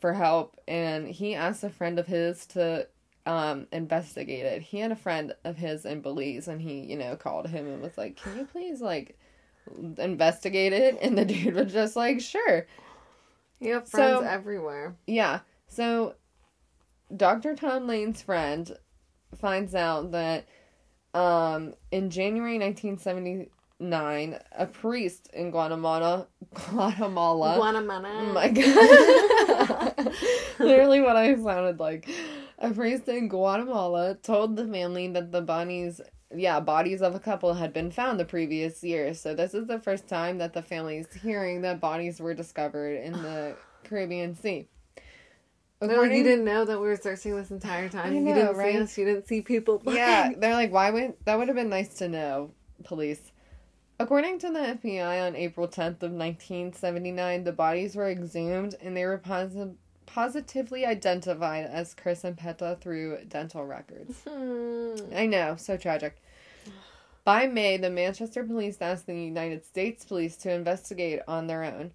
for 0.00 0.12
help, 0.12 0.56
and 0.66 1.06
he 1.06 1.36
asked 1.36 1.62
a 1.62 1.70
friend 1.70 2.00
of 2.00 2.06
his 2.08 2.46
to 2.46 2.88
um, 3.26 3.68
investigate 3.70 4.44
it. 4.44 4.60
He 4.62 4.78
had 4.80 4.90
a 4.90 4.96
friend 4.96 5.34
of 5.44 5.56
his 5.56 5.84
in 5.86 6.00
Belize, 6.00 6.48
and 6.48 6.60
he, 6.60 6.80
you 6.80 6.96
know, 6.96 7.14
called 7.14 7.46
him 7.46 7.66
and 7.68 7.80
was 7.80 7.96
like, 7.96 8.16
"Can 8.16 8.36
you 8.36 8.44
please 8.44 8.80
like 8.80 9.16
investigate 9.98 10.72
it?" 10.72 10.98
And 11.00 11.16
the 11.16 11.24
dude 11.26 11.54
was 11.54 11.72
just 11.72 11.94
like, 11.94 12.20
"Sure." 12.20 12.66
You 13.60 13.74
have 13.74 13.88
friends 13.88 14.20
So- 14.20 14.26
everywhere. 14.26 14.96
Yeah. 15.06 15.40
So 15.68 16.14
Dr. 17.16 17.54
Tom 17.54 17.86
Lane's 17.86 18.22
friend 18.22 18.76
finds 19.36 19.74
out 19.74 20.10
that 20.12 20.46
um 21.18 21.74
in 21.90 22.10
January 22.10 22.58
1979 22.58 24.38
a 24.56 24.66
priest 24.66 25.28
in 25.32 25.50
Guatemala 25.50 26.28
Guatemala 26.54 27.56
Guatemala. 27.56 28.12
Oh 28.20 28.32
my 28.32 28.48
god. 28.48 30.12
Literally 30.58 31.00
what 31.00 31.16
I 31.16 31.34
sounded 31.34 31.80
like. 31.80 32.08
A 32.58 32.70
priest 32.70 33.08
in 33.08 33.28
Guatemala 33.28 34.16
told 34.16 34.56
the 34.56 34.66
family 34.66 35.08
that 35.08 35.32
the 35.32 35.42
bodies 35.42 36.00
yeah, 36.34 36.60
bodies 36.60 37.00
of 37.00 37.14
a 37.14 37.20
couple 37.20 37.54
had 37.54 37.72
been 37.72 37.90
found 37.90 38.20
the 38.20 38.24
previous 38.24 38.84
year. 38.84 39.14
So 39.14 39.34
this 39.34 39.54
is 39.54 39.66
the 39.66 39.78
first 39.78 40.08
time 40.08 40.38
that 40.38 40.52
the 40.52 40.62
family's 40.62 41.06
hearing 41.22 41.62
that 41.62 41.80
bodies 41.80 42.20
were 42.20 42.34
discovered 42.34 42.96
in 43.02 43.12
the 43.12 43.56
Caribbean 43.84 44.34
Sea. 44.34 44.68
They're 45.80 46.00
like, 46.00 46.12
you 46.12 46.24
didn't 46.24 46.44
know 46.44 46.64
that 46.64 46.80
we 46.80 46.88
were 46.88 46.96
searching 46.96 47.36
this 47.36 47.50
entire 47.52 47.88
time. 47.88 48.12
I 48.12 48.14
you 48.14 48.20
know, 48.20 48.34
didn't 48.34 48.56
right? 48.56 48.74
see 48.74 48.80
us. 48.80 48.98
You 48.98 49.04
didn't 49.04 49.28
see 49.28 49.42
people. 49.42 49.80
Yeah, 49.86 50.32
they're 50.36 50.54
like, 50.54 50.72
why 50.72 50.90
would 50.90 51.14
that 51.24 51.38
would 51.38 51.48
have 51.48 51.56
been 51.56 51.68
nice 51.68 51.94
to 51.98 52.08
know, 52.08 52.50
police. 52.84 53.30
According 54.00 54.38
to 54.40 54.50
the 54.50 54.58
FBI 54.58 55.26
on 55.26 55.34
April 55.34 55.66
10th 55.66 56.02
of 56.02 56.12
1979, 56.12 57.44
the 57.44 57.52
bodies 57.52 57.96
were 57.96 58.08
exhumed 58.08 58.76
and 58.80 58.96
they 58.96 59.04
were 59.04 59.18
posi- 59.18 59.74
positively 60.06 60.86
identified 60.86 61.66
as 61.66 61.94
Chris 61.94 62.22
and 62.22 62.36
Peta 62.36 62.78
through 62.80 63.18
dental 63.28 63.64
records. 63.64 64.22
Hmm. 64.28 64.94
I 65.14 65.26
know, 65.26 65.56
so 65.56 65.76
tragic. 65.76 66.16
By 67.24 67.46
May, 67.46 67.76
the 67.76 67.90
Manchester 67.90 68.42
police 68.44 68.78
asked 68.80 69.06
the 69.06 69.14
United 69.14 69.66
States 69.66 70.04
police 70.04 70.36
to 70.38 70.50
investigate 70.52 71.20
on 71.28 71.46
their 71.46 71.62
own. 71.62 71.90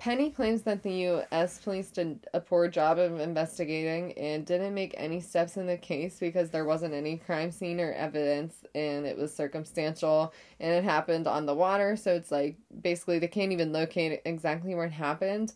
Penny 0.00 0.30
claims 0.30 0.62
that 0.62 0.82
the 0.82 0.92
U.S. 0.92 1.58
police 1.58 1.90
did 1.90 2.26
a 2.32 2.40
poor 2.40 2.68
job 2.68 2.98
of 2.98 3.20
investigating 3.20 4.12
and 4.12 4.46
didn't 4.46 4.72
make 4.72 4.94
any 4.96 5.20
steps 5.20 5.58
in 5.58 5.66
the 5.66 5.76
case 5.76 6.18
because 6.18 6.48
there 6.48 6.64
wasn't 6.64 6.94
any 6.94 7.18
crime 7.18 7.50
scene 7.50 7.78
or 7.78 7.92
evidence 7.92 8.64
and 8.74 9.04
it 9.04 9.18
was 9.18 9.30
circumstantial 9.36 10.32
and 10.58 10.72
it 10.72 10.84
happened 10.84 11.26
on 11.26 11.44
the 11.44 11.54
water. 11.54 11.96
So 11.96 12.14
it's 12.14 12.30
like 12.30 12.56
basically 12.80 13.18
they 13.18 13.28
can't 13.28 13.52
even 13.52 13.74
locate 13.74 14.22
exactly 14.24 14.74
where 14.74 14.86
it 14.86 14.92
happened. 14.92 15.52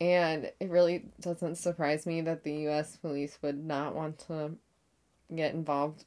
And 0.00 0.52
it 0.60 0.70
really 0.70 1.06
doesn't 1.20 1.56
surprise 1.56 2.06
me 2.06 2.20
that 2.20 2.44
the 2.44 2.54
U.S. 2.66 2.96
police 2.96 3.40
would 3.42 3.58
not 3.58 3.96
want 3.96 4.20
to 4.28 4.52
get 5.34 5.52
involved 5.52 6.04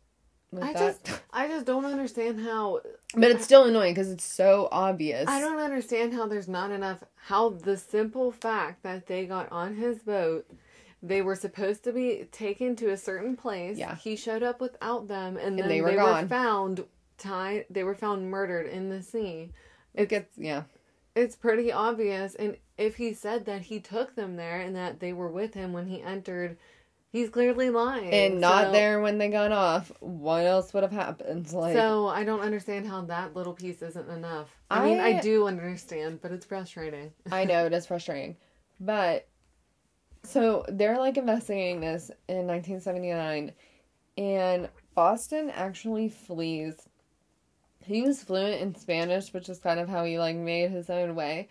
I 0.62 0.74
that. 0.74 1.04
just, 1.04 1.22
I 1.32 1.48
just 1.48 1.66
don't 1.66 1.86
understand 1.86 2.40
how. 2.40 2.82
but 3.16 3.32
it's 3.32 3.44
still 3.44 3.64
annoying 3.66 3.94
because 3.94 4.10
it's 4.10 4.24
so 4.24 4.70
obvious. 4.72 5.28
I 5.28 5.40
don't 5.40 5.60
understand 5.60 6.14
how 6.14 6.28
there's 6.28 6.48
not 6.48 6.72
enough. 6.72 7.04
How 7.16 7.50
the 7.50 7.78
simple 7.78 8.32
fact 8.32 8.84
that 8.84 9.08
they 9.08 9.26
got 9.26 9.52
on 9.52 9.76
his 9.76 10.00
boat, 10.00 10.46
they 11.02 11.22
were 11.22 11.36
supposed 11.36 11.84
to 11.86 11.92
be 11.92 12.28
taken 12.32 12.76
to 12.78 12.92
a 12.92 12.98
certain 12.98 13.36
place. 13.36 13.78
Yeah. 13.78 13.96
He 13.96 14.16
showed 14.16 14.44
up 14.44 14.62
without 14.62 15.08
them, 15.08 15.38
and 15.38 15.58
then 15.58 15.68
they 15.68 15.76
they 15.76 15.82
were 15.82 15.92
were, 15.92 15.98
gone. 15.98 16.28
found 16.28 16.86
tied. 17.18 17.66
They 17.70 17.84
were 17.84 17.96
found 17.96 18.30
murdered 18.30 18.68
in 18.68 18.90
the 18.90 19.02
sea. 19.02 19.52
It 19.94 20.10
gets 20.10 20.38
yeah. 20.38 20.64
It's 21.16 21.36
pretty 21.36 21.72
obvious, 21.72 22.36
and 22.36 22.58
if 22.78 22.98
he 22.98 23.14
said 23.14 23.46
that 23.46 23.62
he 23.64 23.80
took 23.80 24.16
them 24.16 24.36
there 24.36 24.60
and 24.60 24.76
that 24.76 25.00
they 25.00 25.14
were 25.14 25.30
with 25.30 25.54
him 25.54 25.72
when 25.72 25.88
he 25.88 26.02
entered, 26.02 26.58
he's 27.16 27.30
clearly 27.30 27.70
lying. 27.70 28.12
And 28.12 28.42
not 28.42 28.66
So- 28.66 28.72
there 28.74 29.00
when 29.00 29.18
they 29.18 29.30
got 29.30 29.52
off. 29.52 29.92
What 30.02 30.46
else 30.46 30.74
would 30.74 30.84
have 30.84 30.92
happened? 30.92 31.52
Like 31.54 31.74
so 31.74 32.08
I 32.08 32.24
don't 32.24 32.42
understand 32.42 32.88
how 32.88 33.02
that 33.06 33.36
little 33.36 33.54
piece 33.54 33.82
isn't 33.82 34.10
enough. 34.10 34.50
I, 34.70 34.84
mean, 34.86 35.00
I 35.00 35.18
I- 35.18 35.22
do 35.22 35.48
understand, 35.48 36.20
but 36.22 36.32
it's 36.32 36.46
frustrating. 36.46 37.14
I 37.32 37.46
know 37.46 37.66
it 37.66 37.74
is 37.74 37.86
frustrating. 37.88 38.36
But 38.80 39.28
so 40.24 40.66
they're 40.68 40.98
like 40.98 41.18
investigating 41.18 41.80
this 41.80 42.10
in 42.28 42.48
1979 42.48 43.54
and 44.18 44.70
Boston 44.94 45.50
actually 45.50 46.10
flees. 46.10 46.76
He 47.86 48.02
was 48.02 48.24
fluent 48.24 48.62
in 48.62 48.76
Spanish, 48.76 49.32
which 49.34 49.48
is 49.50 49.60
kind 49.60 49.80
of 49.80 49.88
how 49.88 50.04
he 50.04 50.18
like 50.20 50.36
made 50.36 50.72
his 50.72 50.90
own 50.90 51.16
way 51.16 51.48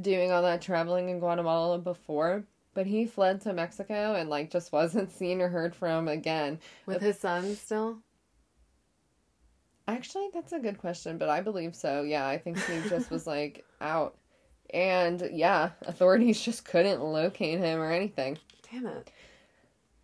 doing 0.00 0.30
all 0.30 0.42
that 0.42 0.62
traveling 0.62 1.08
in 1.08 1.18
Guatemala 1.18 1.78
before. 1.78 2.44
But 2.74 2.86
he 2.86 3.06
fled 3.06 3.40
to 3.42 3.52
Mexico 3.52 4.14
and 4.14 4.30
like 4.30 4.50
just 4.50 4.72
wasn't 4.72 5.12
seen 5.16 5.40
or 5.40 5.48
heard 5.48 5.74
from 5.74 6.08
again. 6.08 6.58
With 6.86 7.02
his 7.02 7.18
son 7.18 7.54
still? 7.56 7.98
Actually, 9.88 10.28
that's 10.32 10.52
a 10.52 10.60
good 10.60 10.78
question, 10.78 11.18
but 11.18 11.28
I 11.28 11.40
believe 11.40 11.74
so. 11.74 12.02
Yeah, 12.02 12.26
I 12.26 12.38
think 12.38 12.58
he 12.64 12.88
just 12.88 13.10
was 13.10 13.26
like 13.26 13.64
out. 13.80 14.16
And 14.72 15.28
yeah, 15.32 15.70
authorities 15.82 16.40
just 16.40 16.64
couldn't 16.64 17.02
locate 17.02 17.58
him 17.58 17.80
or 17.80 17.90
anything. 17.90 18.38
Damn 18.70 18.86
it. 18.86 19.10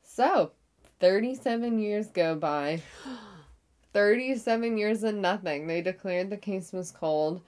So, 0.03 0.53
37 1.01 1.79
years 1.79 2.09
go 2.09 2.35
by. 2.35 2.83
37 3.95 4.77
years 4.77 5.05
and 5.05 5.23
nothing. 5.23 5.67
They 5.67 5.81
declared 5.81 6.29
the 6.29 6.37
case 6.37 6.73
was 6.73 6.91
cold 6.91 7.41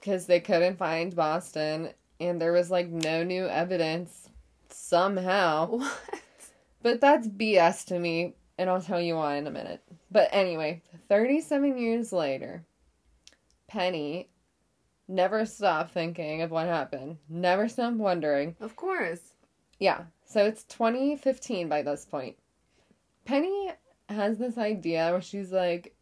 because 0.00 0.26
they 0.26 0.40
couldn't 0.40 0.76
find 0.76 1.14
Boston 1.14 1.90
and 2.18 2.40
there 2.40 2.52
was 2.52 2.70
like 2.70 2.88
no 2.88 3.22
new 3.22 3.46
evidence 3.46 4.29
somehow. 4.72 5.80
What? 5.90 6.22
But 6.82 7.00
that's 7.02 7.28
BS 7.28 7.84
to 7.86 7.98
me, 7.98 8.34
and 8.56 8.70
I'll 8.70 8.80
tell 8.80 9.00
you 9.00 9.16
why 9.16 9.36
in 9.36 9.46
a 9.46 9.50
minute. 9.50 9.82
But 10.10 10.30
anyway, 10.32 10.82
37 11.08 11.76
years 11.76 12.10
later, 12.10 12.64
Penny 13.68 14.30
never 15.06 15.44
stopped 15.44 15.92
thinking 15.92 16.40
of 16.40 16.50
what 16.50 16.66
happened, 16.66 17.18
never 17.28 17.68
stopped 17.68 17.96
wondering. 17.96 18.56
Of 18.60 18.76
course. 18.76 19.20
Yeah, 19.78 20.04
so 20.24 20.44
it's 20.46 20.64
2015 20.64 21.68
by 21.68 21.82
this 21.82 22.06
point. 22.06 22.36
Penny 23.24 23.70
has 24.08 24.38
this 24.38 24.56
idea 24.56 25.10
where 25.10 25.22
she's 25.22 25.52
like, 25.52 25.94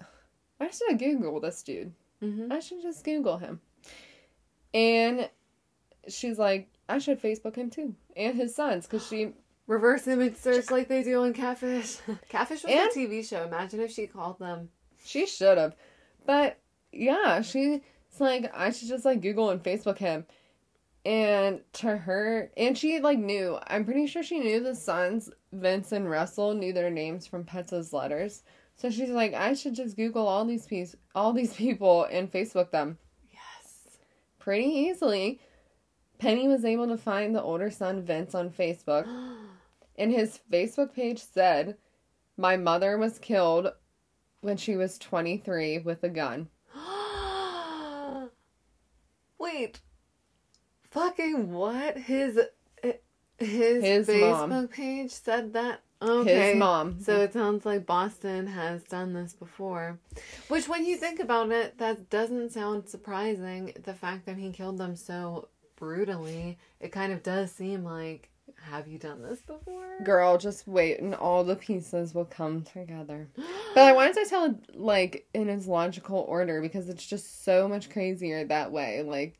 I 0.60 0.70
should 0.70 0.98
Google 0.98 1.40
this 1.40 1.62
dude. 1.62 1.92
Mm-hmm. 2.22 2.52
I 2.52 2.60
should 2.60 2.82
just 2.82 3.04
Google 3.04 3.38
him. 3.38 3.60
And 4.74 5.28
she's 6.08 6.38
like, 6.38 6.68
I 6.88 6.98
should 6.98 7.20
Facebook 7.20 7.56
him 7.56 7.70
too 7.70 7.94
and 8.16 8.34
his 8.36 8.54
sons 8.54 8.86
because 8.86 9.06
she 9.06 9.32
Reverse 9.66 10.06
image 10.08 10.36
search 10.36 10.70
like 10.70 10.88
they 10.88 11.02
do 11.02 11.22
on 11.22 11.34
Catfish. 11.34 11.98
Catfish 12.30 12.64
was 12.64 12.72
And- 12.72 12.90
a 12.90 12.94
TV 12.94 13.28
show. 13.28 13.44
Imagine 13.44 13.80
if 13.80 13.90
she 13.92 14.06
called 14.06 14.38
them. 14.38 14.70
she 15.04 15.26
should 15.26 15.58
have, 15.58 15.74
but 16.24 16.58
yeah, 16.92 17.42
she's 17.42 17.80
like, 18.18 18.50
I 18.56 18.70
should 18.70 18.88
just 18.88 19.04
like 19.04 19.20
Google 19.20 19.50
and 19.50 19.62
Facebook 19.62 19.98
him. 19.98 20.24
And 21.04 21.60
to 21.74 21.96
her, 21.96 22.50
and 22.56 22.76
she 22.76 23.00
like 23.00 23.18
knew. 23.18 23.58
I'm 23.66 23.84
pretty 23.84 24.06
sure 24.06 24.22
she 24.22 24.40
knew 24.40 24.60
the 24.60 24.74
sons, 24.74 25.30
Vince 25.52 25.92
and 25.92 26.10
Russell, 26.10 26.54
knew 26.54 26.72
their 26.72 26.90
names 26.90 27.26
from 27.26 27.44
Peta's 27.44 27.92
letters. 27.92 28.42
So 28.76 28.90
she's 28.90 29.10
like, 29.10 29.32
I 29.34 29.54
should 29.54 29.74
just 29.74 29.96
Google 29.96 30.26
all 30.26 30.44
these 30.44 30.66
piece, 30.66 30.96
all 31.14 31.32
these 31.32 31.52
people, 31.64 32.04
and 32.10 32.30
Facebook 32.30 32.70
them. 32.70 32.98
Yes. 33.30 33.96
pretty 34.38 34.66
easily. 34.66 35.40
Penny 36.18 36.48
was 36.48 36.64
able 36.64 36.88
to 36.88 36.96
find 36.96 37.34
the 37.34 37.42
older 37.42 37.70
son 37.70 38.02
Vince 38.02 38.34
on 38.34 38.50
Facebook, 38.50 39.06
and 39.96 40.12
his 40.12 40.40
Facebook 40.50 40.94
page 40.94 41.22
said, 41.22 41.76
My 42.36 42.56
mother 42.56 42.98
was 42.98 43.18
killed 43.18 43.72
when 44.40 44.56
she 44.56 44.76
was 44.76 44.98
23 44.98 45.78
with 45.78 46.02
a 46.02 46.08
gun. 46.08 46.48
Wait. 49.38 49.80
Fucking 50.90 51.52
what? 51.52 51.98
His 51.98 52.38
his, 53.38 53.84
His 53.84 54.08
Facebook 54.08 54.48
mom. 54.48 54.68
page 54.68 55.12
said 55.12 55.52
that. 55.52 55.82
Okay. 56.02 56.50
His 56.50 56.56
mom. 56.56 57.00
So 57.00 57.20
it 57.20 57.32
sounds 57.32 57.64
like 57.64 57.86
Boston 57.86 58.46
has 58.48 58.82
done 58.84 59.14
this 59.14 59.32
before. 59.32 59.98
Which, 60.48 60.68
when 60.68 60.84
you 60.84 60.96
think 60.96 61.20
about 61.20 61.50
it, 61.50 61.78
that 61.78 62.10
doesn't 62.10 62.50
sound 62.50 62.88
surprising. 62.88 63.72
The 63.82 63.94
fact 63.94 64.26
that 64.26 64.36
he 64.36 64.50
killed 64.50 64.78
them 64.78 64.96
so 64.96 65.48
brutally, 65.78 66.58
it 66.80 66.92
kind 66.92 67.12
of 67.12 67.22
does 67.22 67.52
seem 67.52 67.84
like, 67.84 68.30
have 68.62 68.88
you 68.88 68.98
done 68.98 69.22
this 69.22 69.40
before? 69.40 70.00
Girl, 70.04 70.36
just 70.38 70.66
wait 70.66 71.00
and 71.00 71.14
all 71.14 71.44
the 71.44 71.56
pieces 71.56 72.14
will 72.14 72.24
come 72.24 72.62
together. 72.62 73.28
But 73.74 73.84
I 73.84 73.92
wanted 73.92 74.14
to 74.14 74.26
tell 74.28 74.46
it 74.46 74.76
like 74.76 75.28
in 75.34 75.48
its 75.48 75.66
logical 75.66 76.24
order 76.28 76.60
because 76.60 76.88
it's 76.88 77.06
just 77.06 77.44
so 77.44 77.68
much 77.68 77.90
crazier 77.90 78.44
that 78.44 78.72
way. 78.72 79.02
Like 79.02 79.38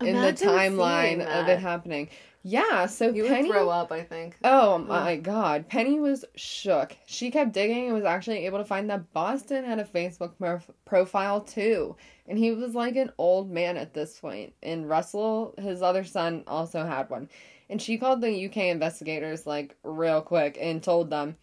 in 0.00 0.14
the 0.14 0.32
timeline 0.32 1.26
of 1.26 1.48
it 1.48 1.58
happening. 1.58 2.08
Yeah, 2.42 2.86
so 2.86 3.10
You 3.10 3.26
Penny 3.26 3.48
would 3.48 3.52
throw 3.52 3.68
up, 3.68 3.92
I 3.92 4.02
think. 4.02 4.38
Oh 4.44 4.78
my 4.78 5.16
god. 5.16 5.68
Penny 5.68 6.00
was 6.00 6.24
shook. 6.36 6.96
She 7.04 7.30
kept 7.30 7.52
digging 7.52 7.86
and 7.86 7.94
was 7.94 8.04
actually 8.04 8.46
able 8.46 8.58
to 8.58 8.64
find 8.64 8.88
that 8.88 9.12
Boston 9.12 9.64
had 9.64 9.78
a 9.78 9.84
Facebook 9.84 10.38
prof- 10.38 10.70
profile 10.86 11.42
too. 11.42 11.96
And 12.26 12.38
he 12.38 12.52
was 12.52 12.74
like 12.74 12.96
an 12.96 13.12
old 13.18 13.50
man 13.50 13.76
at 13.76 13.92
this 13.92 14.18
point. 14.18 14.54
And 14.62 14.88
Russell, 14.88 15.54
his 15.58 15.82
other 15.82 16.04
son, 16.04 16.44
also 16.46 16.84
had 16.84 17.10
one. 17.10 17.28
And 17.68 17.80
she 17.80 17.98
called 17.98 18.22
the 18.22 18.46
UK 18.46 18.56
investigators 18.56 19.46
like 19.46 19.76
real 19.84 20.22
quick 20.22 20.56
and 20.58 20.82
told 20.82 21.10
them. 21.10 21.36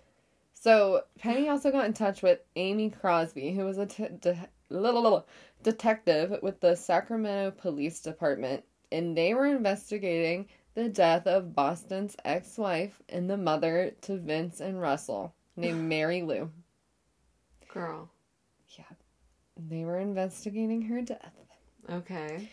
So 0.56 1.04
Penny 1.20 1.48
also 1.48 1.70
got 1.72 1.86
in 1.86 1.94
touch 1.94 2.24
with 2.24 2.40
Amy 2.56 2.90
Crosby, 2.90 3.54
who 3.54 3.66
was 3.66 3.78
a 3.78 3.86
t- 3.86 4.08
de- 4.20 4.50
little, 4.70 5.04
little 5.04 5.28
detective 5.62 6.40
with 6.42 6.60
the 6.60 6.76
Sacramento 6.76 7.52
Police 7.52 8.00
Department. 8.00 8.64
And 8.92 9.16
they 9.16 9.36
were 9.36 9.46
investigating 9.46 10.48
the 10.78 10.88
death 10.88 11.26
of 11.26 11.56
Boston's 11.56 12.16
ex 12.24 12.56
wife 12.56 13.02
and 13.10 13.28
the 13.28 13.36
mother 13.36 13.94
to 14.02 14.16
Vince 14.16 14.62
and 14.62 14.80
Russell, 14.80 15.34
named 15.56 15.84
Mary 15.90 16.22
Lou. 16.22 16.52
Girl. 17.74 18.12
Yeah. 18.78 18.86
They 19.58 19.86
were 19.86 19.98
investigating 19.98 20.84
her 20.84 21.02
death. 21.02 21.34
Okay. 21.90 22.52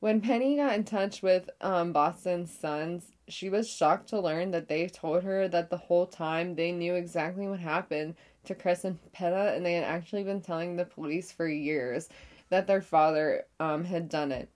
When 0.00 0.22
Penny 0.22 0.56
got 0.56 0.74
in 0.74 0.84
touch 0.84 1.22
with 1.22 1.50
um, 1.60 1.92
Boston's 1.92 2.50
sons, 2.50 3.04
she 3.28 3.50
was 3.50 3.68
shocked 3.68 4.08
to 4.08 4.18
learn 4.18 4.50
that 4.52 4.68
they 4.68 4.86
told 4.86 5.22
her 5.22 5.48
that 5.48 5.68
the 5.68 5.76
whole 5.76 6.06
time 6.06 6.54
they 6.54 6.72
knew 6.72 6.94
exactly 6.94 7.46
what 7.46 7.60
happened 7.60 8.14
to 8.44 8.54
Chris 8.54 8.84
and 8.84 8.98
Peta, 9.12 9.52
and 9.54 9.66
they 9.66 9.74
had 9.74 9.84
actually 9.84 10.24
been 10.24 10.40
telling 10.40 10.76
the 10.76 10.86
police 10.86 11.30
for 11.30 11.46
years 11.46 12.08
that 12.48 12.66
their 12.66 12.80
father 12.80 13.44
um, 13.60 13.84
had 13.84 14.08
done 14.08 14.32
it. 14.32 14.48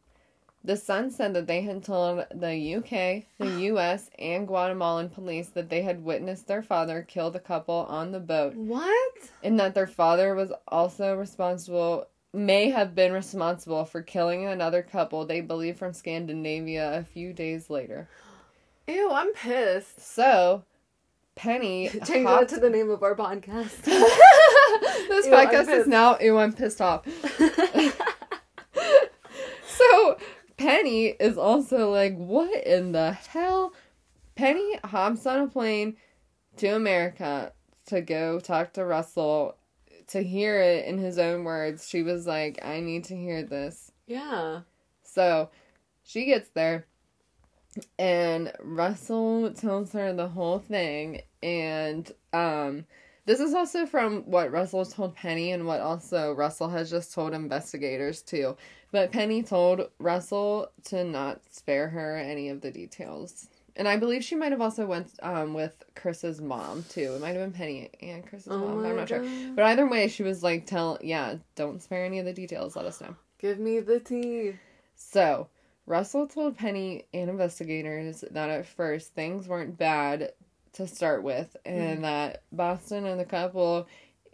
The 0.66 0.76
sons 0.76 1.14
said 1.14 1.32
that 1.34 1.46
they 1.46 1.60
had 1.62 1.84
told 1.84 2.24
the 2.34 2.74
UK, 2.74 3.24
the 3.38 3.60
US, 3.72 4.10
and 4.18 4.48
Guatemalan 4.48 5.10
police 5.10 5.48
that 5.50 5.68
they 5.70 5.82
had 5.82 6.02
witnessed 6.04 6.48
their 6.48 6.62
father 6.62 7.02
kill 7.06 7.30
the 7.30 7.38
couple 7.38 7.86
on 7.88 8.10
the 8.10 8.18
boat 8.18 8.54
What? 8.56 9.14
and 9.44 9.60
that 9.60 9.74
their 9.76 9.86
father 9.86 10.34
was 10.34 10.52
also 10.66 11.14
responsible 11.14 12.08
may 12.32 12.70
have 12.70 12.96
been 12.96 13.12
responsible 13.12 13.84
for 13.84 14.02
killing 14.02 14.44
another 14.44 14.82
couple 14.82 15.24
they 15.24 15.40
believe 15.40 15.78
from 15.78 15.92
Scandinavia 15.92 16.98
a 16.98 17.04
few 17.04 17.32
days 17.32 17.70
later. 17.70 18.08
Ew, 18.88 19.08
I'm 19.12 19.32
pissed. 19.34 20.00
So, 20.00 20.64
Penny 21.36 21.88
Change 22.04 22.26
that 22.26 22.48
to 22.48 22.58
the 22.58 22.70
name 22.70 22.90
of 22.90 23.04
our 23.04 23.14
podcast. 23.14 23.82
this 23.84 25.26
Ew, 25.26 25.32
podcast 25.32 25.68
is 25.68 25.86
now 25.86 26.18
ew 26.18 26.36
I'm 26.38 26.52
pissed 26.52 26.80
off. 26.80 27.06
Penny 30.66 31.06
is 31.06 31.38
also 31.38 31.92
like, 31.92 32.16
what 32.16 32.66
in 32.66 32.90
the 32.90 33.12
hell? 33.12 33.72
Penny 34.34 34.78
hops 34.82 35.24
on 35.24 35.38
a 35.38 35.46
plane 35.46 35.96
to 36.56 36.66
America 36.74 37.52
to 37.86 38.00
go 38.00 38.40
talk 38.40 38.72
to 38.72 38.84
Russell 38.84 39.56
to 40.08 40.24
hear 40.24 40.60
it 40.60 40.86
in 40.86 40.98
his 40.98 41.18
own 41.20 41.44
words. 41.44 41.88
She 41.88 42.02
was 42.02 42.26
like, 42.26 42.58
I 42.64 42.80
need 42.80 43.04
to 43.04 43.16
hear 43.16 43.44
this. 43.44 43.92
yeah. 44.08 44.62
So 45.04 45.50
she 46.02 46.24
gets 46.24 46.48
there 46.48 46.86
and 47.96 48.52
Russell 48.60 49.52
tells 49.52 49.92
her 49.92 50.12
the 50.12 50.28
whole 50.28 50.58
thing 50.58 51.20
and 51.44 52.10
um 52.32 52.86
this 53.26 53.40
is 53.40 53.54
also 53.54 53.86
from 53.86 54.22
what 54.22 54.52
Russell 54.52 54.86
told 54.86 55.14
Penny 55.14 55.50
and 55.50 55.66
what 55.66 55.80
also 55.80 56.32
Russell 56.32 56.68
has 56.70 56.90
just 56.90 57.12
told 57.12 57.34
investigators 57.34 58.22
too. 58.22 58.56
But 58.92 59.12
Penny 59.12 59.42
told 59.42 59.90
Russell 59.98 60.70
to 60.84 61.04
not 61.04 61.42
spare 61.50 61.88
her 61.88 62.16
any 62.16 62.48
of 62.48 62.60
the 62.60 62.70
details. 62.70 63.48
And 63.74 63.86
I 63.86 63.98
believe 63.98 64.24
she 64.24 64.36
might 64.36 64.52
have 64.52 64.62
also 64.62 64.86
went 64.86 65.10
um 65.22 65.52
with 65.52 65.84
Chris's 65.94 66.40
mom 66.40 66.84
too. 66.88 67.14
It 67.14 67.20
might 67.20 67.36
have 67.36 67.42
been 67.44 67.52
Penny 67.52 67.90
and 68.00 68.26
Chris's 68.26 68.52
Oh 68.52 68.58
mom. 68.58 68.86
I'm 68.86 68.96
not 68.96 69.08
sure. 69.08 69.24
But 69.54 69.66
either 69.66 69.86
way, 69.86 70.08
she 70.08 70.22
was 70.22 70.42
like, 70.42 70.64
"Tell, 70.64 70.98
yeah, 71.02 71.34
don't 71.56 71.82
spare 71.82 72.04
any 72.04 72.18
of 72.18 72.24
the 72.24 72.32
details. 72.32 72.76
Let 72.76 72.86
us 72.86 73.00
know." 73.00 73.14
Give 73.38 73.58
me 73.58 73.80
the 73.80 74.00
tea. 74.00 74.54
So, 74.94 75.48
Russell 75.84 76.26
told 76.26 76.56
Penny 76.56 77.04
and 77.12 77.28
investigators 77.28 78.24
that 78.30 78.48
at 78.48 78.66
first 78.66 79.14
things 79.14 79.46
weren't 79.46 79.76
bad 79.76 80.32
to 80.76 80.86
start 80.86 81.22
with, 81.22 81.56
and 81.64 82.04
that 82.04 82.42
Boston 82.52 83.06
and 83.06 83.18
the 83.18 83.24
couple 83.24 83.88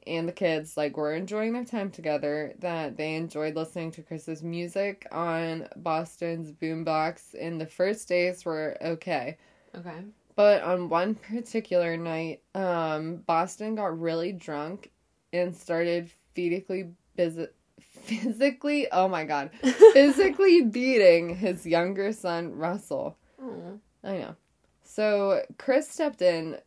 and 0.07 0.27
the 0.27 0.33
kids 0.33 0.77
like 0.77 0.97
were 0.97 1.15
enjoying 1.15 1.53
their 1.53 1.65
time 1.65 1.91
together. 1.91 2.55
That 2.59 2.97
they 2.97 3.15
enjoyed 3.15 3.55
listening 3.55 3.93
to 3.93 4.03
Chris's 4.03 4.43
music 4.43 5.07
on 5.13 5.69
Boston's 5.77 6.53
boombox, 6.53 7.35
and 7.41 7.61
the 7.61 7.67
first 7.67 8.09
days 8.09 8.45
were 8.45 8.77
okay. 8.83 9.37
Okay. 9.75 10.03
But 10.35 10.63
on 10.63 10.89
one 10.89 11.15
particular 11.15 11.97
night, 11.97 12.43
um, 12.55 13.17
Boston 13.27 13.75
got 13.75 13.99
really 13.99 14.33
drunk 14.33 14.91
and 15.33 15.55
started 15.55 16.11
physically 16.35 16.91
busy, 17.17 17.47
physically. 17.81 18.91
Oh 18.91 19.07
my 19.09 19.25
god, 19.25 19.51
physically 19.93 20.63
beating 20.63 21.37
his 21.37 21.65
younger 21.65 22.13
son 22.13 22.57
Russell. 22.57 23.17
Oh. 23.41 23.79
I 24.05 24.13
know. 24.19 24.37
So 24.95 25.43
Chris 25.57 25.89
stepped 25.89 26.21
in 26.21 26.59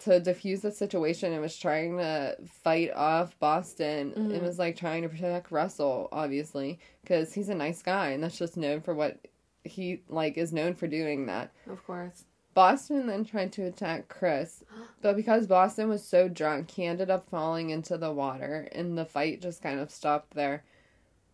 to 0.00 0.20
defuse 0.20 0.60
the 0.60 0.70
situation 0.70 1.32
and 1.32 1.40
was 1.40 1.56
trying 1.56 1.96
to 1.96 2.36
fight 2.62 2.90
off 2.94 3.38
Boston 3.38 4.12
and 4.14 4.32
Mhm. 4.32 4.42
was 4.42 4.58
like 4.58 4.76
trying 4.76 5.00
to 5.00 5.08
protect 5.08 5.50
Russell, 5.50 6.08
obviously, 6.12 6.78
because 7.00 7.32
he's 7.32 7.48
a 7.48 7.54
nice 7.54 7.80
guy 7.80 8.10
and 8.10 8.22
that's 8.22 8.36
just 8.36 8.58
known 8.58 8.82
for 8.82 8.94
what 8.94 9.26
he 9.64 10.02
like 10.08 10.36
is 10.36 10.52
known 10.52 10.74
for 10.74 10.88
doing 10.88 11.24
that. 11.26 11.52
Of 11.66 11.82
course. 11.86 12.26
Boston 12.52 13.06
then 13.06 13.24
tried 13.24 13.52
to 13.54 13.64
attack 13.64 14.08
Chris, 14.08 14.62
but 15.00 15.16
because 15.16 15.46
Boston 15.46 15.88
was 15.88 16.04
so 16.04 16.28
drunk, 16.28 16.72
he 16.72 16.84
ended 16.84 17.08
up 17.08 17.30
falling 17.30 17.70
into 17.70 17.96
the 17.96 18.12
water 18.12 18.68
and 18.72 18.98
the 18.98 19.06
fight 19.06 19.40
just 19.40 19.62
kind 19.62 19.80
of 19.80 19.90
stopped 19.90 20.34
there. 20.34 20.64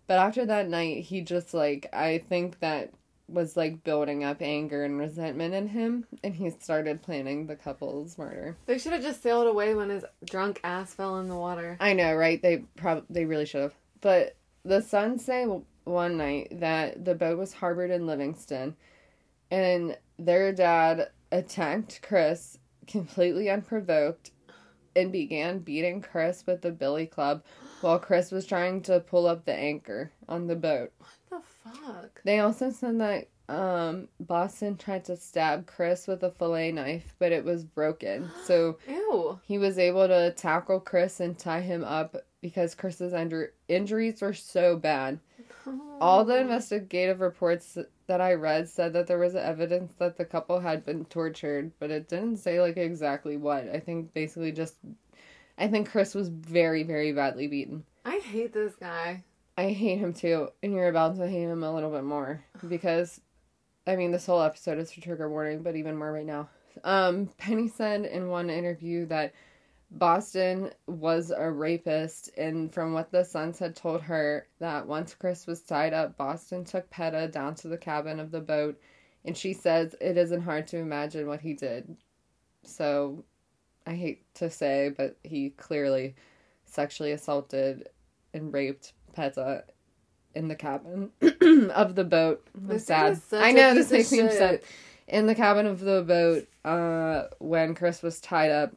But 0.06 0.18
after 0.20 0.46
that 0.46 0.68
night, 0.68 1.02
he 1.06 1.22
just 1.22 1.54
like, 1.54 1.88
I 1.92 2.18
think 2.18 2.61
that 2.61 2.92
was 3.28 3.56
like 3.56 3.84
building 3.84 4.24
up 4.24 4.40
anger 4.40 4.84
and 4.84 4.98
resentment 4.98 5.54
in 5.54 5.68
him, 5.68 6.06
and 6.22 6.34
he 6.34 6.50
started 6.50 7.02
planning 7.02 7.46
the 7.46 7.56
couple's 7.56 8.16
murder. 8.18 8.56
They 8.66 8.78
should 8.78 8.92
have 8.92 9.02
just 9.02 9.22
sailed 9.22 9.46
away 9.46 9.74
when 9.74 9.90
his 9.90 10.04
drunk 10.24 10.60
ass 10.62 10.94
fell 10.94 11.18
in 11.18 11.28
the 11.28 11.36
water. 11.36 11.76
I 11.80 11.92
know, 11.92 12.14
right? 12.14 12.40
They 12.40 12.58
prob 12.76 13.04
they 13.10 13.24
really 13.24 13.46
should 13.46 13.62
have. 13.62 13.74
But 14.00 14.36
the 14.64 14.80
Sons 14.80 15.24
say 15.24 15.46
one 15.84 16.16
night 16.16 16.60
that 16.60 17.04
the 17.04 17.14
boat 17.14 17.38
was 17.38 17.52
harbored 17.52 17.90
in 17.90 18.06
Livingston, 18.06 18.76
and 19.50 19.96
their 20.18 20.52
dad 20.52 21.10
attacked 21.32 22.00
Chris 22.02 22.58
completely 22.86 23.50
unprovoked 23.50 24.30
and 24.94 25.12
began 25.12 25.58
beating 25.58 26.00
Chris 26.00 26.44
with 26.46 26.62
the 26.62 26.70
billy 26.70 27.06
club 27.06 27.42
while 27.80 27.98
Chris 27.98 28.30
was 28.30 28.46
trying 28.46 28.80
to 28.82 29.00
pull 29.00 29.26
up 29.26 29.44
the 29.44 29.52
anchor 29.52 30.10
on 30.28 30.46
the 30.46 30.56
boat. 30.56 30.92
The 31.30 31.40
fuck? 31.64 32.20
They 32.24 32.40
also 32.40 32.70
said 32.70 33.00
that 33.00 33.28
um, 33.48 34.08
Boston 34.18 34.76
tried 34.76 35.04
to 35.06 35.16
stab 35.16 35.66
Chris 35.66 36.06
with 36.06 36.22
a 36.22 36.30
fillet 36.30 36.72
knife, 36.72 37.14
but 37.18 37.32
it 37.32 37.44
was 37.44 37.64
broken. 37.64 38.30
So 38.44 38.78
Ew. 38.88 39.38
he 39.44 39.58
was 39.58 39.78
able 39.78 40.08
to 40.08 40.32
tackle 40.32 40.80
Chris 40.80 41.20
and 41.20 41.38
tie 41.38 41.60
him 41.60 41.84
up 41.84 42.16
because 42.40 42.74
Chris's 42.74 43.12
injur- 43.12 43.50
injuries 43.68 44.20
were 44.20 44.34
so 44.34 44.76
bad. 44.76 45.20
All 46.00 46.24
the 46.24 46.38
investigative 46.38 47.20
reports 47.20 47.76
that 48.06 48.20
I 48.20 48.34
read 48.34 48.68
said 48.68 48.92
that 48.92 49.06
there 49.08 49.18
was 49.18 49.34
evidence 49.34 49.94
that 49.98 50.16
the 50.16 50.24
couple 50.24 50.60
had 50.60 50.84
been 50.84 51.04
tortured, 51.06 51.72
but 51.80 51.90
it 51.90 52.08
didn't 52.08 52.36
say 52.36 52.60
like 52.60 52.76
exactly 52.76 53.36
what. 53.36 53.68
I 53.68 53.80
think 53.80 54.14
basically 54.14 54.52
just 54.52 54.76
I 55.58 55.66
think 55.66 55.90
Chris 55.90 56.14
was 56.14 56.28
very 56.28 56.82
very 56.84 57.12
badly 57.12 57.48
beaten. 57.48 57.84
I 58.04 58.18
hate 58.18 58.52
this 58.52 58.76
guy. 58.76 59.24
I 59.56 59.72
hate 59.72 59.98
him 59.98 60.12
too, 60.12 60.48
and 60.62 60.72
you're 60.72 60.88
about 60.88 61.16
to 61.16 61.28
hate 61.28 61.44
him 61.44 61.62
a 61.62 61.74
little 61.74 61.90
bit 61.90 62.04
more 62.04 62.44
because 62.68 63.20
I 63.86 63.96
mean 63.96 64.10
this 64.10 64.26
whole 64.26 64.42
episode 64.42 64.78
is 64.78 64.94
a 64.96 65.00
trigger 65.00 65.30
warning, 65.30 65.62
but 65.62 65.76
even 65.76 65.96
more 65.96 66.12
right 66.12 66.26
now. 66.26 66.48
Um 66.84 67.30
Penny 67.38 67.68
said 67.68 68.04
in 68.04 68.28
one 68.28 68.50
interview 68.50 69.06
that 69.06 69.32
Boston 69.90 70.70
was 70.86 71.30
a 71.30 71.50
rapist, 71.50 72.30
and 72.36 72.72
from 72.72 72.92
what 72.92 73.12
the 73.12 73.24
Sons 73.24 73.58
had 73.58 73.76
told 73.76 74.02
her, 74.02 74.48
that 74.58 74.86
once 74.86 75.14
Chris 75.14 75.46
was 75.46 75.62
tied 75.62 75.94
up, 75.94 76.16
Boston 76.16 76.64
took 76.64 76.90
Peta 76.90 77.28
down 77.28 77.54
to 77.56 77.68
the 77.68 77.78
cabin 77.78 78.18
of 78.18 78.32
the 78.32 78.40
boat, 78.40 78.80
and 79.24 79.36
she 79.36 79.52
says 79.52 79.94
it 80.00 80.16
isn't 80.16 80.42
hard 80.42 80.66
to 80.68 80.78
imagine 80.78 81.28
what 81.28 81.40
he 81.40 81.54
did. 81.54 81.96
So, 82.64 83.24
I 83.86 83.94
hate 83.94 84.24
to 84.34 84.50
say, 84.50 84.92
but 84.96 85.16
he 85.22 85.50
clearly 85.50 86.16
sexually 86.64 87.12
assaulted 87.12 87.88
and 88.34 88.52
raped 88.52 88.92
Peta 89.16 89.64
in 90.35 90.48
the 90.48 90.55
cabin 90.55 91.11
of 91.74 91.94
the 91.94 92.05
boat. 92.05 92.46
I'm 92.55 92.68
This 92.68 92.87
sad. 92.87 93.18
I 93.33 93.52
know 93.52 93.74
this 93.74 93.90
makes 93.90 94.12
me 94.12 94.20
upset 94.20 94.62
in 95.09 95.26
the 95.26 95.35
cabin 95.35 95.66
of 95.66 95.81
the 95.81 96.02
boat 96.02 96.46
uh, 96.64 97.29
when 97.38 97.74
Chris 97.74 98.02
was 98.02 98.20
tied 98.20 98.50
up. 98.50 98.76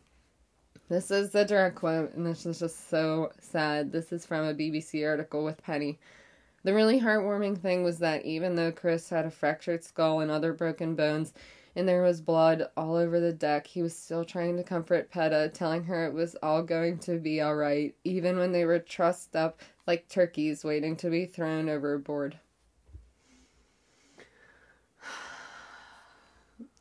This 0.87 1.11
is 1.11 1.31
the 1.31 1.45
direct 1.45 1.75
quote, 1.75 2.13
and 2.15 2.25
this 2.25 2.45
is 2.45 2.59
just 2.59 2.89
so 2.89 3.31
sad. 3.41 3.91
This 3.91 4.11
is 4.11 4.25
from 4.25 4.45
a 4.45 4.53
BBC 4.55 5.05
article 5.05 5.43
with 5.43 5.61
Penny. 5.61 5.99
The 6.63 6.73
really 6.73 6.99
heartwarming 6.99 7.59
thing 7.59 7.83
was 7.83 7.99
that 7.99 8.25
even 8.25 8.55
though 8.55 8.71
Chris 8.71 9.09
had 9.09 9.25
a 9.25 9.31
fractured 9.31 9.83
skull 9.83 10.21
and 10.21 10.31
other 10.31 10.51
broken 10.53 10.95
bones, 10.95 11.33
and 11.75 11.87
there 11.87 12.01
was 12.01 12.21
blood 12.21 12.67
all 12.75 12.95
over 12.95 13.19
the 13.19 13.33
deck, 13.33 13.67
he 13.67 13.81
was 13.81 13.95
still 13.95 14.23
trying 14.25 14.57
to 14.57 14.63
comfort 14.63 15.11
Peta, 15.11 15.51
telling 15.53 15.83
her 15.83 16.05
it 16.05 16.13
was 16.13 16.35
all 16.41 16.63
going 16.63 16.97
to 16.99 17.17
be 17.17 17.41
alright, 17.41 17.95
even 18.03 18.37
when 18.37 18.51
they 18.51 18.65
were 18.65 18.79
trussed 18.79 19.35
up 19.35 19.61
like 19.87 20.07
turkeys 20.07 20.63
waiting 20.63 20.95
to 20.97 21.09
be 21.09 21.25
thrown 21.25 21.69
overboard. 21.69 22.37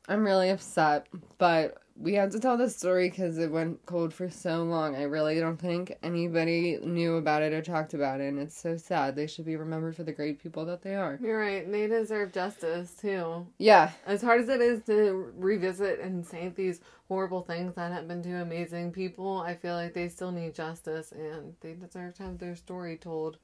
I'm 0.09 0.25
really 0.25 0.51
upset, 0.51 1.07
but 1.39 1.83
we 2.01 2.15
had 2.15 2.31
to 2.31 2.39
tell 2.41 2.57
this 2.57 2.77
story 2.77 3.11
because 3.11 3.39
it 3.39 3.51
went 3.51 3.85
cold 3.85 4.15
for 4.15 4.31
so 4.31 4.63
long. 4.63 4.95
I 4.95 5.03
really 5.03 5.39
don't 5.41 5.59
think 5.61 5.97
anybody 6.03 6.79
knew 6.83 7.17
about 7.17 7.43
it 7.43 7.53
or 7.53 7.61
talked 7.61 7.93
about 7.93 8.21
it, 8.21 8.29
and 8.29 8.39
it's 8.39 8.57
so 8.61 8.77
sad. 8.77 9.17
They 9.17 9.27
should 9.27 9.45
be 9.45 9.57
remembered 9.57 9.97
for 9.97 10.05
the 10.05 10.13
great 10.13 10.41
people 10.41 10.65
that 10.67 10.83
they 10.83 10.95
are. 10.95 11.19
You're 11.21 11.39
right. 11.41 11.71
They 11.71 11.87
deserve 11.89 12.33
justice 12.33 12.93
too. 13.01 13.47
Yeah, 13.59 13.91
As 14.07 14.23
hard 14.23 14.41
as 14.43 14.49
it 14.49 14.61
is 14.61 14.83
to 14.85 15.33
revisit 15.37 15.99
and 16.01 16.25
say 16.25 16.49
these 16.49 16.81
horrible 17.09 17.43
things 17.43 17.75
that 17.75 17.91
happened 17.93 18.23
to 18.25 18.43
amazing 18.43 18.93
people, 18.93 19.39
I 19.41 19.55
feel 19.57 19.75
like 19.75 19.95
they 19.95 20.09
still 20.09 20.31
need 20.31 20.55
justice 20.55 21.11
and 21.13 21.55
they 21.61 21.73
deserve 21.75 22.15
to 22.17 22.23
have 22.25 22.39
their 22.39 22.55
story 22.57 22.97
told. 22.97 23.39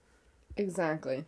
exactly. 0.57 1.25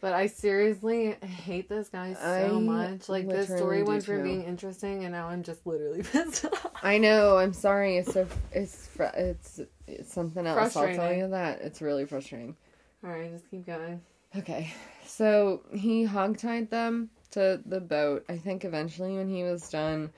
But 0.00 0.12
I 0.12 0.28
seriously 0.28 1.16
hate 1.24 1.68
this 1.68 1.88
guy 1.88 2.14
so 2.14 2.56
I 2.56 2.60
much. 2.60 3.08
Like 3.08 3.28
this 3.28 3.48
story 3.48 3.82
went 3.82 4.04
from 4.04 4.18
too. 4.18 4.22
being 4.22 4.44
interesting, 4.44 5.04
and 5.04 5.12
now 5.12 5.28
I'm 5.28 5.42
just 5.42 5.66
literally 5.66 6.02
pissed 6.12 6.44
off. 6.44 6.70
I 6.82 6.98
know. 6.98 7.36
I'm 7.36 7.52
sorry. 7.52 7.96
It's 7.96 8.12
so 8.12 8.26
it's 8.52 8.86
fr- 8.86 9.14
it's 9.14 9.60
it's 9.88 10.12
something 10.12 10.46
else. 10.46 10.76
I'll 10.76 10.94
tell 10.94 11.12
you 11.12 11.28
that. 11.28 11.60
It's 11.62 11.82
really 11.82 12.06
frustrating. 12.06 12.56
All 13.04 13.10
right, 13.10 13.30
just 13.32 13.50
keep 13.50 13.66
going. 13.66 14.00
Okay, 14.36 14.72
so 15.04 15.62
he 15.72 16.06
hogtied 16.06 16.70
them 16.70 17.10
to 17.30 17.60
the 17.66 17.80
boat. 17.80 18.24
I 18.28 18.36
think 18.36 18.64
eventually, 18.64 19.14
when 19.14 19.28
he 19.28 19.42
was 19.42 19.68
done 19.68 20.12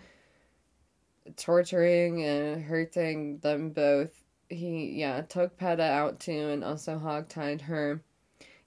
torturing 1.36 2.22
and 2.22 2.62
hurting 2.62 3.38
them 3.38 3.70
both, 3.70 4.10
he 4.48 4.92
yeah 4.96 5.22
took 5.22 5.56
Peta 5.56 5.82
out 5.84 6.20
too, 6.20 6.48
and 6.50 6.64
also 6.64 6.98
hogtied 6.98 7.62
her. 7.62 8.02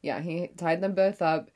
Yeah, 0.03 0.19
he 0.19 0.49
tied 0.55 0.81
them 0.81 0.93
both 0.93 1.23
up. 1.23 1.49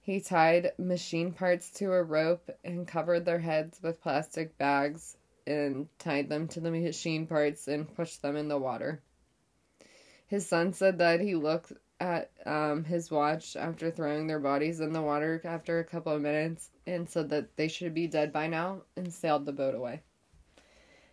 He 0.00 0.20
tied 0.20 0.72
machine 0.78 1.32
parts 1.32 1.70
to 1.72 1.92
a 1.92 2.02
rope 2.02 2.50
and 2.62 2.86
covered 2.86 3.24
their 3.24 3.40
heads 3.40 3.80
with 3.82 4.02
plastic 4.02 4.56
bags 4.58 5.16
and 5.46 5.88
tied 5.98 6.28
them 6.28 6.46
to 6.48 6.60
the 6.60 6.70
machine 6.70 7.26
parts 7.26 7.66
and 7.66 7.92
pushed 7.96 8.22
them 8.22 8.36
in 8.36 8.48
the 8.48 8.58
water. 8.58 9.00
His 10.26 10.46
son 10.46 10.72
said 10.74 10.98
that 10.98 11.20
he 11.20 11.34
looked 11.34 11.72
at 12.00 12.30
um, 12.44 12.84
his 12.84 13.10
watch 13.10 13.56
after 13.56 13.90
throwing 13.90 14.26
their 14.26 14.40
bodies 14.40 14.80
in 14.80 14.92
the 14.92 15.02
water 15.02 15.40
after 15.44 15.78
a 15.78 15.84
couple 15.84 16.12
of 16.12 16.20
minutes 16.20 16.70
and 16.86 17.08
said 17.08 17.30
that 17.30 17.56
they 17.56 17.68
should 17.68 17.94
be 17.94 18.06
dead 18.06 18.32
by 18.32 18.46
now 18.46 18.82
and 18.96 19.12
sailed 19.12 19.46
the 19.46 19.52
boat 19.52 19.74
away. 19.74 20.02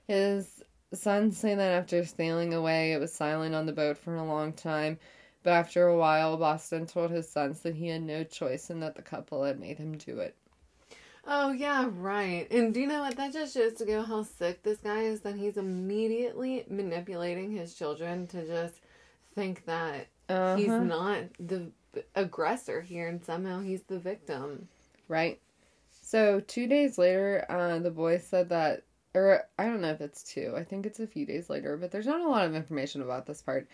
His 0.08 0.64
son 0.94 1.32
said 1.32 1.60
that 1.60 1.72
after 1.72 2.04
sailing 2.04 2.54
away, 2.54 2.92
it 2.92 3.00
was 3.00 3.14
silent 3.14 3.56
on 3.56 3.66
the 3.66 3.72
boat 3.72 3.98
for 3.98 4.16
a 4.16 4.24
long 4.24 4.52
time, 4.52 5.00
but 5.44 5.52
after 5.52 5.88
a 5.88 5.98
while, 5.98 6.38
Boston 6.38 6.86
told 6.86 7.12
his 7.12 7.30
sons 7.30 7.62
that 7.62 7.76
he 7.76 7.88
had 7.90 8.04
no 8.04 8.24
choice 8.24 8.70
and 8.70 8.82
that 8.84 8.96
the 8.96 9.02
couple 9.02 9.44
had 9.44 9.60
made 9.60 9.78
him 9.78 9.98
do 9.98 10.20
it. 10.20 10.36
Oh 11.26 11.52
yeah, 11.52 11.90
right. 11.92 12.48
And 12.52 12.74
do 12.74 12.80
you 12.80 12.86
know 12.88 13.02
what? 13.02 13.16
That 13.18 13.34
just 13.34 13.54
shows 13.56 13.74
to 13.76 13.86
go 13.86 14.04
how 14.04 14.22
sick 14.24 14.62
this 14.64 14.80
guy 14.80 15.02
is. 15.04 15.22
That 15.22 15.36
he's 15.36 15.58
immediately 15.58 16.64
manipulating 16.70 17.52
his 17.52 17.74
children 17.74 18.28
to 18.28 18.46
just 18.46 18.76
think 19.36 19.66
that 19.66 20.08
Uh-huh. 20.30 20.54
he's 20.54 20.78
not 20.80 21.24
the 21.40 21.72
aggressor 22.16 22.82
here, 22.82 23.08
and 23.08 23.24
somehow 23.24 23.62
he's 23.62 23.84
the 23.84 24.00
victim. 24.00 24.68
Right. 25.08 25.40
So 26.02 26.40
two 26.40 26.68
days 26.68 26.98
later, 26.98 27.46
uh, 27.50 27.80
the 27.80 27.92
boy 27.92 28.18
said 28.18 28.50
that, 28.50 28.84
or 29.14 29.44
I 29.60 29.66
don't 29.66 29.82
know 29.82 29.92
if 29.92 30.02
it's 30.02 30.24
two. 30.24 30.54
I 30.58 30.64
think 30.64 30.86
it's 30.86 31.00
a 31.00 31.08
few 31.08 31.26
days 31.26 31.50
later, 31.50 31.78
but 31.78 31.92
there's 31.92 32.08
not 32.08 32.22
a 32.22 32.30
lot 32.30 32.46
of 32.46 32.56
information 32.56 33.02
about 33.02 33.26
this 33.28 33.42
part. 33.42 33.68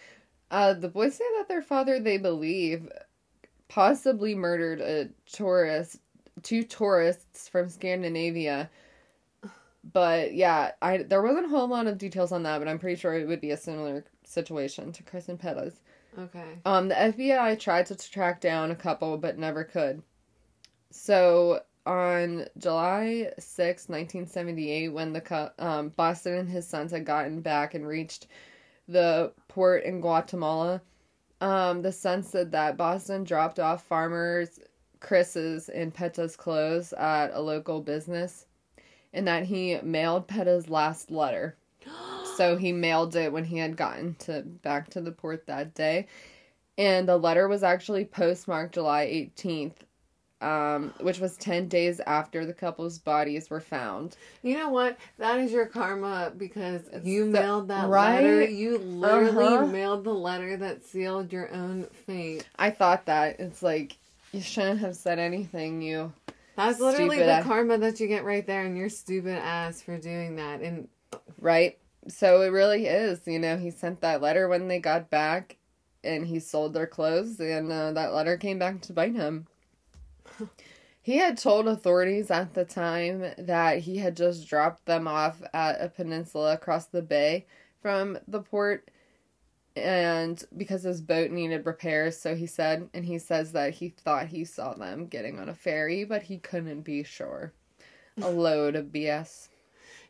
Uh, 0.49 0.73
the 0.73 0.87
boys 0.87 1.15
say 1.15 1.25
that 1.37 1.47
their 1.47 1.61
father, 1.61 1.99
they 1.99 2.17
believe, 2.17 2.89
possibly 3.67 4.33
murdered 4.35 4.81
a 4.81 5.09
tourist, 5.31 5.99
two 6.43 6.63
tourists 6.63 7.49
from 7.49 7.69
Scandinavia. 7.69 8.69
But 9.93 10.33
yeah, 10.33 10.71
I 10.81 10.97
there 10.97 11.21
wasn't 11.21 11.45
a 11.45 11.49
whole 11.49 11.67
lot 11.67 11.87
of 11.87 11.97
details 11.97 12.31
on 12.31 12.43
that, 12.43 12.59
but 12.59 12.67
I'm 12.67 12.79
pretty 12.79 12.99
sure 12.99 13.13
it 13.13 13.27
would 13.27 13.41
be 13.41 13.51
a 13.51 13.57
similar 13.57 14.03
situation 14.23 14.91
to 14.93 15.03
Chris 15.03 15.29
and 15.29 15.39
Peta's. 15.39 15.81
Okay. 16.17 16.59
Um, 16.65 16.87
the 16.87 16.95
FBI 16.95 17.59
tried 17.59 17.85
to 17.87 17.95
track 17.95 18.41
down 18.41 18.71
a 18.71 18.75
couple, 18.75 19.17
but 19.17 19.37
never 19.37 19.63
could. 19.63 20.01
So 20.89 21.61
on 21.85 22.47
July 22.57 23.31
6, 23.37 23.89
1978, 23.89 24.89
when 24.89 25.13
the 25.13 25.53
um, 25.59 25.89
Boston 25.89 26.35
and 26.35 26.49
his 26.49 26.67
sons 26.67 26.91
had 26.91 27.05
gotten 27.05 27.41
back 27.41 27.75
and 27.75 27.87
reached 27.87 28.27
the 28.87 29.33
port 29.47 29.83
in 29.83 30.01
Guatemala, 30.01 30.81
um, 31.41 31.81
the 31.81 31.91
son 31.91 32.23
said 32.23 32.51
that 32.51 32.77
Boston 32.77 33.23
dropped 33.23 33.59
off 33.59 33.83
farmers 33.83 34.59
Chris's 34.99 35.69
and 35.69 35.93
Peta's 35.93 36.35
clothes 36.35 36.93
at 36.93 37.31
a 37.33 37.39
local 37.39 37.81
business, 37.81 38.45
and 39.13 39.27
that 39.27 39.43
he 39.43 39.79
mailed 39.81 40.27
Peta's 40.27 40.69
last 40.69 41.11
letter. 41.11 41.55
So 42.35 42.55
he 42.55 42.71
mailed 42.71 43.15
it 43.15 43.33
when 43.33 43.45
he 43.45 43.57
had 43.57 43.75
gotten 43.75 44.13
to 44.19 44.43
back 44.43 44.91
to 44.91 45.01
the 45.01 45.11
port 45.11 45.47
that 45.47 45.73
day. 45.73 46.05
And 46.77 47.09
the 47.09 47.17
letter 47.17 47.47
was 47.47 47.63
actually 47.63 48.05
postmarked 48.05 48.75
July 48.75 49.07
18th, 49.07 49.77
um, 50.41 50.93
which 50.99 51.19
was 51.19 51.35
10 51.37 51.67
days 51.67 51.99
after 52.01 52.45
the 52.45 52.53
couple's 52.53 52.99
bodies 52.99 53.49
were 53.49 53.59
found. 53.59 54.15
You 54.43 54.57
know 54.57 54.69
what? 54.69 54.97
That 55.17 55.39
is 55.39 55.51
your 55.51 55.65
karma 55.65 56.31
because 56.37 56.81
you 57.03 57.25
the- 57.31 57.41
mailed 57.41 57.67
that 57.69 57.87
right? 57.89 58.23
letter. 58.23 58.43
You 58.49 58.77
literally 58.77 59.55
Uh-huh. 59.55 59.65
mailed 59.65 60.03
the 60.03 60.13
letter 60.13 60.55
that 60.57 60.83
sealed 60.85 61.33
your 61.33 61.51
own 61.51 61.85
fate. 62.05 62.47
I 62.57 62.69
thought 62.69 63.05
that. 63.07 63.39
It's 63.39 63.63
like, 63.63 63.97
you 64.31 64.41
shouldn't 64.41 64.79
have 64.81 64.95
said 64.95 65.19
anything, 65.19 65.81
you. 65.81 66.13
That's 66.55 66.79
literally 66.79 67.19
the 67.19 67.25
ass. 67.33 67.43
karma 67.43 67.77
that 67.77 67.99
you 67.99 68.07
get 68.07 68.23
right 68.23 68.45
there, 68.45 68.63
and 68.65 68.77
your 68.77 68.89
stupid 68.89 69.37
ass 69.37 69.81
for 69.81 69.97
doing 69.97 70.35
that. 70.37 70.61
And 70.61 70.87
Right? 71.39 71.77
So 72.07 72.41
it 72.41 72.47
really 72.49 72.87
is. 72.87 73.19
You 73.27 73.37
know, 73.39 73.57
he 73.57 73.69
sent 73.69 74.01
that 74.01 74.21
letter 74.21 74.47
when 74.47 74.67
they 74.67 74.79
got 74.79 75.09
back 75.09 75.57
and 76.03 76.25
he 76.25 76.39
sold 76.39 76.73
their 76.73 76.87
clothes, 76.87 77.39
and 77.39 77.71
uh, 77.71 77.91
that 77.93 78.13
letter 78.13 78.37
came 78.37 78.57
back 78.59 78.81
to 78.81 78.93
bite 78.93 79.13
him. 79.15 79.45
He 81.01 81.17
had 81.17 81.37
told 81.37 81.67
authorities 81.67 82.29
at 82.31 82.53
the 82.53 82.65
time 82.65 83.33
that 83.37 83.79
he 83.79 83.97
had 83.97 84.15
just 84.17 84.47
dropped 84.47 84.85
them 84.85 85.07
off 85.07 85.41
at 85.53 85.81
a 85.81 85.89
peninsula 85.89 86.53
across 86.53 86.85
the 86.87 87.01
bay 87.01 87.45
from 87.81 88.17
the 88.27 88.41
port. 88.41 88.89
and 89.75 90.43
because 90.57 90.83
his 90.83 91.01
boat 91.01 91.31
needed 91.31 91.65
repairs, 91.65 92.17
so 92.19 92.35
he 92.35 92.47
said, 92.47 92.89
and 92.93 93.05
he 93.05 93.19
says 93.19 93.51
that 93.53 93.75
he 93.75 93.89
thought 93.89 94.27
he 94.27 94.43
saw 94.43 94.73
them 94.73 95.07
getting 95.07 95.39
on 95.39 95.49
a 95.49 95.53
ferry, 95.55 96.03
but 96.03 96.23
he 96.23 96.37
couldn't 96.39 96.81
be 96.81 97.03
sure. 97.03 97.53
A 98.21 98.29
load 98.31 98.75
of 98.75 98.87
BS. 98.87 99.49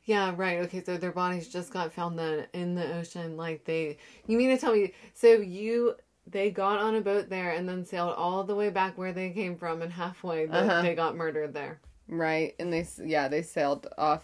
Yeah, 0.05 0.33
right. 0.37 0.59
Okay, 0.59 0.81
so 0.83 0.97
their 0.97 1.11
bodies 1.11 1.49
just 1.49 1.71
got 1.73 1.91
found 1.91 2.17
then 2.17 2.47
in 2.53 2.75
the 2.75 2.97
ocean. 2.97 3.35
Like 3.35 3.65
they, 3.65 3.97
you 4.25 4.37
mean 4.37 4.49
to 4.49 4.57
tell 4.57 4.73
me? 4.73 4.93
So 5.13 5.27
you, 5.33 5.95
they 6.29 6.49
got 6.51 6.79
on 6.79 6.95
a 6.95 7.01
boat 7.01 7.29
there 7.29 7.51
and 7.51 7.67
then 7.67 7.85
sailed 7.85 8.13
all 8.17 8.43
the 8.43 8.55
way 8.55 8.69
back 8.69 8.97
where 8.97 9.13
they 9.13 9.29
came 9.31 9.55
from, 9.57 9.81
and 9.81 9.91
halfway 9.93 10.45
they, 10.45 10.57
Uh-huh. 10.57 10.81
they 10.81 10.95
got 10.95 11.15
murdered 11.15 11.53
there. 11.53 11.79
Right, 12.07 12.53
and 12.59 12.71
they 12.71 12.87
yeah 13.03 13.27
they 13.27 13.41
sailed 13.41 13.87
off 13.97 14.23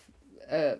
uh, 0.50 0.76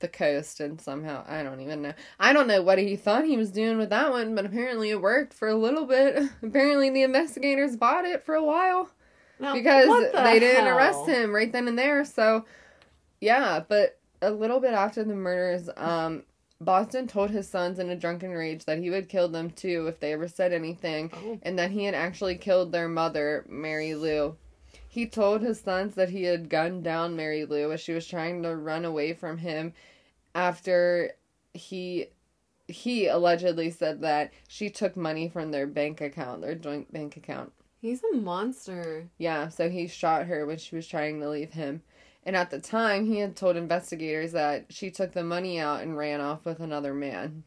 the 0.00 0.08
coast 0.08 0.60
and 0.60 0.80
somehow 0.80 1.24
I 1.28 1.42
don't 1.42 1.60
even 1.60 1.82
know 1.82 1.92
I 2.20 2.32
don't 2.32 2.46
know 2.46 2.62
what 2.62 2.78
he 2.78 2.94
thought 2.96 3.24
he 3.24 3.36
was 3.36 3.50
doing 3.50 3.78
with 3.78 3.90
that 3.90 4.10
one, 4.10 4.34
but 4.34 4.46
apparently 4.46 4.90
it 4.90 5.00
worked 5.02 5.34
for 5.34 5.48
a 5.48 5.54
little 5.56 5.86
bit. 5.86 6.22
apparently 6.42 6.88
the 6.90 7.02
investigators 7.02 7.76
bought 7.76 8.04
it 8.04 8.24
for 8.24 8.34
a 8.34 8.44
while 8.44 8.90
Now, 9.40 9.54
because 9.54 9.86
the 9.88 10.10
they 10.22 10.38
didn't 10.38 10.66
hell? 10.66 10.76
arrest 10.76 11.06
him 11.06 11.34
right 11.34 11.50
then 11.52 11.68
and 11.68 11.78
there. 11.78 12.04
So 12.04 12.44
yeah, 13.20 13.60
but 13.68 13.98
a 14.22 14.30
little 14.30 14.60
bit 14.60 14.72
after 14.72 15.02
the 15.04 15.14
murders, 15.14 15.68
um, 15.76 16.22
Boston 16.60 17.06
told 17.06 17.30
his 17.30 17.48
sons 17.48 17.78
in 17.78 17.88
a 17.88 17.96
drunken 17.96 18.30
rage 18.32 18.64
that 18.64 18.78
he 18.78 18.90
would 18.90 19.08
kill 19.08 19.28
them 19.28 19.50
too 19.50 19.86
if 19.86 20.00
they 20.00 20.12
ever 20.12 20.26
said 20.26 20.52
anything 20.52 21.10
Oh. 21.14 21.38
and 21.42 21.58
that 21.58 21.70
he 21.70 21.84
had 21.84 21.94
actually 21.94 22.36
killed 22.36 22.72
their 22.72 22.88
mother, 22.88 23.44
Mary 23.48 23.94
Lou. 23.94 24.36
He 24.88 25.06
told 25.06 25.40
his 25.42 25.60
sons 25.60 25.94
that 25.94 26.10
he 26.10 26.24
had 26.24 26.48
gunned 26.48 26.82
down 26.82 27.14
Mary 27.14 27.44
Lou 27.44 27.70
as 27.72 27.80
she 27.80 27.92
was 27.92 28.06
trying 28.06 28.42
to 28.42 28.56
run 28.56 28.84
away 28.84 29.12
from 29.12 29.38
him 29.38 29.72
after 30.34 31.12
he 31.54 32.08
he 32.66 33.06
allegedly 33.06 33.70
said 33.70 34.02
that 34.02 34.30
she 34.46 34.68
took 34.68 34.94
money 34.94 35.28
from 35.28 35.50
their 35.52 35.66
bank 35.66 36.00
account, 36.02 36.42
their 36.42 36.54
joint 36.54 36.92
bank 36.92 37.16
account. 37.16 37.50
He's 37.80 38.02
a 38.12 38.16
monster. 38.16 39.08
Yeah, 39.16 39.48
so 39.48 39.70
he 39.70 39.86
shot 39.86 40.26
her 40.26 40.44
when 40.44 40.58
she 40.58 40.76
was 40.76 40.86
trying 40.86 41.18
to 41.20 41.30
leave 41.30 41.52
him. 41.52 41.82
And 42.24 42.36
at 42.36 42.50
the 42.50 42.60
time, 42.60 43.06
he 43.06 43.18
had 43.20 43.36
told 43.36 43.56
investigators 43.56 44.32
that 44.32 44.66
she 44.68 44.90
took 44.90 45.12
the 45.12 45.24
money 45.24 45.58
out 45.58 45.82
and 45.82 45.96
ran 45.96 46.20
off 46.20 46.44
with 46.44 46.60
another 46.60 46.92
man, 46.92 47.44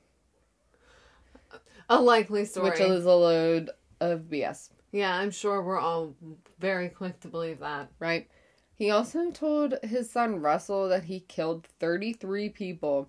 A 1.89 2.01
likely 2.01 2.45
story. 2.45 2.69
which 2.71 2.79
is 2.79 3.05
a 3.05 3.11
load 3.13 3.69
of 3.99 4.21
BS. 4.21 4.69
yeah, 4.91 5.15
I'm 5.15 5.29
sure 5.31 5.61
we're 5.61 5.79
all 5.79 6.15
very 6.59 6.89
quick 6.89 7.19
to 7.21 7.27
believe 7.27 7.59
that. 7.59 7.89
right? 7.99 8.27
He 8.73 8.89
also 8.89 9.29
told 9.29 9.75
his 9.83 10.09
son 10.09 10.41
Russell 10.41 10.89
that 10.89 11.03
he 11.03 11.19
killed 11.19 11.67
33 11.79 12.49
people, 12.49 13.07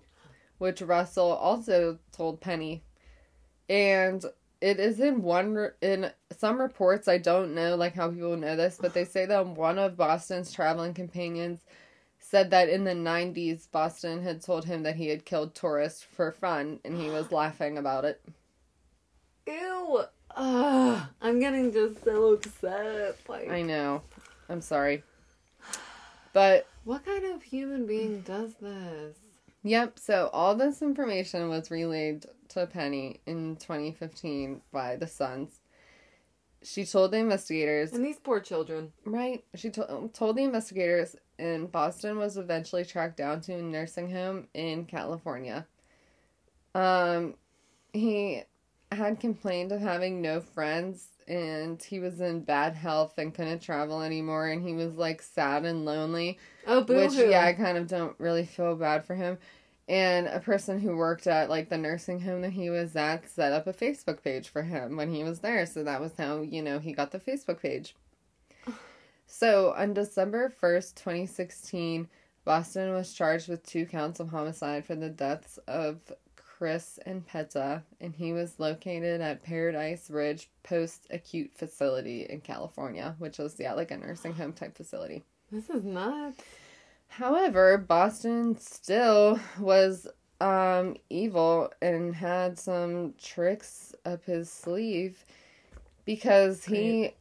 which 0.59 0.81
Russell 0.81 1.31
also 1.31 1.97
told 2.11 2.39
Penny. 2.41 2.83
And 3.67 4.23
it 4.63 4.79
is 4.79 5.01
in 5.01 5.21
one 5.21 5.71
in 5.81 6.09
some 6.31 6.59
reports 6.59 7.09
I 7.09 7.17
don't 7.17 7.53
know 7.53 7.75
like 7.75 7.93
how 7.93 8.09
people 8.09 8.37
know 8.37 8.55
this, 8.55 8.77
but 8.81 8.93
they 8.93 9.03
say 9.03 9.25
that 9.25 9.45
one 9.45 9.77
of 9.77 9.97
Boston's 9.97 10.53
traveling 10.53 10.93
companions 10.93 11.59
said 12.19 12.49
that 12.51 12.69
in 12.69 12.85
the 12.85 12.91
90s 12.91 13.69
Boston 13.69 14.23
had 14.23 14.41
told 14.41 14.63
him 14.63 14.83
that 14.83 14.95
he 14.95 15.09
had 15.09 15.25
killed 15.25 15.53
tourists 15.53 16.01
for 16.01 16.31
fun 16.31 16.79
and 16.85 16.97
he 16.97 17.09
was 17.09 17.29
laughing 17.29 17.77
about 17.77 18.05
it. 18.05 18.21
Ew. 19.45 20.03
Ugh, 20.35 21.01
I'm 21.21 21.39
getting 21.41 21.73
just 21.73 22.01
so 22.01 22.33
upset. 22.33 23.17
Like, 23.27 23.49
I 23.49 23.61
know. 23.61 24.01
I'm 24.47 24.61
sorry. 24.61 25.03
But 26.31 26.67
what 26.85 27.05
kind 27.05 27.25
of 27.25 27.43
human 27.43 27.85
being 27.85 28.21
does 28.21 28.53
this? 28.61 29.17
Yep, 29.63 29.99
so 29.99 30.29
all 30.31 30.55
this 30.55 30.81
information 30.81 31.49
was 31.49 31.69
relayed 31.69 32.25
to 32.53 32.65
Penny 32.67 33.19
in 33.25 33.55
2015 33.57 34.61
by 34.71 34.95
the 34.95 35.07
Sons. 35.07 35.59
She 36.61 36.85
told 36.85 37.11
the 37.11 37.17
investigators, 37.17 37.91
And 37.93 38.05
these 38.05 38.19
poor 38.19 38.39
children. 38.39 38.93
right? 39.05 39.43
She 39.55 39.69
to- 39.71 40.09
told 40.13 40.37
the 40.37 40.43
investigators, 40.43 41.15
and 41.37 41.69
Boston 41.71 42.17
was 42.17 42.37
eventually 42.37 42.85
tracked 42.85 43.17
down 43.17 43.41
to 43.41 43.53
a 43.55 43.61
nursing 43.61 44.09
home 44.11 44.47
in 44.53 44.85
California. 44.85 45.67
Um, 46.73 47.35
he 47.91 48.43
had 48.91 49.19
complained 49.19 49.71
of 49.71 49.81
having 49.81 50.21
no 50.21 50.39
friends, 50.39 51.07
and 51.27 51.81
he 51.81 51.99
was 51.99 52.21
in 52.21 52.41
bad 52.41 52.75
health 52.75 53.17
and 53.17 53.33
couldn't 53.33 53.59
travel 53.61 54.01
anymore, 54.01 54.47
and 54.47 54.65
he 54.65 54.73
was 54.73 54.95
like 54.95 55.21
sad 55.21 55.65
and 55.65 55.85
lonely. 55.85 56.37
Oh, 56.65 56.81
boo 56.83 56.95
Which, 56.95 57.13
yeah, 57.13 57.45
I 57.45 57.53
kind 57.53 57.77
of 57.77 57.87
don't 57.87 58.15
really 58.19 58.45
feel 58.45 58.75
bad 58.75 59.05
for 59.05 59.15
him. 59.15 59.37
And 59.89 60.27
a 60.27 60.39
person 60.39 60.79
who 60.79 60.95
worked 60.95 61.27
at 61.27 61.49
like 61.49 61.69
the 61.69 61.77
nursing 61.77 62.21
home 62.21 62.41
that 62.41 62.53
he 62.53 62.69
was 62.69 62.95
at 62.95 63.29
set 63.29 63.51
up 63.51 63.67
a 63.67 63.73
Facebook 63.73 64.23
page 64.23 64.47
for 64.47 64.63
him 64.63 64.95
when 64.95 65.13
he 65.13 65.23
was 65.23 65.39
there. 65.39 65.65
So 65.65 65.83
that 65.83 65.99
was 65.99 66.13
how, 66.17 66.41
you 66.41 66.61
know, 66.61 66.79
he 66.79 66.93
got 66.93 67.11
the 67.11 67.19
Facebook 67.19 67.61
page. 67.61 67.95
So 69.27 69.73
on 69.75 69.93
December 69.93 70.53
1st, 70.61 70.95
2016, 70.95 72.07
Boston 72.45 72.93
was 72.93 73.13
charged 73.13 73.49
with 73.49 73.65
two 73.65 73.85
counts 73.85 74.19
of 74.19 74.29
homicide 74.29 74.85
for 74.85 74.95
the 74.95 75.09
deaths 75.09 75.57
of 75.67 75.99
Chris 76.35 76.99
and 77.05 77.25
Peta, 77.25 77.83
and 77.99 78.13
he 78.13 78.31
was 78.31 78.59
located 78.59 79.21
at 79.21 79.43
Paradise 79.43 80.09
Ridge 80.09 80.49
Post 80.63 81.07
Acute 81.09 81.51
Facility 81.55 82.27
in 82.29 82.41
California, 82.41 83.15
which 83.17 83.37
was, 83.37 83.59
yeah, 83.59 83.73
like 83.73 83.91
a 83.91 83.97
nursing 83.97 84.33
home 84.33 84.53
type 84.53 84.77
facility. 84.77 85.23
This 85.51 85.69
is 85.69 85.83
nuts. 85.83 86.41
However, 87.17 87.77
Boston 87.77 88.57
still 88.57 89.39
was 89.59 90.07
um, 90.41 90.95
evil 91.11 91.71
and 91.79 92.15
had 92.15 92.57
some 92.57 93.13
tricks 93.21 93.93
up 94.03 94.25
his 94.25 94.51
sleeve 94.51 95.23
because 96.05 96.65
he 96.65 97.13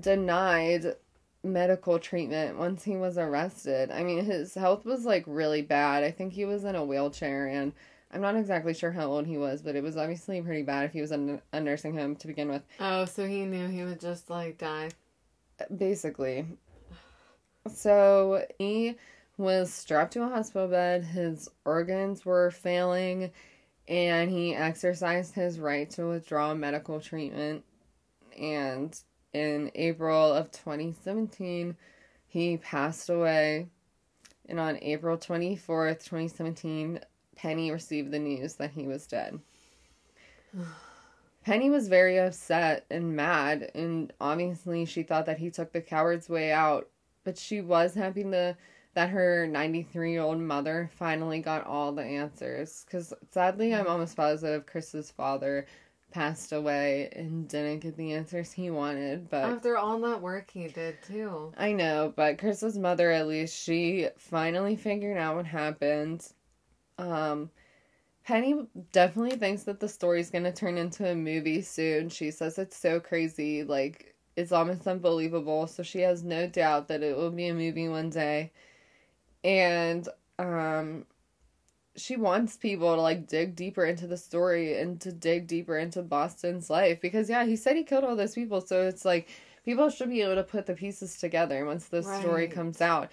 denied 0.00 0.96
medical 1.44 1.98
treatment 1.98 2.58
once 2.58 2.84
he 2.84 2.96
was 2.96 3.18
arrested. 3.18 3.90
I 3.90 4.02
mean, 4.02 4.24
his 4.24 4.54
health 4.54 4.86
was 4.86 5.04
like 5.04 5.24
really 5.26 5.60
bad. 5.60 6.02
I 6.02 6.10
think 6.10 6.32
he 6.32 6.46
was 6.46 6.64
in 6.64 6.74
a 6.74 6.84
wheelchair 6.84 7.48
and 7.48 7.72
I'm 8.10 8.22
not 8.22 8.36
exactly 8.36 8.72
sure 8.72 8.92
how 8.92 9.08
old 9.08 9.26
he 9.26 9.36
was, 9.36 9.60
but 9.60 9.76
it 9.76 9.82
was 9.82 9.98
obviously 9.98 10.40
pretty 10.40 10.62
bad 10.62 10.86
if 10.86 10.92
he 10.92 11.02
was 11.02 11.12
in 11.12 11.42
a 11.52 11.60
nursing 11.60 11.94
home 11.96 12.16
to 12.16 12.26
begin 12.26 12.48
with. 12.48 12.62
Oh, 12.80 13.04
so 13.04 13.26
he 13.26 13.44
knew 13.44 13.68
he 13.68 13.84
would 13.84 14.00
just 14.00 14.30
like 14.30 14.56
die. 14.56 14.88
Basically. 15.76 16.46
So 17.68 18.44
he 18.58 18.96
was 19.38 19.72
strapped 19.72 20.14
to 20.14 20.22
a 20.22 20.28
hospital 20.28 20.68
bed, 20.68 21.04
his 21.04 21.48
organs 21.64 22.24
were 22.24 22.50
failing, 22.50 23.32
and 23.88 24.30
he 24.30 24.54
exercised 24.54 25.34
his 25.34 25.60
right 25.60 25.88
to 25.90 26.06
withdraw 26.06 26.54
medical 26.54 27.00
treatment. 27.00 27.64
And 28.38 28.98
in 29.32 29.70
April 29.74 30.32
of 30.32 30.50
2017, 30.50 31.76
he 32.26 32.56
passed 32.56 33.10
away. 33.10 33.68
And 34.48 34.60
on 34.60 34.78
April 34.80 35.18
24th, 35.18 36.04
2017, 36.04 37.00
Penny 37.36 37.70
received 37.70 38.10
the 38.10 38.18
news 38.18 38.54
that 38.54 38.70
he 38.70 38.86
was 38.86 39.06
dead. 39.06 39.38
Penny 41.44 41.70
was 41.70 41.86
very 41.86 42.18
upset 42.18 42.84
and 42.90 43.14
mad, 43.14 43.70
and 43.74 44.12
obviously 44.20 44.84
she 44.84 45.04
thought 45.04 45.26
that 45.26 45.38
he 45.38 45.50
took 45.50 45.72
the 45.72 45.80
coward's 45.80 46.28
way 46.28 46.50
out. 46.50 46.88
But 47.26 47.36
she 47.36 47.60
was 47.60 47.92
happy 47.92 48.22
to, 48.22 48.56
that 48.94 49.10
her 49.10 49.48
93 49.48 50.12
year 50.12 50.22
old 50.22 50.38
mother 50.38 50.88
finally 50.94 51.40
got 51.40 51.66
all 51.66 51.90
the 51.90 52.04
answers. 52.04 52.86
Because 52.86 53.12
sadly, 53.32 53.74
I'm 53.74 53.88
almost 53.88 54.16
positive 54.16 54.64
Chris's 54.64 55.10
father 55.10 55.66
passed 56.12 56.52
away 56.52 57.08
and 57.16 57.48
didn't 57.48 57.80
get 57.80 57.96
the 57.96 58.12
answers 58.12 58.52
he 58.52 58.70
wanted. 58.70 59.28
But 59.28 59.44
After 59.44 59.76
all 59.76 59.98
that 60.02 60.22
work 60.22 60.52
he 60.52 60.68
did 60.68 61.02
too. 61.02 61.52
I 61.58 61.72
know, 61.72 62.12
but 62.14 62.38
Chris's 62.38 62.78
mother, 62.78 63.10
at 63.10 63.26
least, 63.26 63.60
she 63.60 64.08
finally 64.16 64.76
figured 64.76 65.18
out 65.18 65.34
what 65.34 65.46
happened. 65.46 66.24
Um, 66.96 67.50
Penny 68.24 68.66
definitely 68.92 69.36
thinks 69.36 69.64
that 69.64 69.80
the 69.80 69.88
story's 69.88 70.30
gonna 70.30 70.52
turn 70.52 70.78
into 70.78 71.10
a 71.10 71.14
movie 71.16 71.60
soon. 71.60 72.08
She 72.08 72.30
says 72.30 72.56
it's 72.56 72.76
so 72.76 73.00
crazy, 73.00 73.64
like, 73.64 74.15
it's 74.36 74.52
almost 74.52 74.86
unbelievable. 74.86 75.66
So 75.66 75.82
she 75.82 76.00
has 76.00 76.22
no 76.22 76.46
doubt 76.46 76.88
that 76.88 77.02
it 77.02 77.16
will 77.16 77.30
be 77.30 77.48
a 77.48 77.54
movie 77.54 77.88
one 77.88 78.10
day. 78.10 78.52
And, 79.44 80.08
um, 80.38 81.06
she 81.96 82.16
wants 82.16 82.56
people 82.56 82.94
to 82.94 83.00
like 83.00 83.26
dig 83.26 83.56
deeper 83.56 83.84
into 83.84 84.06
the 84.06 84.16
story 84.16 84.78
and 84.78 85.00
to 85.00 85.12
dig 85.12 85.46
deeper 85.46 85.78
into 85.78 86.02
Boston's 86.02 86.68
life 86.70 87.00
because 87.00 87.28
yeah, 87.30 87.44
he 87.44 87.56
said 87.56 87.76
he 87.76 87.84
killed 87.84 88.04
all 88.04 88.16
those 88.16 88.34
people, 88.34 88.60
so 88.60 88.82
it's 88.86 89.04
like 89.04 89.28
people 89.64 89.88
should 89.90 90.10
be 90.10 90.22
able 90.22 90.34
to 90.34 90.42
put 90.42 90.66
the 90.66 90.74
pieces 90.74 91.18
together 91.18 91.64
once 91.64 91.88
the 91.88 92.02
story 92.02 92.48
comes 92.48 92.80
out. 92.80 93.10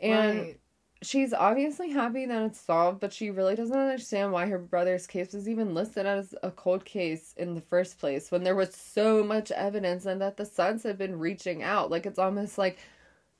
And 0.00 0.38
right. 0.38 0.60
She's 1.02 1.32
obviously 1.32 1.90
happy 1.90 2.26
that 2.26 2.42
it's 2.42 2.60
solved, 2.60 3.00
but 3.00 3.12
she 3.12 3.30
really 3.30 3.54
doesn't 3.54 3.76
understand 3.76 4.32
why 4.32 4.46
her 4.46 4.58
brother's 4.58 5.06
case 5.06 5.32
was 5.32 5.48
even 5.48 5.74
listed 5.74 6.06
as 6.06 6.34
a 6.42 6.50
cold 6.50 6.84
case 6.84 7.34
in 7.36 7.54
the 7.54 7.60
first 7.60 7.98
place 7.98 8.30
when 8.30 8.44
there 8.44 8.56
was 8.56 8.74
so 8.74 9.22
much 9.22 9.50
evidence 9.50 10.06
and 10.06 10.20
that 10.20 10.36
the 10.36 10.46
Sons 10.46 10.82
had 10.82 10.98
been 10.98 11.18
reaching 11.18 11.62
out. 11.62 11.90
Like 11.90 12.06
it's 12.06 12.18
almost 12.18 12.58
like 12.58 12.78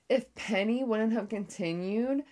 if 0.08 0.34
Penny 0.34 0.84
wouldn't 0.84 1.12
have 1.12 1.28
continued, 1.28 2.24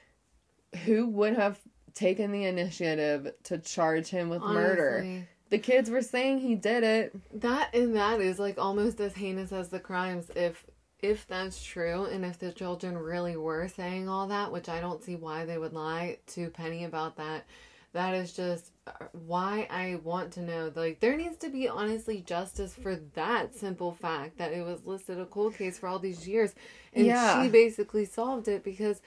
who 0.85 1.07
would 1.09 1.35
have 1.35 1.61
taken 1.95 2.33
the 2.33 2.45
initiative 2.45 3.33
to 3.45 3.59
charge 3.59 4.09
him 4.09 4.29
with 4.29 4.43
murder? 4.43 5.27
The 5.51 5.59
kids 5.59 5.91
were 5.91 6.03
saying 6.03 6.39
he 6.39 6.55
did 6.55 6.83
it. 6.83 7.15
That 7.41 7.75
and 7.75 7.95
that 7.97 8.21
is 8.21 8.39
like 8.39 8.59
almost 8.59 9.01
as 9.01 9.15
heinous 9.15 9.53
as 9.53 9.69
the 9.69 9.81
crimes 9.81 10.31
if 10.35 10.65
if 11.03 11.27
that's 11.27 11.63
true 11.63 12.05
and 12.05 12.25
if 12.25 12.39
the 12.39 12.53
children 12.53 12.97
really 12.97 13.37
were 13.37 13.69
saying 13.69 14.09
all 14.09 14.29
that, 14.29 14.53
which 14.53 14.69
I 14.69 14.81
don't 14.81 15.03
see 15.03 15.17
why 15.17 15.45
they 15.45 15.59
would 15.59 15.73
lie 15.75 16.19
to 16.29 16.49
Penny 16.51 16.85
about 16.85 17.17
that. 17.17 17.45
That 17.93 18.15
is 18.15 18.33
just 18.33 18.71
uh, 18.87 18.93
why 19.13 19.67
I 19.69 19.97
want 20.03 20.33
to 20.35 20.41
know. 20.41 20.73
Like, 20.75 21.01
there 21.01 21.17
needs 21.17 21.37
to 21.39 21.51
be 21.51 21.69
honestly 21.69 22.23
justice 22.23 22.75
for 22.75 22.97
that 23.15 23.55
simple 23.55 23.93
fact 23.93 24.39
that 24.39 24.53
it 24.53 24.65
was 24.65 24.87
listed 24.87 25.21
a 25.21 25.27
cold 25.27 25.57
case 25.59 25.79
for 25.79 25.89
all 25.89 25.99
these 25.99 26.27
years, 26.27 26.55
and 26.95 27.07
Yeah. 27.07 27.43
she 27.43 27.51
basically 27.51 28.07
solved 28.07 28.49
it 28.49 28.65
because 28.65 29.03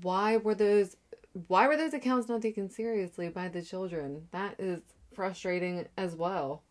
why 0.00 0.38
were 0.38 0.54
those 0.54 0.96
why 1.46 1.68
were 1.68 1.76
those 1.76 1.94
accounts 1.94 2.28
not 2.28 2.42
taken 2.42 2.68
seriously 2.70 3.28
by 3.28 3.48
the 3.48 3.62
children? 3.62 4.26
That 4.32 4.56
is 4.58 4.80
frustrating 5.12 5.86
as 5.96 6.16
well. 6.16 6.62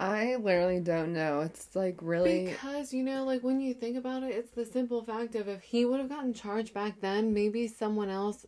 I 0.00 0.36
literally 0.36 0.78
don't 0.78 1.12
know. 1.12 1.40
It's 1.40 1.74
like 1.74 1.98
really. 2.00 2.46
Because, 2.46 2.92
you 2.92 3.02
know, 3.02 3.24
like 3.24 3.42
when 3.42 3.60
you 3.60 3.74
think 3.74 3.96
about 3.96 4.22
it, 4.22 4.30
it's 4.32 4.50
the 4.52 4.64
simple 4.64 5.02
fact 5.02 5.34
of 5.34 5.48
if 5.48 5.62
he 5.62 5.84
would 5.84 5.98
have 5.98 6.08
gotten 6.08 6.32
charged 6.32 6.72
back 6.72 7.00
then, 7.00 7.34
maybe 7.34 7.66
someone 7.66 8.08
else, 8.08 8.46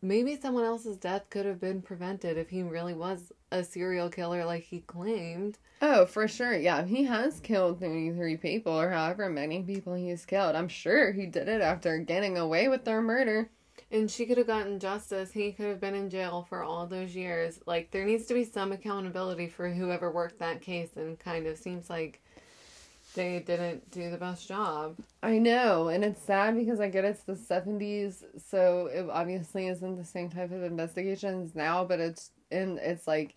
maybe 0.00 0.38
someone 0.40 0.64
else's 0.64 0.96
death 0.96 1.28
could 1.28 1.44
have 1.44 1.60
been 1.60 1.82
prevented 1.82 2.38
if 2.38 2.50
he 2.50 2.62
really 2.62 2.94
was 2.94 3.32
a 3.50 3.64
serial 3.64 4.08
killer 4.08 4.44
like 4.44 4.62
he 4.62 4.80
claimed. 4.80 5.58
Oh, 5.80 6.06
for 6.06 6.28
sure. 6.28 6.54
Yeah, 6.56 6.84
he 6.84 7.02
has 7.04 7.40
killed 7.40 7.80
33 7.80 8.36
people 8.36 8.78
or 8.80 8.90
however 8.90 9.28
many 9.28 9.64
people 9.64 9.94
he's 9.94 10.24
killed. 10.24 10.54
I'm 10.54 10.68
sure 10.68 11.10
he 11.10 11.26
did 11.26 11.48
it 11.48 11.60
after 11.60 11.98
getting 11.98 12.38
away 12.38 12.68
with 12.68 12.84
their 12.84 13.02
murder. 13.02 13.50
And 13.90 14.10
she 14.10 14.24
could 14.26 14.38
have 14.38 14.46
gotten 14.46 14.78
justice. 14.78 15.32
He 15.32 15.52
could 15.52 15.66
have 15.66 15.80
been 15.80 15.94
in 15.94 16.08
jail 16.08 16.46
for 16.48 16.62
all 16.62 16.86
those 16.86 17.14
years. 17.14 17.60
Like, 17.66 17.90
there 17.90 18.06
needs 18.06 18.26
to 18.26 18.34
be 18.34 18.44
some 18.44 18.72
accountability 18.72 19.48
for 19.48 19.68
whoever 19.68 20.10
worked 20.10 20.38
that 20.38 20.62
case, 20.62 20.90
and 20.96 21.18
kind 21.18 21.46
of 21.46 21.58
seems 21.58 21.90
like 21.90 22.22
they 23.14 23.40
didn't 23.40 23.90
do 23.90 24.10
the 24.10 24.16
best 24.16 24.48
job. 24.48 24.96
I 25.22 25.38
know, 25.38 25.88
and 25.88 26.04
it's 26.04 26.22
sad 26.22 26.56
because 26.56 26.80
I 26.80 26.88
get 26.88 27.04
it's 27.04 27.24
the 27.24 27.34
70s, 27.34 28.24
so 28.48 28.86
it 28.86 29.06
obviously 29.10 29.68
isn't 29.68 29.96
the 29.96 30.04
same 30.04 30.30
type 30.30 30.52
of 30.52 30.62
investigations 30.62 31.54
now, 31.54 31.84
but 31.84 32.00
it's 32.00 32.30
in 32.50 32.78
it's 32.78 33.06
like 33.06 33.34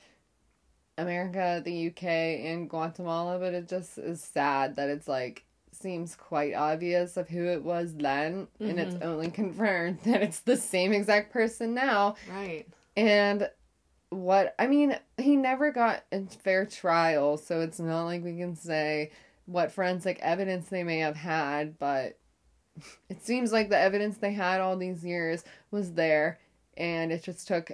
America, 0.97 1.61
the 1.63 1.87
UK, 1.87 2.03
and 2.03 2.69
Guatemala, 2.69 3.37
but 3.39 3.53
it 3.53 3.67
just 3.67 3.97
is 3.97 4.21
sad 4.21 4.77
that 4.77 4.89
it's 4.89 5.07
like 5.07 5.43
seems 5.75 6.15
quite 6.15 6.53
obvious 6.53 7.17
of 7.17 7.29
who 7.29 7.45
it 7.45 7.63
was 7.63 7.93
then, 7.95 8.47
and 8.59 8.79
it's 8.79 8.95
mm-hmm. 8.95 9.07
only 9.07 9.29
confirmed 9.29 9.99
that 10.05 10.21
it's 10.21 10.39
the 10.39 10.57
same 10.57 10.93
exact 10.93 11.31
person 11.31 11.73
now. 11.73 12.15
Right. 12.29 12.65
And 12.97 13.49
what 14.09 14.55
I 14.57 14.67
mean, 14.67 14.97
he 15.17 15.35
never 15.35 15.71
got 15.71 16.03
a 16.11 16.23
fair 16.43 16.65
trial, 16.65 17.37
so 17.37 17.61
it's 17.61 17.79
not 17.79 18.05
like 18.05 18.23
we 18.23 18.37
can 18.37 18.55
say 18.55 19.11
what 19.45 19.71
forensic 19.71 20.19
evidence 20.21 20.69
they 20.69 20.83
may 20.83 20.99
have 20.99 21.15
had, 21.15 21.77
but 21.77 22.17
it 23.09 23.23
seems 23.23 23.51
like 23.51 23.69
the 23.69 23.77
evidence 23.77 24.17
they 24.17 24.33
had 24.33 24.61
all 24.61 24.77
these 24.77 25.03
years 25.03 25.43
was 25.71 25.93
there, 25.93 26.39
and 26.77 27.11
it 27.11 27.23
just 27.23 27.47
took 27.47 27.71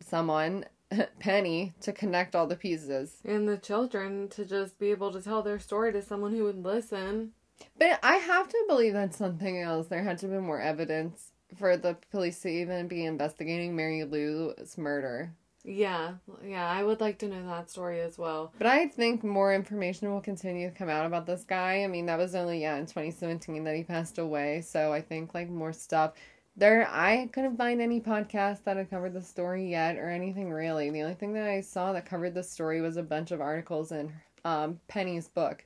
someone, 0.00 0.64
Penny, 1.18 1.74
to 1.80 1.92
connect 1.92 2.34
all 2.34 2.46
the 2.46 2.56
pieces. 2.56 3.16
And 3.24 3.48
the 3.48 3.56
children 3.56 4.28
to 4.30 4.44
just 4.44 4.78
be 4.78 4.90
able 4.90 5.12
to 5.12 5.22
tell 5.22 5.42
their 5.42 5.58
story 5.58 5.92
to 5.92 6.02
someone 6.02 6.32
who 6.34 6.44
would 6.44 6.62
listen. 6.62 7.32
But 7.78 7.98
I 8.02 8.16
have 8.16 8.48
to 8.48 8.64
believe 8.68 8.92
that's 8.92 9.16
something 9.16 9.60
else. 9.60 9.88
There 9.88 10.02
had 10.02 10.18
to 10.18 10.28
be 10.28 10.38
more 10.38 10.60
evidence 10.60 11.32
for 11.56 11.76
the 11.76 11.96
police 12.10 12.40
to 12.40 12.48
even 12.48 12.88
be 12.88 13.04
investigating 13.04 13.76
Mary 13.76 14.04
Lou's 14.04 14.76
murder. 14.76 15.32
Yeah, 15.64 16.14
yeah, 16.44 16.68
I 16.70 16.84
would 16.84 17.00
like 17.00 17.18
to 17.18 17.28
know 17.28 17.44
that 17.46 17.68
story 17.70 18.00
as 18.00 18.16
well. 18.16 18.52
But 18.56 18.68
I 18.68 18.86
think 18.86 19.24
more 19.24 19.52
information 19.52 20.12
will 20.12 20.20
continue 20.20 20.70
to 20.70 20.76
come 20.76 20.88
out 20.88 21.06
about 21.06 21.26
this 21.26 21.42
guy. 21.42 21.82
I 21.82 21.88
mean, 21.88 22.06
that 22.06 22.18
was 22.18 22.36
only 22.36 22.62
yeah 22.62 22.76
in 22.76 22.86
2017 22.86 23.64
that 23.64 23.74
he 23.74 23.82
passed 23.82 24.18
away. 24.18 24.60
So 24.60 24.92
I 24.92 25.00
think 25.00 25.34
like 25.34 25.50
more 25.50 25.72
stuff. 25.72 26.12
There, 26.56 26.88
I 26.88 27.28
couldn't 27.32 27.58
find 27.58 27.82
any 27.82 28.00
podcast 28.00 28.64
that 28.64 28.78
had 28.78 28.88
covered 28.88 29.12
the 29.12 29.22
story 29.22 29.68
yet 29.68 29.96
or 29.96 30.08
anything 30.08 30.50
really. 30.50 30.88
The 30.88 31.02
only 31.02 31.14
thing 31.14 31.34
that 31.34 31.48
I 31.48 31.60
saw 31.60 31.92
that 31.92 32.06
covered 32.06 32.34
the 32.34 32.44
story 32.44 32.80
was 32.80 32.96
a 32.96 33.02
bunch 33.02 33.30
of 33.30 33.40
articles 33.40 33.92
in 33.92 34.12
um, 34.44 34.80
Penny's 34.88 35.28
book. 35.28 35.64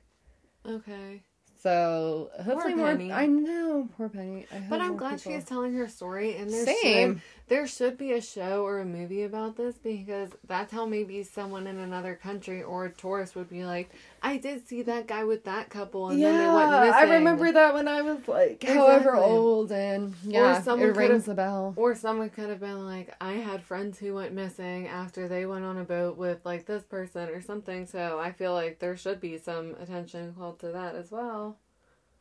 Okay. 0.67 1.21
So 1.61 2.31
hopefully 2.43 2.73
more. 2.73 2.87
I 2.87 3.27
know, 3.27 3.87
poor 3.95 4.09
Penny. 4.09 4.45
I 4.51 4.55
hope 4.57 4.69
But 4.69 4.81
I'm 4.81 4.97
glad 4.97 5.17
people- 5.19 5.31
she 5.31 5.37
is 5.37 5.43
telling 5.43 5.73
her 5.75 5.87
story 5.87 6.35
and 6.35 6.49
there 6.49 6.65
Same. 6.65 7.13
should 7.15 7.21
there 7.49 7.67
should 7.67 7.97
be 7.97 8.13
a 8.13 8.21
show 8.21 8.63
or 8.63 8.79
a 8.79 8.85
movie 8.85 9.23
about 9.23 9.57
this 9.57 9.77
because 9.77 10.29
that's 10.47 10.71
how 10.71 10.85
maybe 10.85 11.21
someone 11.23 11.67
in 11.67 11.77
another 11.79 12.15
country 12.15 12.63
or 12.63 12.85
a 12.85 12.89
tourist 12.91 13.35
would 13.35 13.49
be 13.49 13.65
like, 13.65 13.91
I 14.23 14.37
did 14.37 14.67
see 14.67 14.83
that 14.83 15.07
guy 15.07 15.23
with 15.23 15.45
that 15.45 15.69
couple 15.69 16.09
and 16.09 16.21
then 16.21 16.37
they 16.37 16.53
went 16.53 16.69
missing. 16.69 16.93
I 16.93 17.15
remember 17.15 17.51
that 17.51 17.73
when 17.73 17.87
I 17.87 18.01
was 18.03 18.27
like 18.27 18.63
however 18.63 19.15
old 19.15 19.71
and 19.71 20.13
yeah, 20.23 20.61
someone 20.61 20.89
it 20.89 20.95
rings 20.95 21.27
a 21.27 21.33
bell. 21.33 21.73
Or 21.75 21.95
someone 21.95 22.29
could 22.29 22.49
have 22.49 22.59
been 22.59 22.85
like, 22.85 23.15
I 23.19 23.33
had 23.33 23.63
friends 23.63 23.97
who 23.97 24.13
went 24.13 24.33
missing 24.33 24.87
after 24.87 25.27
they 25.27 25.47
went 25.47 25.65
on 25.65 25.79
a 25.79 25.83
boat 25.83 26.17
with 26.17 26.45
like 26.45 26.67
this 26.67 26.83
person 26.83 27.29
or 27.29 27.41
something. 27.41 27.87
So 27.87 28.19
I 28.19 28.31
feel 28.31 28.53
like 28.53 28.77
there 28.77 28.95
should 28.95 29.19
be 29.19 29.39
some 29.39 29.75
attention 29.81 30.35
called 30.37 30.59
to 30.59 30.67
that 30.67 30.93
as 30.93 31.09
well. 31.09 31.57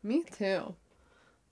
Me 0.02 0.22
too. 0.22 0.74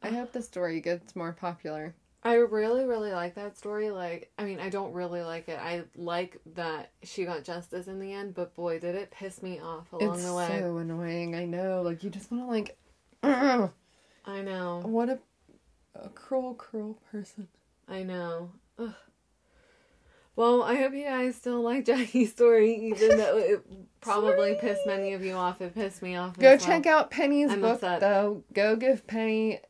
I 0.02 0.10
hope 0.10 0.32
the 0.32 0.42
story 0.42 0.80
gets 0.80 1.14
more 1.14 1.32
popular. 1.32 1.94
I 2.22 2.34
really, 2.34 2.84
really 2.84 3.12
like 3.12 3.36
that 3.36 3.56
story. 3.56 3.90
Like, 3.90 4.30
I 4.38 4.44
mean, 4.44 4.58
I 4.58 4.68
don't 4.70 4.92
really 4.92 5.22
like 5.22 5.48
it. 5.48 5.58
I 5.58 5.84
like 5.96 6.38
that 6.54 6.90
she 7.02 7.24
got 7.24 7.44
justice 7.44 7.86
in 7.86 8.00
the 8.00 8.12
end, 8.12 8.34
but 8.34 8.54
boy, 8.54 8.80
did 8.80 8.96
it 8.96 9.10
piss 9.10 9.42
me 9.42 9.60
off 9.60 9.92
along 9.92 10.14
it's 10.14 10.24
the 10.24 10.34
way. 10.34 10.46
It's 10.46 10.60
so 10.60 10.78
annoying. 10.78 11.36
I 11.36 11.44
know. 11.44 11.82
Like 11.82 12.02
you 12.02 12.10
just 12.10 12.30
want 12.30 12.44
to 12.44 12.48
like, 12.48 12.76
"Ugh, 13.22 13.70
I 14.26 14.42
know. 14.42 14.82
what 14.84 15.08
a, 15.08 15.18
a 15.94 16.08
cruel, 16.08 16.54
cruel 16.54 16.98
person. 17.12 17.46
I 17.88 18.02
know. 18.02 18.50
Ugh. 18.78 18.94
Well, 20.34 20.62
I 20.62 20.76
hope 20.76 20.94
you 20.94 21.04
guys 21.04 21.34
still 21.36 21.62
like 21.62 21.84
Jackie's 21.86 22.32
story, 22.32 22.74
even 22.92 23.16
though 23.16 23.38
it 23.38 23.64
probably 24.00 24.56
pissed 24.60 24.86
many 24.86 25.12
of 25.12 25.24
you 25.24 25.34
off. 25.34 25.60
It 25.60 25.74
pissed 25.74 26.02
me 26.02 26.16
off. 26.16 26.36
Go 26.36 26.48
as 26.50 26.60
well. 26.60 26.68
check 26.68 26.86
out 26.86 27.10
Penny's 27.10 27.50
I'm 27.50 27.60
book 27.60 27.76
upset. 27.76 28.00
though. 28.00 28.42
Go 28.52 28.74
give 28.74 29.06
Penny 29.06 29.60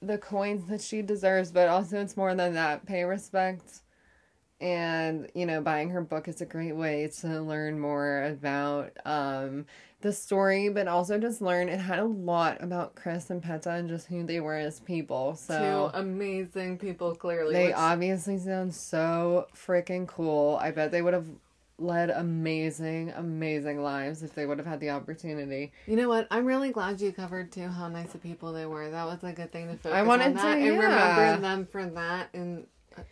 the 0.00 0.18
coins 0.18 0.68
that 0.68 0.80
she 0.80 1.02
deserves, 1.02 1.50
but 1.50 1.68
also 1.68 2.00
it's 2.00 2.16
more 2.16 2.34
than 2.34 2.54
that. 2.54 2.86
Pay 2.86 3.04
respect. 3.04 3.80
And, 4.60 5.28
you 5.34 5.46
know, 5.46 5.60
buying 5.60 5.90
her 5.90 6.00
book 6.00 6.26
is 6.26 6.40
a 6.40 6.44
great 6.46 6.74
way 6.74 7.08
to 7.20 7.40
learn 7.42 7.78
more 7.78 8.24
about 8.24 8.90
um 9.04 9.66
the 10.00 10.12
story, 10.12 10.68
but 10.68 10.86
also 10.86 11.18
just 11.18 11.40
learn 11.40 11.68
it 11.68 11.78
had 11.80 11.98
a 11.98 12.04
lot 12.04 12.62
about 12.62 12.94
Chris 12.94 13.30
and 13.30 13.42
Peta 13.42 13.70
and 13.70 13.88
just 13.88 14.06
who 14.06 14.24
they 14.24 14.38
were 14.40 14.54
as 14.54 14.78
people. 14.80 15.34
So 15.34 15.90
Two 15.92 15.98
amazing 15.98 16.78
people, 16.78 17.14
clearly. 17.16 17.52
they 17.54 17.66
which- 17.68 17.74
obviously 17.76 18.38
sound 18.38 18.74
so 18.74 19.46
freaking 19.54 20.06
cool. 20.06 20.56
I 20.60 20.70
bet 20.72 20.90
they 20.92 21.02
would 21.02 21.14
have 21.14 21.26
led 21.78 22.10
amazing, 22.10 23.12
amazing 23.16 23.82
lives 23.82 24.22
if 24.22 24.34
they 24.34 24.46
would 24.46 24.58
have 24.58 24.66
had 24.66 24.80
the 24.80 24.90
opportunity. 24.90 25.72
You 25.86 25.96
know 25.96 26.08
what? 26.08 26.26
I'm 26.30 26.44
really 26.44 26.70
glad 26.70 27.00
you 27.00 27.12
covered 27.12 27.52
too 27.52 27.68
how 27.68 27.88
nice 27.88 28.14
of 28.14 28.22
people 28.22 28.52
they 28.52 28.66
were. 28.66 28.90
That 28.90 29.06
was 29.06 29.22
a 29.22 29.32
good 29.32 29.52
thing 29.52 29.68
to 29.68 29.76
focus 29.76 29.92
on. 29.92 29.98
I 29.98 30.02
wanted 30.02 30.26
on 30.26 30.34
that 30.34 30.42
to, 30.42 30.62
and 30.62 30.64
yeah. 30.64 31.16
remember 31.16 31.40
them 31.40 31.66
for 31.66 31.86
that, 31.86 32.28
and 32.34 32.66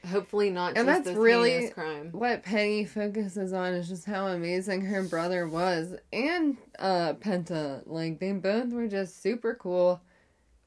hopefully 0.09 0.51
not 0.51 0.77
And 0.77 0.87
just 0.87 1.05
that's 1.05 1.05
this 1.05 1.17
really-. 1.17 1.71
What 2.13 2.43
Penny 2.43 2.85
focuses 2.85 3.53
on 3.53 3.73
is 3.75 3.89
just 3.89 4.05
how 4.05 4.27
amazing 4.29 4.83
her 4.87 5.03
brother 5.03 5.49
was 5.49 5.95
and 6.13 6.57
uh 6.79 7.15
Peta. 7.15 7.83
Like 7.87 8.19
they 8.19 8.33
both 8.33 8.73
were 8.73 8.89
just 8.89 9.23
super 9.23 9.55
cool, 9.55 10.01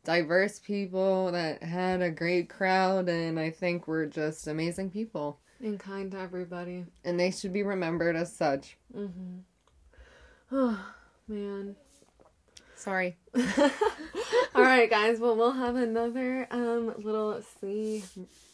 diverse 0.05 0.59
people 0.59 1.31
that 1.31 1.63
had 1.63 2.01
a 2.01 2.11
great 2.11 2.49
crowd 2.49 3.09
and 3.09 3.39
I 3.39 3.49
think 3.49 3.87
were 3.87 4.05
just 4.05 4.47
amazing 4.47 4.91
people. 4.91 5.39
And 5.61 5.79
kind 5.79 6.11
to 6.11 6.19
everybody. 6.19 6.85
And 7.03 7.19
they 7.19 7.31
should 7.31 7.53
be 7.53 7.63
remembered 7.63 8.15
as 8.15 8.33
such. 8.35 8.77
Mm-hmm. 8.95 9.39
Oh 10.51 10.85
man. 11.27 11.75
Sorry. 12.75 13.17
All 14.55 14.63
right, 14.63 14.89
guys. 14.89 15.19
Well, 15.19 15.35
we'll 15.35 15.51
have 15.51 15.75
another 15.75 16.47
um 16.49 16.93
little 16.97 17.41
sea 17.59 18.03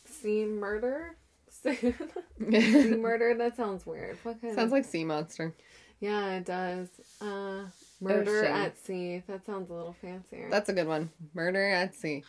sea 0.06 0.46
murder 0.46 1.16
soon. 1.50 1.96
sea 2.52 2.96
murder. 2.96 3.36
That 3.38 3.56
sounds 3.56 3.86
weird. 3.86 4.18
What 4.24 4.42
kind 4.42 4.56
Sounds 4.56 4.68
of... 4.68 4.72
like 4.72 4.86
sea 4.86 5.04
monster. 5.04 5.54
Yeah, 6.00 6.38
it 6.38 6.46
does. 6.46 6.90
Uh, 7.22 7.66
murder 8.02 8.40
Ocean. 8.40 8.52
at 8.52 8.78
sea. 8.78 9.24
That 9.28 9.46
sounds 9.46 9.70
a 9.70 9.74
little 9.74 9.96
fancier. 10.02 10.48
That's 10.50 10.70
a 10.70 10.74
good 10.74 10.88
one. 10.88 11.10
Murder 11.34 11.70
at 11.70 11.96
sea. 11.96 12.24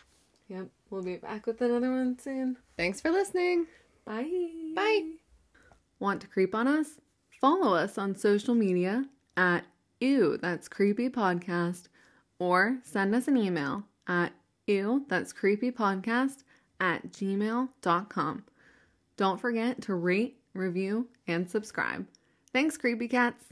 Yep. 0.47 0.67
We'll 0.89 1.03
be 1.03 1.17
back 1.17 1.45
with 1.45 1.61
another 1.61 1.91
one 1.91 2.17
soon. 2.17 2.57
Thanks 2.77 3.01
for 3.01 3.11
listening. 3.11 3.67
Bye. 4.07 4.49
Bye. 4.75 5.11
Want 5.99 6.21
to 6.21 6.27
creep 6.27 6.55
on 6.55 6.67
us? 6.67 6.99
Follow 7.41 7.75
us 7.75 7.97
on 7.97 8.15
social 8.15 8.55
media 8.55 9.05
at 9.35 9.63
Ew, 9.99 10.37
that's 10.37 10.67
creepy 10.67 11.09
podcast, 11.09 11.87
or 12.37 12.77
send 12.83 13.15
us 13.15 13.27
an 13.27 13.35
email 13.35 13.83
at 14.07 14.31
ew, 14.67 15.05
that's 15.07 15.33
creepy 15.33 15.71
podcast 15.71 16.43
at 16.79 17.11
gmail.com. 17.11 18.43
Don't 19.15 19.41
forget 19.41 19.81
to 19.81 19.95
rate, 19.95 20.37
review, 20.53 21.07
and 21.25 21.49
subscribe. 21.49 22.05
Thanks, 22.53 22.77
creepy 22.77 23.07
cats. 23.07 23.43